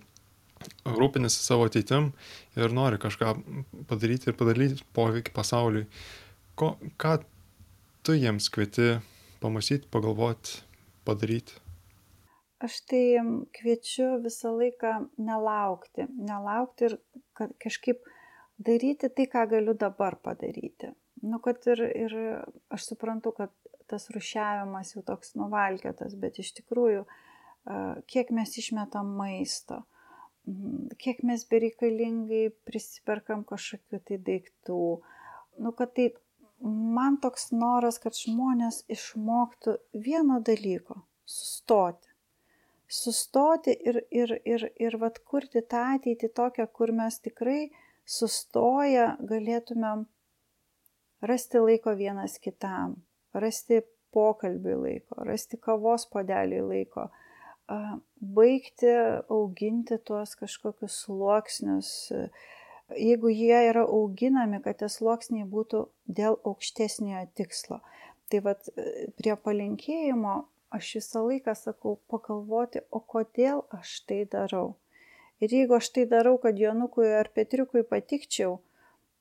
rūpinasi 0.87 1.43
savo 1.43 1.67
ateitim 1.69 2.11
ir 2.57 2.73
nori 2.73 2.97
kažką 3.01 3.35
padaryti 3.89 4.31
ir 4.31 4.37
padaryti 4.39 4.87
poveikį 4.97 5.35
pasauliui. 5.35 5.85
Ko, 6.57 6.75
ką 7.01 7.19
tu 8.05 8.17
jiems 8.17 8.49
kvieti 8.53 8.97
pamastyti, 9.43 9.89
pagalvoti, 9.93 10.61
padaryti? 11.05 11.61
aš 12.63 12.79
tai 12.89 13.01
kviečiu 13.57 14.17
visą 14.23 14.53
laiką 14.57 14.93
nelaukti, 15.21 16.07
nelaukti 16.17 16.89
ir 16.89 16.97
kad 17.37 17.53
kažkaip 17.61 18.01
daryti 18.57 19.09
tai, 19.13 19.27
ką 19.29 19.45
galiu 19.51 19.75
dabar 19.77 20.17
padaryti. 20.23 20.91
Nu, 21.21 21.39
kad 21.41 21.61
ir, 21.69 21.81
ir 21.85 22.15
aš 22.73 22.91
suprantu, 22.91 23.33
kad 23.37 23.53
tas 23.91 24.09
rušiavimas 24.13 24.93
jau 24.95 25.03
toks 25.05 25.35
nuvalkėtas, 25.39 26.15
bet 26.19 26.39
iš 26.43 26.53
tikrųjų, 26.59 27.05
kiek 28.11 28.31
mes 28.35 28.53
išmetam 28.61 29.13
maisto, 29.19 29.83
kiek 31.03 31.23
mes 31.27 31.43
bereikalingai 31.51 32.47
prisiperkam 32.67 33.43
kažkokiu 33.47 33.99
tai 34.07 34.19
daiktų. 34.29 34.81
Nu, 35.59 35.73
kad 35.75 35.95
tai 35.97 36.11
man 36.61 37.17
toks 37.23 37.49
noras, 37.51 37.99
kad 38.03 38.15
žmonės 38.15 38.83
išmoktų 38.91 39.77
vieno 39.93 40.39
dalyko- 40.39 41.01
sustoti. 41.37 42.13
Sustoti 42.87 43.73
ir, 43.75 44.05
ir, 44.11 44.39
ir, 44.45 44.69
ir 44.79 44.97
vat 44.97 45.19
kurti 45.19 45.61
tą 45.61 45.97
ateitį 45.97 46.29
tokią, 46.33 46.67
kur 46.71 46.93
mes 46.95 47.19
tikrai 47.19 47.71
sustoję 48.07 49.17
galėtumėm 49.19 50.05
rasti 51.21 51.59
laiko 51.59 51.95
vienas 51.99 52.37
kitam, 52.39 52.95
rasti 53.43 53.81
pokalbiui 54.15 54.75
laiko, 54.81 55.21
rasti 55.27 55.59
kavos 55.61 56.07
podeliui 56.11 56.63
laiko, 56.65 57.07
baigti 58.37 58.91
auginti 59.29 59.97
tuos 60.07 60.35
kažkokius 60.39 61.01
sluoksnius, 61.03 61.91
jeigu 62.95 63.31
jie 63.33 63.59
yra 63.69 63.83
auginami, 63.83 64.61
kad 64.63 64.79
tie 64.79 64.89
sluoksniai 64.91 65.47
būtų 65.51 65.87
dėl 66.07 66.39
aukštesniojo 66.47 67.25
tikslo. 67.35 67.81
Tai 68.27 68.43
vad 68.43 68.69
prie 69.19 69.35
palinkėjimo 69.39 70.37
aš 70.75 70.93
visą 70.99 71.23
laiką 71.27 71.55
sakau 71.55 71.95
pagalvoti, 72.11 72.83
o 72.91 72.99
kodėl 72.99 73.63
aš 73.75 74.01
tai 74.07 74.23
darau. 74.31 74.75
Ir 75.43 75.53
jeigu 75.53 75.77
aš 75.77 75.91
tai 75.95 76.07
darau, 76.09 76.37
kad 76.41 76.57
Jonukui 76.59 77.07
ar 77.13 77.29
Petriukui 77.35 77.83
patikčiau, 77.87 78.57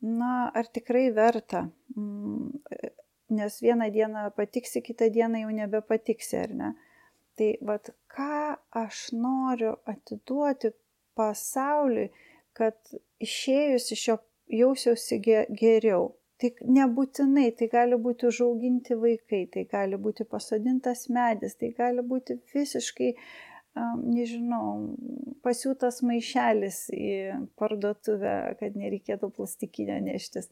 na, 0.01 0.49
ar 0.55 0.69
tikrai 0.73 1.11
verta, 1.15 1.67
mm, 1.95 2.95
nes 3.31 3.61
vieną 3.63 3.91
dieną 3.91 4.31
patiksi, 4.37 4.83
kitą 4.83 5.11
dieną 5.11 5.39
jau 5.45 5.51
nebepatiksi, 5.51 6.37
ar 6.37 6.55
ne. 6.55 6.75
Tai 7.37 7.51
vad, 7.69 7.91
ką 8.13 8.57
aš 8.83 9.01
noriu 9.13 9.75
atiduoti 9.93 10.71
pasauliui, 11.19 12.13
kad 12.57 12.77
išėjus 13.21 13.91
iš 13.97 14.05
jo 14.09 14.17
jausiausi 14.61 15.19
geriau. 15.25 16.15
Tai 16.37 16.51
nebūtinai, 16.69 17.49
tai 17.57 17.69
gali 17.73 17.97
būti 17.97 18.27
užauginti 18.29 18.97
vaikai, 19.01 19.47
tai 19.53 19.65
gali 19.71 19.97
būti 19.97 20.27
pasodintas 20.29 21.07
medis, 21.09 21.57
tai 21.57 21.71
gali 21.79 22.05
būti 22.05 22.37
visiškai 22.53 23.15
nežinau, 23.77 24.97
pasiūtas 25.45 26.03
maišelis 26.07 26.87
į 26.97 27.13
parduotuvę, 27.61 28.37
kad 28.61 28.77
nereikėtų 28.79 29.31
plastikinio 29.37 29.99
neštis. 30.05 30.51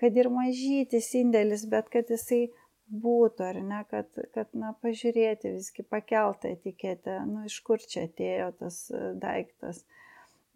Kad 0.00 0.16
ir 0.16 0.30
mažytis 0.32 1.10
indėlis, 1.18 1.66
bet 1.68 1.90
kad 1.92 2.10
jisai 2.12 2.46
būtų, 2.90 3.44
ar 3.46 3.60
ne, 3.62 3.80
kad, 3.90 4.08
kad 4.34 4.50
na, 4.56 4.72
pažiūrėti 4.82 5.54
visgi 5.58 5.84
pakeltą 5.86 6.54
etiketę, 6.56 7.20
nu, 7.28 7.44
iš 7.46 7.60
kur 7.66 7.82
čia 7.82 8.06
atėjo 8.08 8.50
tas 8.62 8.86
daiktas. 9.22 9.84
Mm, 9.84 9.99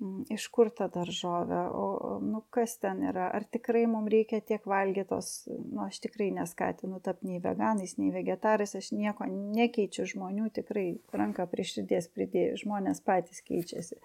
iš 0.03 0.47
kur 0.53 0.71
ta 0.75 0.89
daržovė, 0.91 1.61
o 1.71 2.19
nu, 2.23 2.43
kas 2.55 2.77
ten 2.83 3.03
yra, 3.07 3.29
ar 3.37 3.47
tikrai 3.47 3.85
mums 3.91 4.11
reikia 4.13 4.41
tiek 4.43 4.65
valgytos, 4.67 5.47
nu, 5.49 5.85
aš 5.87 6.01
tikrai 6.05 6.31
neskatinu 6.35 6.99
tapti 7.05 7.31
nei 7.31 7.41
veganais, 7.43 7.95
nei 8.01 8.11
vegetarais, 8.15 8.75
aš 8.75 8.91
nieko 8.97 9.29
nekeičiu 9.31 10.07
žmonių, 10.11 10.51
tikrai 10.59 10.87
ranką 11.15 11.47
prie 11.51 11.67
širdies 11.71 12.11
pridėjau, 12.15 12.59
žmonės 12.65 13.05
patys 13.07 13.41
keičiasi, 13.47 14.01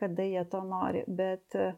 kada 0.00 0.26
jie 0.26 0.44
to 0.52 0.62
nori, 0.64 1.02
bet 1.08 1.58
e, 1.58 1.72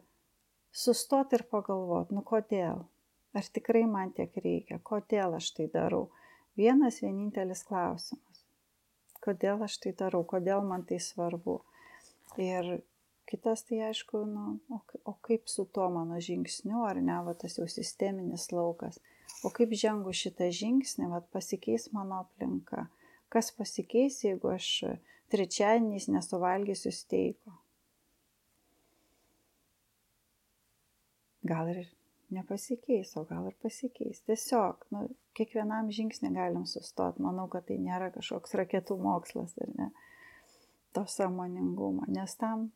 sustot 0.71 1.33
ir 1.33 1.47
pagalvot, 1.49 2.13
nu 2.13 2.21
kodėl, 2.21 2.85
ar 3.33 3.51
tikrai 3.57 3.83
man 3.89 4.13
tiek 4.13 4.31
reikia, 4.45 4.79
kodėl 4.85 5.39
aš 5.41 5.51
tai 5.57 5.67
darau. 5.73 6.11
Vienas 6.53 7.01
vienintelis 7.01 7.65
klausimas, 7.65 8.45
kodėl 9.25 9.65
aš 9.65 9.81
tai 9.81 9.97
darau, 9.97 10.21
kodėl 10.21 10.61
man 10.61 10.85
tai 10.85 11.01
svarbu. 11.01 11.63
Ir 12.37 12.75
Kitas 13.33 13.63
tai 13.65 13.79
aišku, 13.81 14.19
nu, 14.29 14.59
o, 14.69 14.77
o 15.09 15.15
kaip 15.25 15.47
su 15.49 15.63
tuo 15.65 15.87
mano 15.89 16.19
žingsniu, 16.21 16.83
ar 16.85 16.99
ne, 17.01 17.15
va 17.25 17.33
tas 17.33 17.55
jau 17.57 17.65
sisteminis 17.65 18.51
laukas. 18.53 18.99
O 19.41 19.49
kaip 19.49 19.71
žengu 19.73 20.13
šitą 20.13 20.51
žingsnį, 20.53 21.07
va 21.09 21.17
pasikeis 21.33 21.87
mano 21.95 22.19
aplinka. 22.21 22.83
Kas 23.33 23.49
pasikeis, 23.57 24.19
jeigu 24.21 24.51
aš 24.53 24.67
trečiadieniais 25.33 26.05
nesuvalgysiu 26.13 26.93
steiko? 26.93 27.55
Gal 31.49 31.73
ir 31.73 31.81
nepasikeis, 32.37 33.15
o 33.17 33.25
gal 33.33 33.49
ir 33.49 33.57
pasikeis. 33.65 34.21
Tiesiog, 34.29 34.85
nu, 34.93 35.07
kiekvienam 35.33 35.89
žingsnį 35.89 36.35
galim 36.37 36.69
sustoti. 36.69 37.25
Manau, 37.25 37.49
kad 37.49 37.65
tai 37.71 37.81
nėra 37.81 38.13
kažkoks 38.13 38.53
raketų 38.61 39.01
mokslas, 39.01 39.57
ar 39.57 39.73
ne? 39.81 39.89
To 40.93 41.07
samoningumo, 41.09 42.05
nes 42.13 42.37
tam 42.37 42.69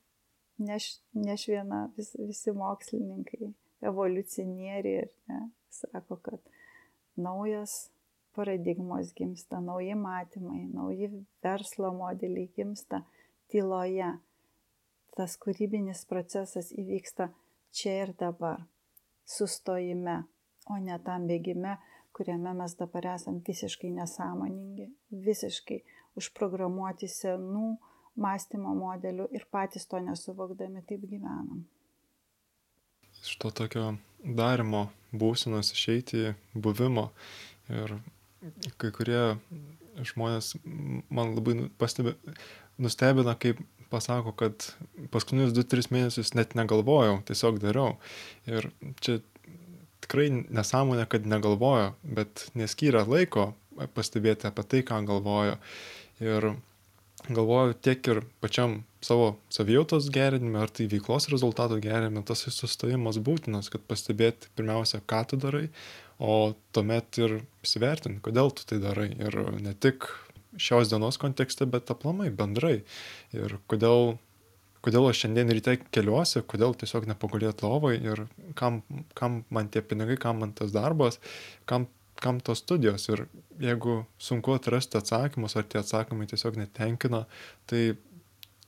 neš, 0.57 0.89
neš 1.13 1.47
viena, 1.51 1.87
vis, 1.97 2.13
visi 2.19 2.53
mokslininkai, 2.55 3.51
evoliucionieriai 3.87 5.03
ir 5.03 5.11
ne, 5.29 5.41
sako, 5.73 6.17
kad 6.25 6.41
naujas 7.15 7.89
paradigmos 8.37 9.13
gimsta, 9.17 9.59
nauji 9.59 9.95
matymai, 9.97 10.67
nauji 10.73 11.09
verslo 11.43 11.91
modeliai 11.93 12.49
gimsta 12.55 13.01
tyloje. 13.51 14.13
Tas 15.17 15.33
kūrybinis 15.41 16.03
procesas 16.05 16.69
įvyksta 16.77 17.31
čia 17.73 17.95
ir 18.03 18.11
dabar, 18.19 18.61
sustojime, 19.25 20.19
o 20.69 20.77
ne 20.77 20.97
tam 21.01 21.25
bėgime, 21.29 21.77
kuriame 22.13 22.53
mes 22.59 22.75
dabar 22.77 23.15
esame 23.15 23.41
visiškai 23.47 23.89
nesąmoningi, 23.95 24.91
visiškai 25.25 25.79
užprogramuoti 26.17 27.09
senų, 27.09 27.71
mąstymo 28.17 28.73
modelių 28.77 29.29
ir 29.35 29.45
patys 29.51 29.87
to 29.89 30.01
nesuvokdami 30.03 30.83
taip 30.89 31.05
gyvenam. 31.09 31.63
Iš 33.23 33.37
to 33.41 33.51
tokio 33.51 33.95
darimo 34.23 34.87
būsenos 35.13 35.73
išeiti 35.73 36.33
buvimo 36.53 37.09
ir 37.69 37.97
kai 38.77 38.91
kurie 38.95 39.37
žmonės 39.97 40.53
man 41.09 41.33
labai 41.35 41.55
nu, 41.57 41.69
pastebi, 41.81 42.13
nustebina, 42.77 43.33
kaip 43.39 43.61
pasako, 43.91 44.33
kad 44.37 44.67
paskutinius 45.13 45.55
2-3 45.55 45.91
mėnesius 45.93 46.33
net 46.37 46.53
negalvojau, 46.59 47.21
tiesiog 47.27 47.59
dariau. 47.63 47.95
Ir 48.49 48.69
čia 49.01 49.19
tikrai 50.05 50.29
nesąmonė, 50.31 51.07
kad 51.09 51.27
negalvojo, 51.29 51.93
bet 52.03 52.47
neskyrė 52.57 53.05
laiko 53.07 53.51
pastebėti 53.95 54.49
apie 54.49 54.65
tai, 54.69 54.83
ką 54.85 55.01
galvojo. 55.07 55.57
Ir 56.23 56.51
galvoju 57.25 57.75
tiek 57.81 58.07
ir 58.07 58.21
pačiam 58.43 58.81
savo 59.01 59.35
savijautos 59.53 60.09
gerinime, 60.13 60.59
ar 60.61 60.71
tai 60.73 60.87
veiklos 60.91 61.29
rezultatų 61.31 61.79
gerinime, 61.83 62.23
tas 62.27 62.45
sustojimas 62.53 63.19
būtinas, 63.23 63.71
kad 63.73 63.83
pastebėti 63.89 64.51
pirmiausia, 64.57 65.01
ką 65.05 65.23
tu 65.31 65.39
darai, 65.41 65.67
o 66.19 66.53
tuomet 66.75 67.19
ir 67.21 67.39
įsivertinti, 67.65 68.23
kodėl 68.25 68.53
tu 68.55 68.65
tai 68.69 68.79
darai. 68.83 69.09
Ir 69.17 69.37
ne 69.61 69.73
tik 69.73 70.09
šios 70.57 70.89
dienos 70.91 71.19
kontekste, 71.21 71.67
bet 71.69 71.91
aplamai 71.93 72.29
bendrai. 72.33 72.79
Ir 73.35 73.57
kodėl, 73.69 74.17
kodėl 74.85 75.09
aš 75.09 75.25
šiandien 75.25 75.53
ryte 75.53 75.77
keliuosi, 75.93 76.41
kodėl 76.49 76.73
tiesiog 76.79 77.09
nepagulėti 77.11 77.67
lovai 77.67 77.97
ir 77.99 78.25
kam, 78.57 78.81
kam 79.17 79.43
man 79.53 79.69
tie 79.73 79.83
pinigai, 79.85 80.17
kam 80.21 80.41
man 80.43 80.55
tas 80.57 80.73
darbas, 80.75 81.21
kam 81.69 81.89
kam 82.23 82.41
tos 82.43 82.63
studijos 82.63 83.07
ir 83.09 83.25
jeigu 83.61 84.01
sunku 84.21 84.55
atrasti 84.57 84.99
atsakymus 84.99 85.57
ar 85.57 85.65
tie 85.69 85.81
atsakymai 85.81 86.27
tiesiog 86.29 86.59
netenkina, 86.59 87.25
tai 87.69 87.81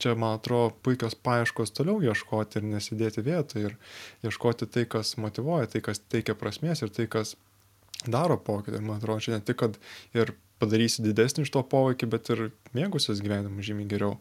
čia, 0.00 0.14
man 0.16 0.38
atrodo, 0.38 0.72
puikios 0.84 1.14
paieškos 1.14 1.74
toliau 1.76 2.00
ieškoti 2.04 2.60
ir 2.60 2.68
nesidėti 2.70 3.24
vietoje 3.26 3.70
ir 3.70 3.76
ieškoti 4.26 4.68
tai, 4.72 4.86
kas 4.88 5.16
motivuoja, 5.20 5.68
tai, 5.74 5.84
kas 5.84 6.02
teikia 6.12 6.36
prasmės 6.38 6.82
ir 6.84 6.92
tai, 6.94 7.06
kas 7.10 7.36
daro 8.06 8.38
pokytį. 8.40 8.80
Ir 8.80 8.86
man 8.86 9.00
atrodo, 9.00 9.20
čia 9.24 9.36
ne 9.36 9.44
tik, 9.44 9.60
kad 9.60 9.76
ir 10.16 10.32
padarysi 10.60 11.04
didesnį 11.04 11.46
iš 11.46 11.52
to 11.54 11.62
poveikį, 11.72 12.08
bet 12.12 12.30
ir 12.32 12.42
mėgusios 12.76 13.22
gyvenimu 13.24 13.64
žymiai 13.64 13.88
geriau. 13.88 14.18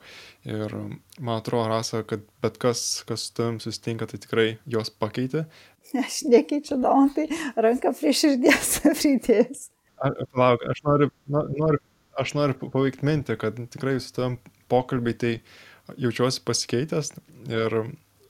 Ir 0.47 0.75
man 1.19 1.39
atrodo, 1.39 1.67
Rasa, 1.71 2.03
kad 2.07 2.23
bet 2.43 2.59
kas, 2.61 3.03
kas 3.07 3.27
su 3.27 3.35
tavim 3.39 3.59
susitinka, 3.63 4.07
tai 4.09 4.21
tikrai 4.23 4.47
jos 4.69 4.91
pakeitė. 5.03 5.45
Aš 5.97 6.21
nekeičiu 6.29 6.77
dautai, 6.83 7.27
ranką 7.57 7.93
prie 7.97 8.13
širdies 8.13 8.75
pridėjus. 8.99 9.69
Palauk, 9.99 10.63
aš 10.71 10.83
noriu, 10.85 11.09
noriu, 11.27 11.79
aš 12.19 12.35
noriu 12.37 12.69
paveikti 12.69 13.07
mintį, 13.07 13.35
kad 13.41 13.57
tikrai 13.73 13.97
su 14.03 14.13
tavim 14.15 14.37
pokalbiai 14.71 15.17
tai 15.19 15.33
jaučiuosi 15.99 16.43
pasikeitęs 16.45 17.11
ir 17.49 17.75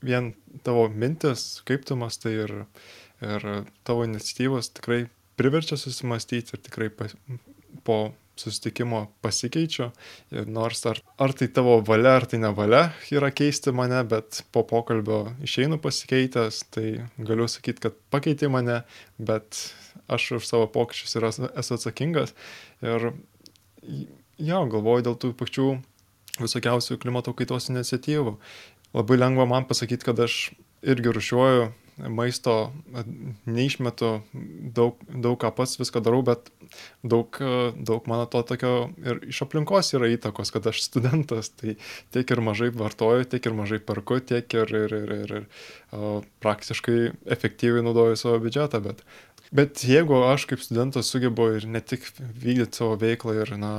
vien 0.02 0.32
tavo 0.66 0.86
mintis, 0.88 1.60
kaip 1.68 1.84
tu 1.86 1.96
mastai 2.00 2.32
ir, 2.46 2.54
ir 3.20 3.46
tavo 3.86 4.06
iniciatyvos 4.08 4.72
tikrai 4.78 5.04
priverčia 5.40 5.78
susimastyti 5.80 6.56
ir 6.56 6.64
tikrai 6.64 6.88
pas, 6.92 7.14
po 7.84 8.00
susitikimo 8.40 9.04
pasikeičiu. 9.24 9.90
Ir 10.34 10.48
nors 10.50 10.82
ar, 10.88 11.00
ar 11.20 11.34
tai 11.36 11.50
tavo 11.52 11.78
valia, 11.86 12.16
ar 12.18 12.26
tai 12.30 12.40
nevalia 12.42 12.82
yra 13.14 13.30
keisti 13.34 13.74
mane, 13.76 14.00
bet 14.08 14.42
po 14.54 14.64
pokalbio 14.68 15.22
išeinu 15.46 15.80
pasikeitęs, 15.82 16.62
tai 16.74 16.86
galiu 17.18 17.48
sakyti, 17.50 17.84
kad 17.88 18.00
pakeitė 18.14 18.50
mane, 18.52 18.80
bet 19.20 19.60
aš 20.10 20.30
už 20.40 20.48
savo 20.48 20.66
pokyčius 20.72 21.16
ir 21.18 21.28
esu 21.30 21.76
atsakingas. 21.76 22.34
Ir 22.82 23.12
jo, 24.40 24.64
galvoju 24.72 25.06
dėl 25.06 25.20
tų 25.20 25.34
pačių 25.38 25.70
visokiausių 26.40 26.98
klimato 27.02 27.34
kaitos 27.36 27.68
iniciatyvų. 27.72 28.36
Labai 28.96 29.20
lengva 29.20 29.46
man 29.46 29.68
pasakyti, 29.70 30.06
kad 30.08 30.20
aš 30.24 30.50
irgi 30.80 31.12
rušiuoju 31.12 31.68
maisto, 32.08 32.72
neišmetu 33.48 34.12
daug, 34.76 35.00
daug 35.08 35.38
ką 35.40 35.50
pats 35.56 35.76
viską 35.80 36.02
darau, 36.04 36.22
bet 36.26 36.50
daug, 37.02 37.36
daug 37.76 38.06
mano 38.10 38.26
to 38.30 38.42
tokio 38.46 38.72
ir 39.04 39.20
iš 39.30 39.42
aplinkos 39.46 39.92
yra 39.98 40.10
įtakos, 40.14 40.52
kad 40.54 40.68
aš 40.70 40.82
studentas, 40.88 41.52
tai 41.56 41.76
tiek 42.14 42.30
ir 42.30 42.42
mažai 42.44 42.70
vartoju, 42.74 43.28
tiek 43.30 43.46
ir 43.50 43.56
mažai 43.58 43.80
perku, 43.84 44.20
tiek 44.20 44.46
ir, 44.56 44.74
ir, 44.84 44.96
ir, 45.00 45.14
ir, 45.16 45.34
ir 45.40 45.48
o, 45.96 46.20
praktiškai 46.44 46.98
efektyviai 47.36 47.84
naudoju 47.86 48.18
savo 48.20 48.38
biudžetą, 48.44 48.82
bet 48.84 49.04
Bet 49.50 49.80
jeigu 49.82 50.14
aš 50.28 50.44
kaip 50.46 50.60
studentas 50.62 51.08
sugebu 51.10 51.48
ir 51.56 51.64
ne 51.66 51.80
tik 51.82 52.04
vykdyti 52.20 52.78
savo 52.78 52.94
veiklą 53.00 53.32
ir, 53.40 53.50
na, 53.58 53.70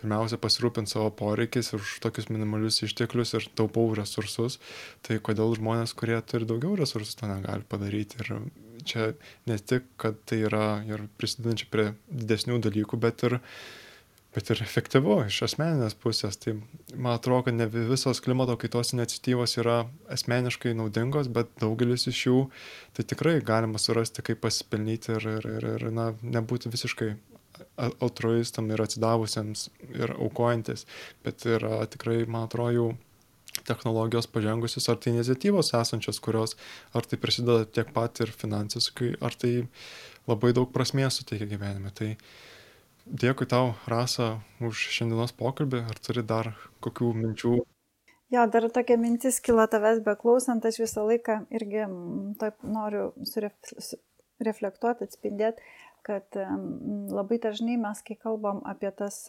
pirmiausia, 0.00 0.38
pasirūpinti 0.40 0.94
savo 0.94 1.10
poreikiais 1.18 1.68
ir 1.74 1.82
už 1.84 1.98
tokius 2.00 2.30
minimalius 2.32 2.80
išteklius 2.86 3.34
ir 3.36 3.48
taupau 3.60 3.90
resursus, 3.98 4.56
tai 5.04 5.18
kodėl 5.20 5.52
žmonės, 5.58 5.92
kurie 5.98 6.16
turi 6.24 6.48
daugiau 6.48 6.78
resursų, 6.80 7.18
to 7.20 7.28
negali 7.28 7.68
padaryti. 7.68 8.22
Ir 8.24 8.48
čia 8.88 9.10
ne 9.50 9.58
tik, 9.60 9.84
kad 10.00 10.16
tai 10.24 10.40
yra 10.48 10.80
ir 10.88 11.04
prisidedančia 11.20 11.68
prie 11.74 11.90
didesnių 12.08 12.62
dalykų, 12.64 13.00
bet 13.04 13.26
ir 13.28 13.38
bet 14.34 14.50
ir 14.52 14.60
efektyvu 14.62 15.16
iš 15.26 15.40
asmeninės 15.46 15.96
pusės. 15.98 16.36
Tai 16.42 16.58
man 16.94 17.16
atrodo, 17.16 17.46
kad 17.48 17.56
ne 17.56 17.66
visos 17.72 18.20
klimato 18.24 18.58
kaitos 18.60 18.92
iniciatyvos 18.94 19.56
yra 19.62 19.78
asmeniškai 20.12 20.74
naudingos, 20.76 21.30
bet 21.32 21.50
daugelis 21.62 22.06
iš 22.10 22.22
jų 22.26 22.38
tai 22.96 23.06
tikrai 23.08 23.38
galima 23.44 23.80
surasti, 23.80 24.24
kaip 24.26 24.42
pasipelnyti 24.44 25.14
ir, 25.16 25.28
ir, 25.38 25.50
ir, 25.58 25.68
ir 25.78 25.90
na, 25.94 26.10
nebūti 26.22 26.72
visiškai 26.72 27.14
altruistam 28.04 28.68
ir 28.70 28.82
atsidavusiems 28.84 29.68
ir 29.96 30.12
aukojantis, 30.14 30.84
bet 31.26 31.46
yra 31.48 31.80
tikrai, 31.90 32.20
man 32.30 32.46
atrodo, 32.46 32.74
jau 32.76 32.88
technologijos 33.66 34.28
pažengusios, 34.30 34.86
ar 34.92 35.00
tai 35.02 35.14
iniciatyvos 35.16 35.72
esančios, 35.74 36.20
kurios 36.22 36.54
ar 36.96 37.08
tai 37.08 37.18
prisideda 37.18 37.66
tiek 37.66 37.90
pat 37.96 38.20
ir 38.22 38.30
finansiškai, 38.30 39.16
ar 39.24 39.34
tai 39.34 39.54
labai 40.28 40.52
daug 40.54 40.70
prasmės 40.70 41.18
suteikia 41.18 41.48
gyvenime. 41.50 41.90
Tai 41.96 42.12
uh, 42.12 42.30
Dėkui 43.08 43.46
tau, 43.48 43.72
Rasa, 43.88 44.42
už 44.60 44.76
šiandienos 44.92 45.32
pokalbį. 45.32 45.80
Ar 45.88 46.00
turi 46.04 46.20
dar 46.26 46.50
kokių 46.84 47.14
minčių? 47.16 47.52
Jo, 48.28 48.42
dar 48.52 48.66
tokia 48.68 48.98
mintis 49.00 49.38
kilo 49.40 49.64
tavęs 49.72 50.02
beklausant, 50.04 50.66
aš 50.68 50.82
visą 50.82 51.06
laiką 51.08 51.38
irgi 51.56 51.86
taip 52.42 52.60
noriu 52.68 53.06
sureflektuoti, 53.24 55.08
atspindėti, 55.08 55.64
kad 56.04 56.36
labai 56.36 57.40
dažnai 57.40 57.78
mes, 57.80 58.04
kai 58.04 58.18
kalbam 58.20 58.60
apie 58.68 58.92
tas 58.92 59.22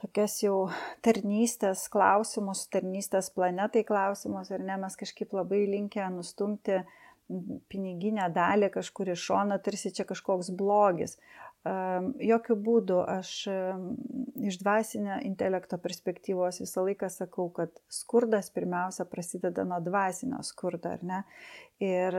tokias 0.00 0.38
jau 0.40 0.70
tarnystės 1.04 1.84
klausimus, 1.92 2.64
tarnystės 2.72 3.28
planetai 3.36 3.84
klausimus, 3.84 4.48
ir 4.48 4.64
ne, 4.64 4.80
mes 4.80 4.96
kažkaip 4.96 5.36
labai 5.36 5.66
linkę 5.68 6.08
nustumti 6.16 6.80
piniginę 7.72 8.30
dalį 8.32 8.72
kažkur 8.72 9.12
iš 9.12 9.28
šono, 9.28 9.60
tarsi 9.60 9.92
čia 9.92 10.08
kažkoks 10.08 10.50
blogis. 10.56 11.18
Jokių 11.64 12.54
būdų 12.60 12.96
aš 13.08 13.28
iš 14.44 14.58
dvasinio 14.60 15.16
intelekto 15.24 15.78
perspektyvos 15.80 16.60
visą 16.60 16.84
laiką 16.84 17.08
sakau, 17.08 17.46
kad 17.56 17.72
skurdas 17.88 18.50
pirmiausia 18.52 19.06
prasideda 19.08 19.64
nuo 19.64 19.78
dvasinio 19.80 20.42
skurdo, 20.44 20.92
ar 20.92 21.06
ne? 21.08 21.22
Ir 21.80 22.18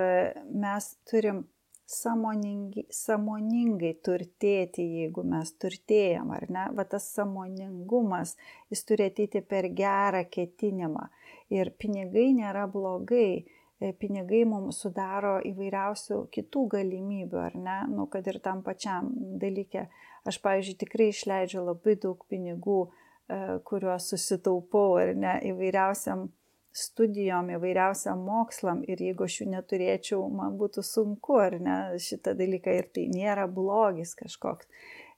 mes 0.49 0.89
turim 1.05 1.43
samoningi, 1.85 2.87
samoningai 2.89 3.93
turtėti, 4.05 4.85
jeigu 5.01 5.23
mes 5.29 5.51
turtėjam, 5.61 6.31
ar 6.33 6.47
ne? 6.49 6.65
Va 6.73 6.85
tas 6.89 7.05
samoningumas, 7.13 8.33
jis 8.73 8.81
turi 8.89 9.11
ateiti 9.11 9.43
per 9.45 9.69
gerą 9.77 10.23
ketinimą. 10.31 11.05
Ir 11.53 11.69
pinigai 11.77 12.31
nėra 12.33 12.65
blogai 12.71 13.45
pinigai 13.79 14.43
mums 14.47 14.79
sudaro 14.83 15.35
įvairiausių 15.45 16.21
kitų 16.33 16.65
galimybių, 16.75 17.39
ar 17.41 17.57
ne, 17.59 17.79
nu, 17.91 18.07
kad 18.11 18.27
ir 18.31 18.39
tam 18.43 18.63
pačiam 18.63 19.11
dalykė. 19.41 19.87
Aš, 20.25 20.39
pavyzdžiui, 20.45 20.77
tikrai 20.85 21.09
išleidžiu 21.11 21.65
labai 21.65 21.97
daug 22.01 22.23
pinigų, 22.31 22.79
e, 23.27 23.39
kuriuos 23.67 24.09
susitaupau, 24.13 24.95
ar 25.01 25.13
ne, 25.19 25.35
įvairiausiam 25.51 26.29
studijom, 26.75 27.51
įvairiausiam 27.55 28.19
mokslam 28.27 28.81
ir 28.87 28.99
jeigu 28.99 29.27
aš 29.27 29.39
jų 29.41 29.49
neturėčiau, 29.53 30.23
man 30.31 30.57
būtų 30.59 30.83
sunku, 30.83 31.37
ar 31.39 31.59
ne, 31.59 31.77
šitą 32.01 32.35
dalyką 32.35 32.73
ir 32.79 32.89
tai 32.95 33.07
nėra 33.11 33.47
blogis 33.47 34.15
kažkoks. 34.19 34.67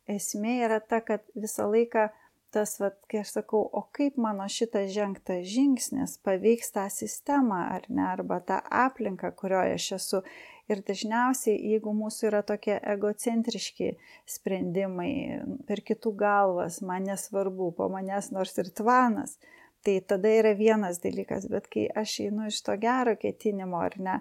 Esmė 0.08 0.62
yra 0.68 0.80
ta, 0.80 1.02
kad 1.04 1.26
visą 1.36 1.66
laiką 1.72 2.08
tas, 2.54 2.78
vat, 2.82 2.98
kai 3.12 3.22
aš 3.24 3.34
sakau, 3.38 3.62
o 3.62 3.84
kaip 3.96 4.18
mano 4.22 4.48
šitas 4.52 4.92
žengtas 4.96 5.46
žingsnis 5.52 6.18
paveiks 6.26 6.72
tą 6.76 6.88
sistemą 6.94 7.60
ar 7.76 7.88
ne, 7.90 8.06
arba 8.08 8.40
tą 8.40 8.62
aplinką, 8.86 9.34
kurioje 9.40 9.76
aš 9.78 9.90
esu. 10.00 10.24
Ir 10.68 10.82
dažniausiai, 10.84 11.56
jeigu 11.72 11.94
mūsų 11.96 12.26
yra 12.28 12.42
tokie 12.44 12.74
egocentriški 12.94 13.94
sprendimai 14.28 15.12
per 15.68 15.80
kitų 15.88 16.12
galvas, 16.20 16.82
man 16.84 17.08
nesvarbu, 17.08 17.70
po 17.78 17.88
manęs 17.94 18.34
nors 18.36 18.58
ir 18.60 18.74
tvanas, 18.76 19.38
tai 19.88 20.02
tada 20.04 20.34
yra 20.42 20.52
vienas 20.60 21.00
dalykas, 21.00 21.48
bet 21.48 21.70
kai 21.72 21.86
aš 22.02 22.18
einu 22.26 22.50
iš 22.52 22.60
to 22.68 22.76
gero 22.82 23.16
ketinimo 23.16 23.80
ar 23.80 23.96
ne, 23.96 24.18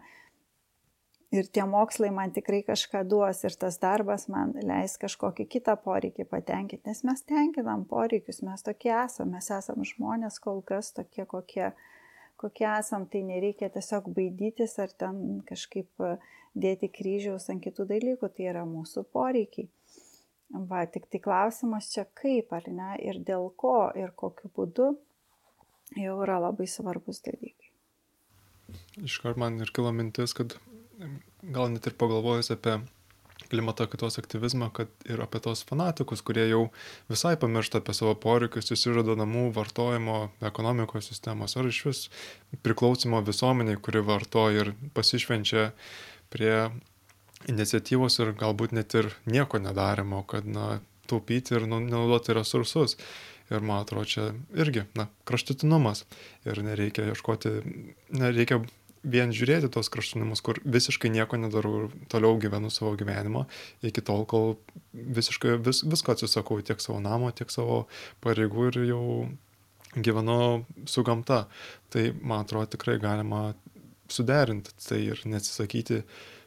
ir 1.34 1.48
tie 1.52 1.64
mokslai 1.66 2.10
man 2.14 2.32
tikrai 2.34 2.62
kažką 2.66 3.02
duos 3.08 3.42
ir 3.44 3.56
tas 3.58 3.78
darbas 3.82 4.26
man 4.32 4.54
leis 4.62 4.96
kažkokį 5.02 5.46
kitą 5.56 5.76
poreikį 5.82 6.26
patenkinti, 6.30 6.86
nes 6.86 7.02
mes 7.08 7.22
tenkinam 7.26 7.84
poreikius, 7.90 8.42
mes 8.46 8.62
tokie 8.66 8.92
esame, 8.94 9.36
mes 9.36 9.50
esame 9.58 9.86
žmonės 9.90 10.38
kol 10.42 10.62
kas 10.66 10.92
tokie, 10.96 11.26
kokie, 11.26 11.72
kokie 12.40 12.68
esam, 12.70 13.08
tai 13.10 13.24
nereikia 13.26 13.70
tiesiog 13.74 14.10
baidytis 14.14 14.78
ar 14.82 14.92
ten 14.98 15.40
kažkaip 15.48 16.06
e, 16.06 16.16
dėti 16.54 16.90
kryžiaus 16.92 17.50
ant 17.52 17.64
kitų 17.64 17.88
dalykų, 17.90 18.30
tai 18.36 18.52
yra 18.52 18.62
mūsų 18.68 19.06
poreikiai. 19.12 19.68
Va, 20.70 20.84
tik 20.86 21.08
tai 21.10 21.18
klausimas 21.18 21.90
čia 21.90 22.04
kaip, 22.14 22.52
ar 22.54 22.68
ne, 22.70 22.92
ir 23.02 23.18
dėl 23.26 23.50
ko, 23.58 23.90
ir 23.98 24.12
kokiu 24.14 24.52
būdu 24.54 24.92
jau 25.98 26.14
yra 26.22 26.38
labai 26.44 26.68
svarbus 26.70 27.18
dalykai. 27.26 27.72
Iškart 29.02 29.38
man 29.38 29.58
ir 29.62 29.70
kilo 29.74 29.90
mintis, 29.94 30.34
kad 30.38 30.54
gal 31.42 31.72
net 31.72 31.86
ir 31.86 31.96
pagalvojus 31.98 32.52
apie 32.54 32.78
klimato 33.50 33.86
kaitos 33.86 34.18
aktyvizmą, 34.18 34.70
kad 34.74 34.90
ir 35.06 35.20
apie 35.22 35.40
tos 35.44 35.62
fanatikus, 35.68 36.22
kurie 36.26 36.48
jau 36.48 36.62
visai 37.10 37.36
pamiršta 37.38 37.80
apie 37.82 37.94
savo 37.94 38.16
poreikius, 38.18 38.66
susižada 38.70 39.14
namų 39.20 39.50
vartojimo 39.56 40.16
ekonomikos 40.50 41.10
sistemos 41.12 41.56
ar 41.56 41.68
iš 41.70 41.82
vis 41.86 42.02
priklausimo 42.66 43.22
visuomeniai, 43.26 43.78
kuri 43.78 44.02
vartoja 44.06 44.66
ir 44.66 44.72
pasišvenčia 44.96 45.70
prie 46.32 46.56
iniciatyvos 47.50 48.18
ir 48.24 48.34
galbūt 48.40 48.74
net 48.74 48.94
ir 48.98 49.12
nieko 49.30 49.60
nedarimo, 49.62 50.24
kad 50.26 50.48
na, 50.48 50.80
taupyti 51.06 51.54
ir 51.58 51.68
nu, 51.70 51.80
naudoti 51.84 52.34
resursus. 52.36 52.96
Ir 53.46 53.62
man 53.62 53.84
atrodo, 53.84 54.08
čia 54.10 54.22
irgi, 54.58 54.82
na, 54.98 55.06
kraštutinumas. 55.28 56.02
Ir 56.50 56.58
nereikia 56.66 57.04
ieškoti, 57.12 57.52
nereikia 58.10 58.58
vien 59.06 59.32
žiūrėti 59.34 59.70
tos 59.72 59.90
kraštutinumus, 59.92 60.42
kur 60.44 60.58
visiškai 60.66 61.10
nieko 61.14 61.38
nedarau 61.40 61.74
ir 61.84 61.96
toliau 62.12 62.38
gyvenu 62.42 62.70
savo 62.74 62.94
gyvenimą, 62.98 63.44
iki 63.86 64.02
tol, 64.04 64.24
kol 64.28 64.56
visiškai 64.92 65.56
vis, 65.62 65.82
visko 65.86 66.14
atsisakau, 66.14 66.58
tiek 66.66 66.82
savo 66.82 66.98
namo, 67.04 67.30
tiek 67.30 67.52
savo 67.54 67.84
pareigų 68.24 68.70
ir 68.72 68.80
jau 68.90 69.04
gyvenu 69.96 70.38
su 70.90 71.04
gamta. 71.06 71.44
Tai 71.92 72.08
man 72.20 72.44
atrodo 72.44 72.74
tikrai 72.74 72.98
galima 73.02 73.48
suderinti 74.12 74.74
tai 74.82 75.02
ir 75.10 75.22
neatsisakyti 75.26 76.02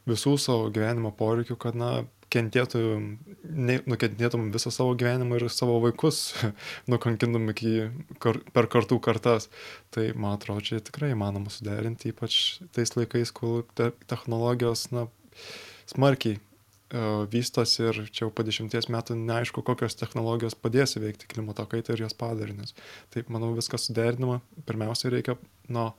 visų 0.09 0.35
savo 0.41 0.69
gyvenimo 0.73 1.11
poreikių, 1.15 1.57
kad, 1.59 1.77
na, 1.77 1.91
kentėtum, 2.33 3.05
ne, 3.43 3.79
nukentėtum 3.89 4.49
visą 4.53 4.71
savo 4.73 4.95
gyvenimą 4.99 5.39
ir 5.39 5.47
savo 5.53 5.79
vaikus 5.83 6.21
nukankintum 6.91 7.49
iki, 7.53 7.73
kar, 8.23 8.41
per 8.55 8.69
kartų 8.71 8.99
kartas. 9.03 9.49
Tai 9.95 10.09
man 10.15 10.37
atrodo, 10.37 10.63
čia 10.65 10.81
tikrai 10.83 11.13
įmanoma 11.15 11.51
suderinti, 11.53 12.13
ypač 12.13 12.59
tais 12.75 12.93
laikais, 12.97 13.33
kol 13.35 13.63
te, 13.77 13.91
technologijos 14.11 14.87
na, 14.95 15.07
smarkiai 15.89 16.37
uh, 16.37 17.25
vystosi 17.31 17.85
ir 17.87 18.01
čia 18.09 18.25
jau 18.25 18.33
po 18.33 18.45
dešimties 18.45 18.89
metų 18.93 19.17
neaišku, 19.19 19.63
kokios 19.65 19.97
technologijos 19.99 20.57
padės 20.57 20.97
įveikti 20.99 21.29
klimato 21.31 21.65
kaitą 21.69 21.95
ir 21.95 22.05
jos 22.05 22.17
padarinius. 22.17 22.75
Taip, 23.13 23.31
manau, 23.33 23.51
viskas 23.57 23.89
suderinama. 23.89 24.39
Pirmiausia, 24.69 25.11
reikia, 25.13 25.37
nuo, 25.73 25.91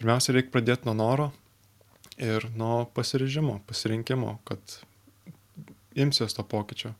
pirmiausia, 0.00 0.36
reikia 0.38 0.54
pradėti 0.54 0.88
nuo 0.88 0.96
noro 0.98 1.28
ir 2.22 2.48
nuo 2.56 2.84
pasiryžimo, 2.94 3.60
pasirinkimo, 3.68 4.38
kad 4.48 4.80
imsiuos 5.96 6.36
to 6.36 6.44
pokyčio. 6.48 6.92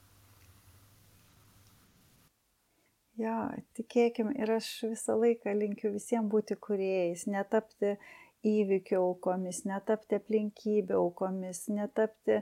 Jo, 3.20 3.36
tikėkim 3.76 4.32
ir 4.40 4.50
aš 4.54 4.68
visą 4.88 5.18
laiką 5.20 5.52
linkiu 5.54 5.92
visiems 5.94 6.30
būti 6.32 6.56
kuriejais, 6.56 7.26
netapti 7.28 7.96
įvykių 8.48 8.98
aukomis, 8.98 9.62
netapti 9.68 10.16
aplinkybių 10.18 10.96
aukomis, 10.96 11.66
netapti 11.70 12.40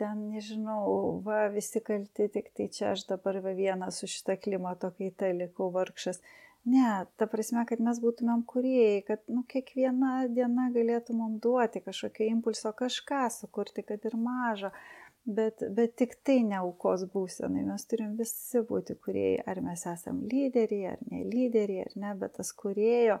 ten, 0.00 0.20
nežinau, 0.32 0.82
va, 1.24 1.46
visi 1.52 1.80
kalti, 1.84 2.28
tik 2.36 2.52
tai 2.56 2.68
čia 2.76 2.92
aš 2.92 3.06
dabar 3.08 3.40
va 3.44 3.56
vienas 3.56 4.00
su 4.00 4.08
šitą 4.10 4.36
klimato 4.44 4.92
kaitą 4.98 5.32
likau 5.36 5.70
vargšas. 5.74 6.20
Ne, 6.68 6.86
ta 7.16 7.24
prasme, 7.32 7.64
kad 7.68 7.80
mes 7.80 7.98
būtumėm 8.04 8.44
kuriejai, 8.48 9.00
kad 9.08 9.22
nu, 9.32 9.42
kiekviena 9.48 10.26
diena 10.28 10.68
galėtumėm 10.74 11.38
duoti 11.40 11.80
kažkokio 11.84 12.28
impulso, 12.28 12.72
kažką 12.76 13.22
sukurti, 13.32 13.84
kad 13.88 14.04
ir 14.04 14.16
mažą, 14.20 14.68
bet, 15.24 15.62
bet 15.76 15.96
tik 16.00 16.16
tai 16.24 16.40
ne 16.46 16.58
aukos 16.60 17.04
būsenai. 17.12 17.64
Mes 17.66 17.86
turim 17.90 18.16
visi 18.18 18.62
būti 18.66 18.96
kuriejai, 19.04 19.44
ar 19.50 19.62
mes 19.64 19.86
esam 19.90 20.24
lyderiai, 20.30 20.94
ar 20.94 21.06
ne 21.10 21.24
lyderiai, 21.28 21.86
ar 21.86 21.96
ne, 22.02 22.14
bet 22.20 22.36
tas 22.38 22.52
kuriejo, 22.56 23.20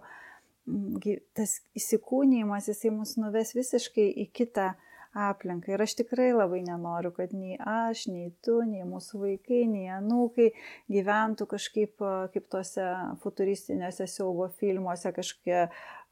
tas 1.36 1.56
įsikūnymas, 1.78 2.70
jisai 2.70 2.94
mus 2.94 3.16
nuves 3.20 3.54
visiškai 3.56 4.06
į 4.24 4.30
kitą 4.36 4.72
aplinką. 5.16 5.72
Ir 5.74 5.82
aš 5.82 5.96
tikrai 5.98 6.30
labai 6.32 6.60
nenoriu, 6.62 7.10
kad 7.14 7.32
nei 7.34 7.56
aš, 7.58 8.06
nei 8.12 8.30
tu, 8.44 8.60
nei 8.66 8.84
mūsų 8.86 9.22
vaikai, 9.24 9.64
nei 9.70 9.88
anūkai 9.90 10.50
gyventų 10.92 11.48
kažkaip 11.50 12.04
kaip 12.34 12.46
tuose 12.52 12.86
futuristinėse 13.24 14.06
siaubo 14.10 14.48
filmuose 14.60 15.12
kažkokie. 15.16 15.66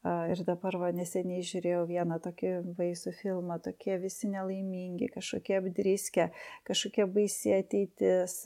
Ir 0.07 0.39
dabar 0.47 0.77
va, 0.79 0.93
neseniai 0.95 1.43
žiūrėjau 1.43 1.81
vieną 1.89 2.21
tokį 2.23 2.53
baisų 2.77 3.11
filmą, 3.17 3.57
tokie 3.63 3.97
visi 3.99 4.29
nelaimingi, 4.31 5.09
kažkokie 5.11 5.57
apdriskę, 5.59 6.29
kažkokie 6.69 7.03
baisiai 7.17 7.57
ateitis, 7.65 8.37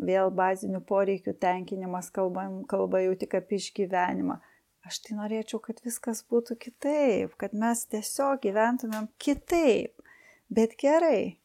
vėl 0.00 0.32
bazinių 0.32 0.80
poreikių 0.88 1.36
tenkinimas, 1.42 2.08
kalba, 2.14 2.46
kalba 2.72 3.02
jau 3.04 3.12
tik 3.20 3.36
apie 3.42 3.60
išgyvenimą 3.60 4.40
aš 4.86 4.98
tai 5.04 5.16
norėčiau, 5.18 5.60
kad 5.62 5.80
viskas 5.84 6.22
būtų 6.30 6.56
kitaip, 6.62 7.36
kad 7.40 7.54
mes 7.54 7.84
tiesiog 7.92 8.42
gyventumėm 8.42 9.08
kitaip, 9.22 9.94
bet 10.50 10.74
gerai. 10.80 11.38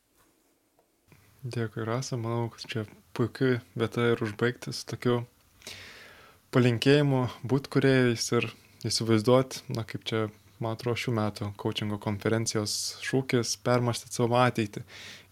Dėkui, 1.47 1.85
Rasa, 1.87 2.17
manau, 2.19 2.49
kad 2.53 2.65
čia 2.67 2.85
puikia 3.15 3.59
vieta 3.77 4.09
ir 4.11 4.23
užbaigti 4.25 4.73
su 4.75 4.87
tokiu 4.89 5.19
palinkėjimu 6.53 7.27
būti 7.47 7.71
kuriejais 7.77 8.25
ir 8.39 8.49
įsivaizduoti, 8.85 9.63
na 9.73 9.85
kaip 9.87 10.03
čia, 10.07 10.27
man 10.61 10.75
atrodo, 10.77 10.97
šių 10.99 11.13
metų 11.17 11.51
coachingo 11.61 11.97
konferencijos 12.01 12.97
šūkis 13.05 13.55
permastyti 13.65 14.19
savo 14.19 14.37
ateitį. 14.41 14.83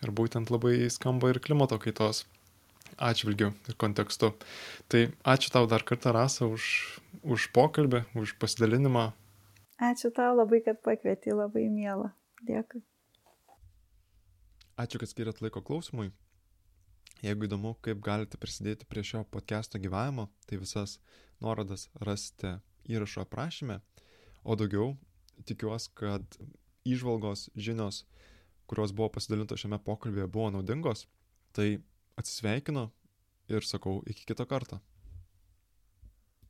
Ir 0.06 0.14
būtent 0.16 0.54
labai 0.54 0.88
skamba 0.94 1.34
ir 1.34 1.42
klimato 1.44 1.78
kaitos 1.82 2.24
atžvilgiu 2.98 3.52
ir 3.68 3.78
kontekstu. 3.78 4.32
Tai 4.90 5.06
ačiū 5.28 5.54
tau 5.54 5.68
dar 5.70 5.84
kartą, 5.84 6.14
Rasa, 6.16 6.48
už, 6.48 6.66
už 7.24 7.50
pokalbį, 7.56 8.06
už 8.16 8.38
pasidalinimą. 8.42 9.12
Ačiū 9.82 10.14
tau 10.16 10.36
labai, 10.38 10.62
kad 10.64 10.80
pakvieti, 10.86 11.36
labai 11.36 11.68
mėla. 11.70 12.14
Dėkui. 12.46 12.84
Ačiū, 14.80 15.00
kad 15.02 15.12
skiriat 15.12 15.42
laiko 15.44 15.64
klausimui. 15.64 16.12
Jeigu 17.24 17.48
įdomu, 17.48 17.74
kaip 17.84 18.02
galite 18.04 18.38
prisidėti 18.38 18.88
prie 18.88 19.04
šio 19.08 19.24
podcast'o 19.32 19.80
gyvavimo, 19.82 20.28
tai 20.48 20.60
visas 20.62 20.98
nuorodas 21.42 21.88
rasite 22.04 22.58
įrašo 22.90 23.26
aprašyme. 23.26 23.80
O 24.44 24.56
daugiau 24.60 24.94
tikiuosi, 25.50 25.92
kad 25.98 26.38
įžvalgos, 26.86 27.50
žinios, 27.56 28.04
kurios 28.70 28.94
buvo 28.96 29.10
pasidalintos 29.18 29.64
šiame 29.64 29.80
pokalbėje, 29.84 30.30
buvo 30.32 30.52
naudingos. 30.54 31.06
Tai 31.56 31.68
atsisveikinu 32.20 32.90
ir 33.52 33.66
sakau 33.66 34.02
iki 34.10 34.26
kito 34.30 34.46
karto 34.50 34.82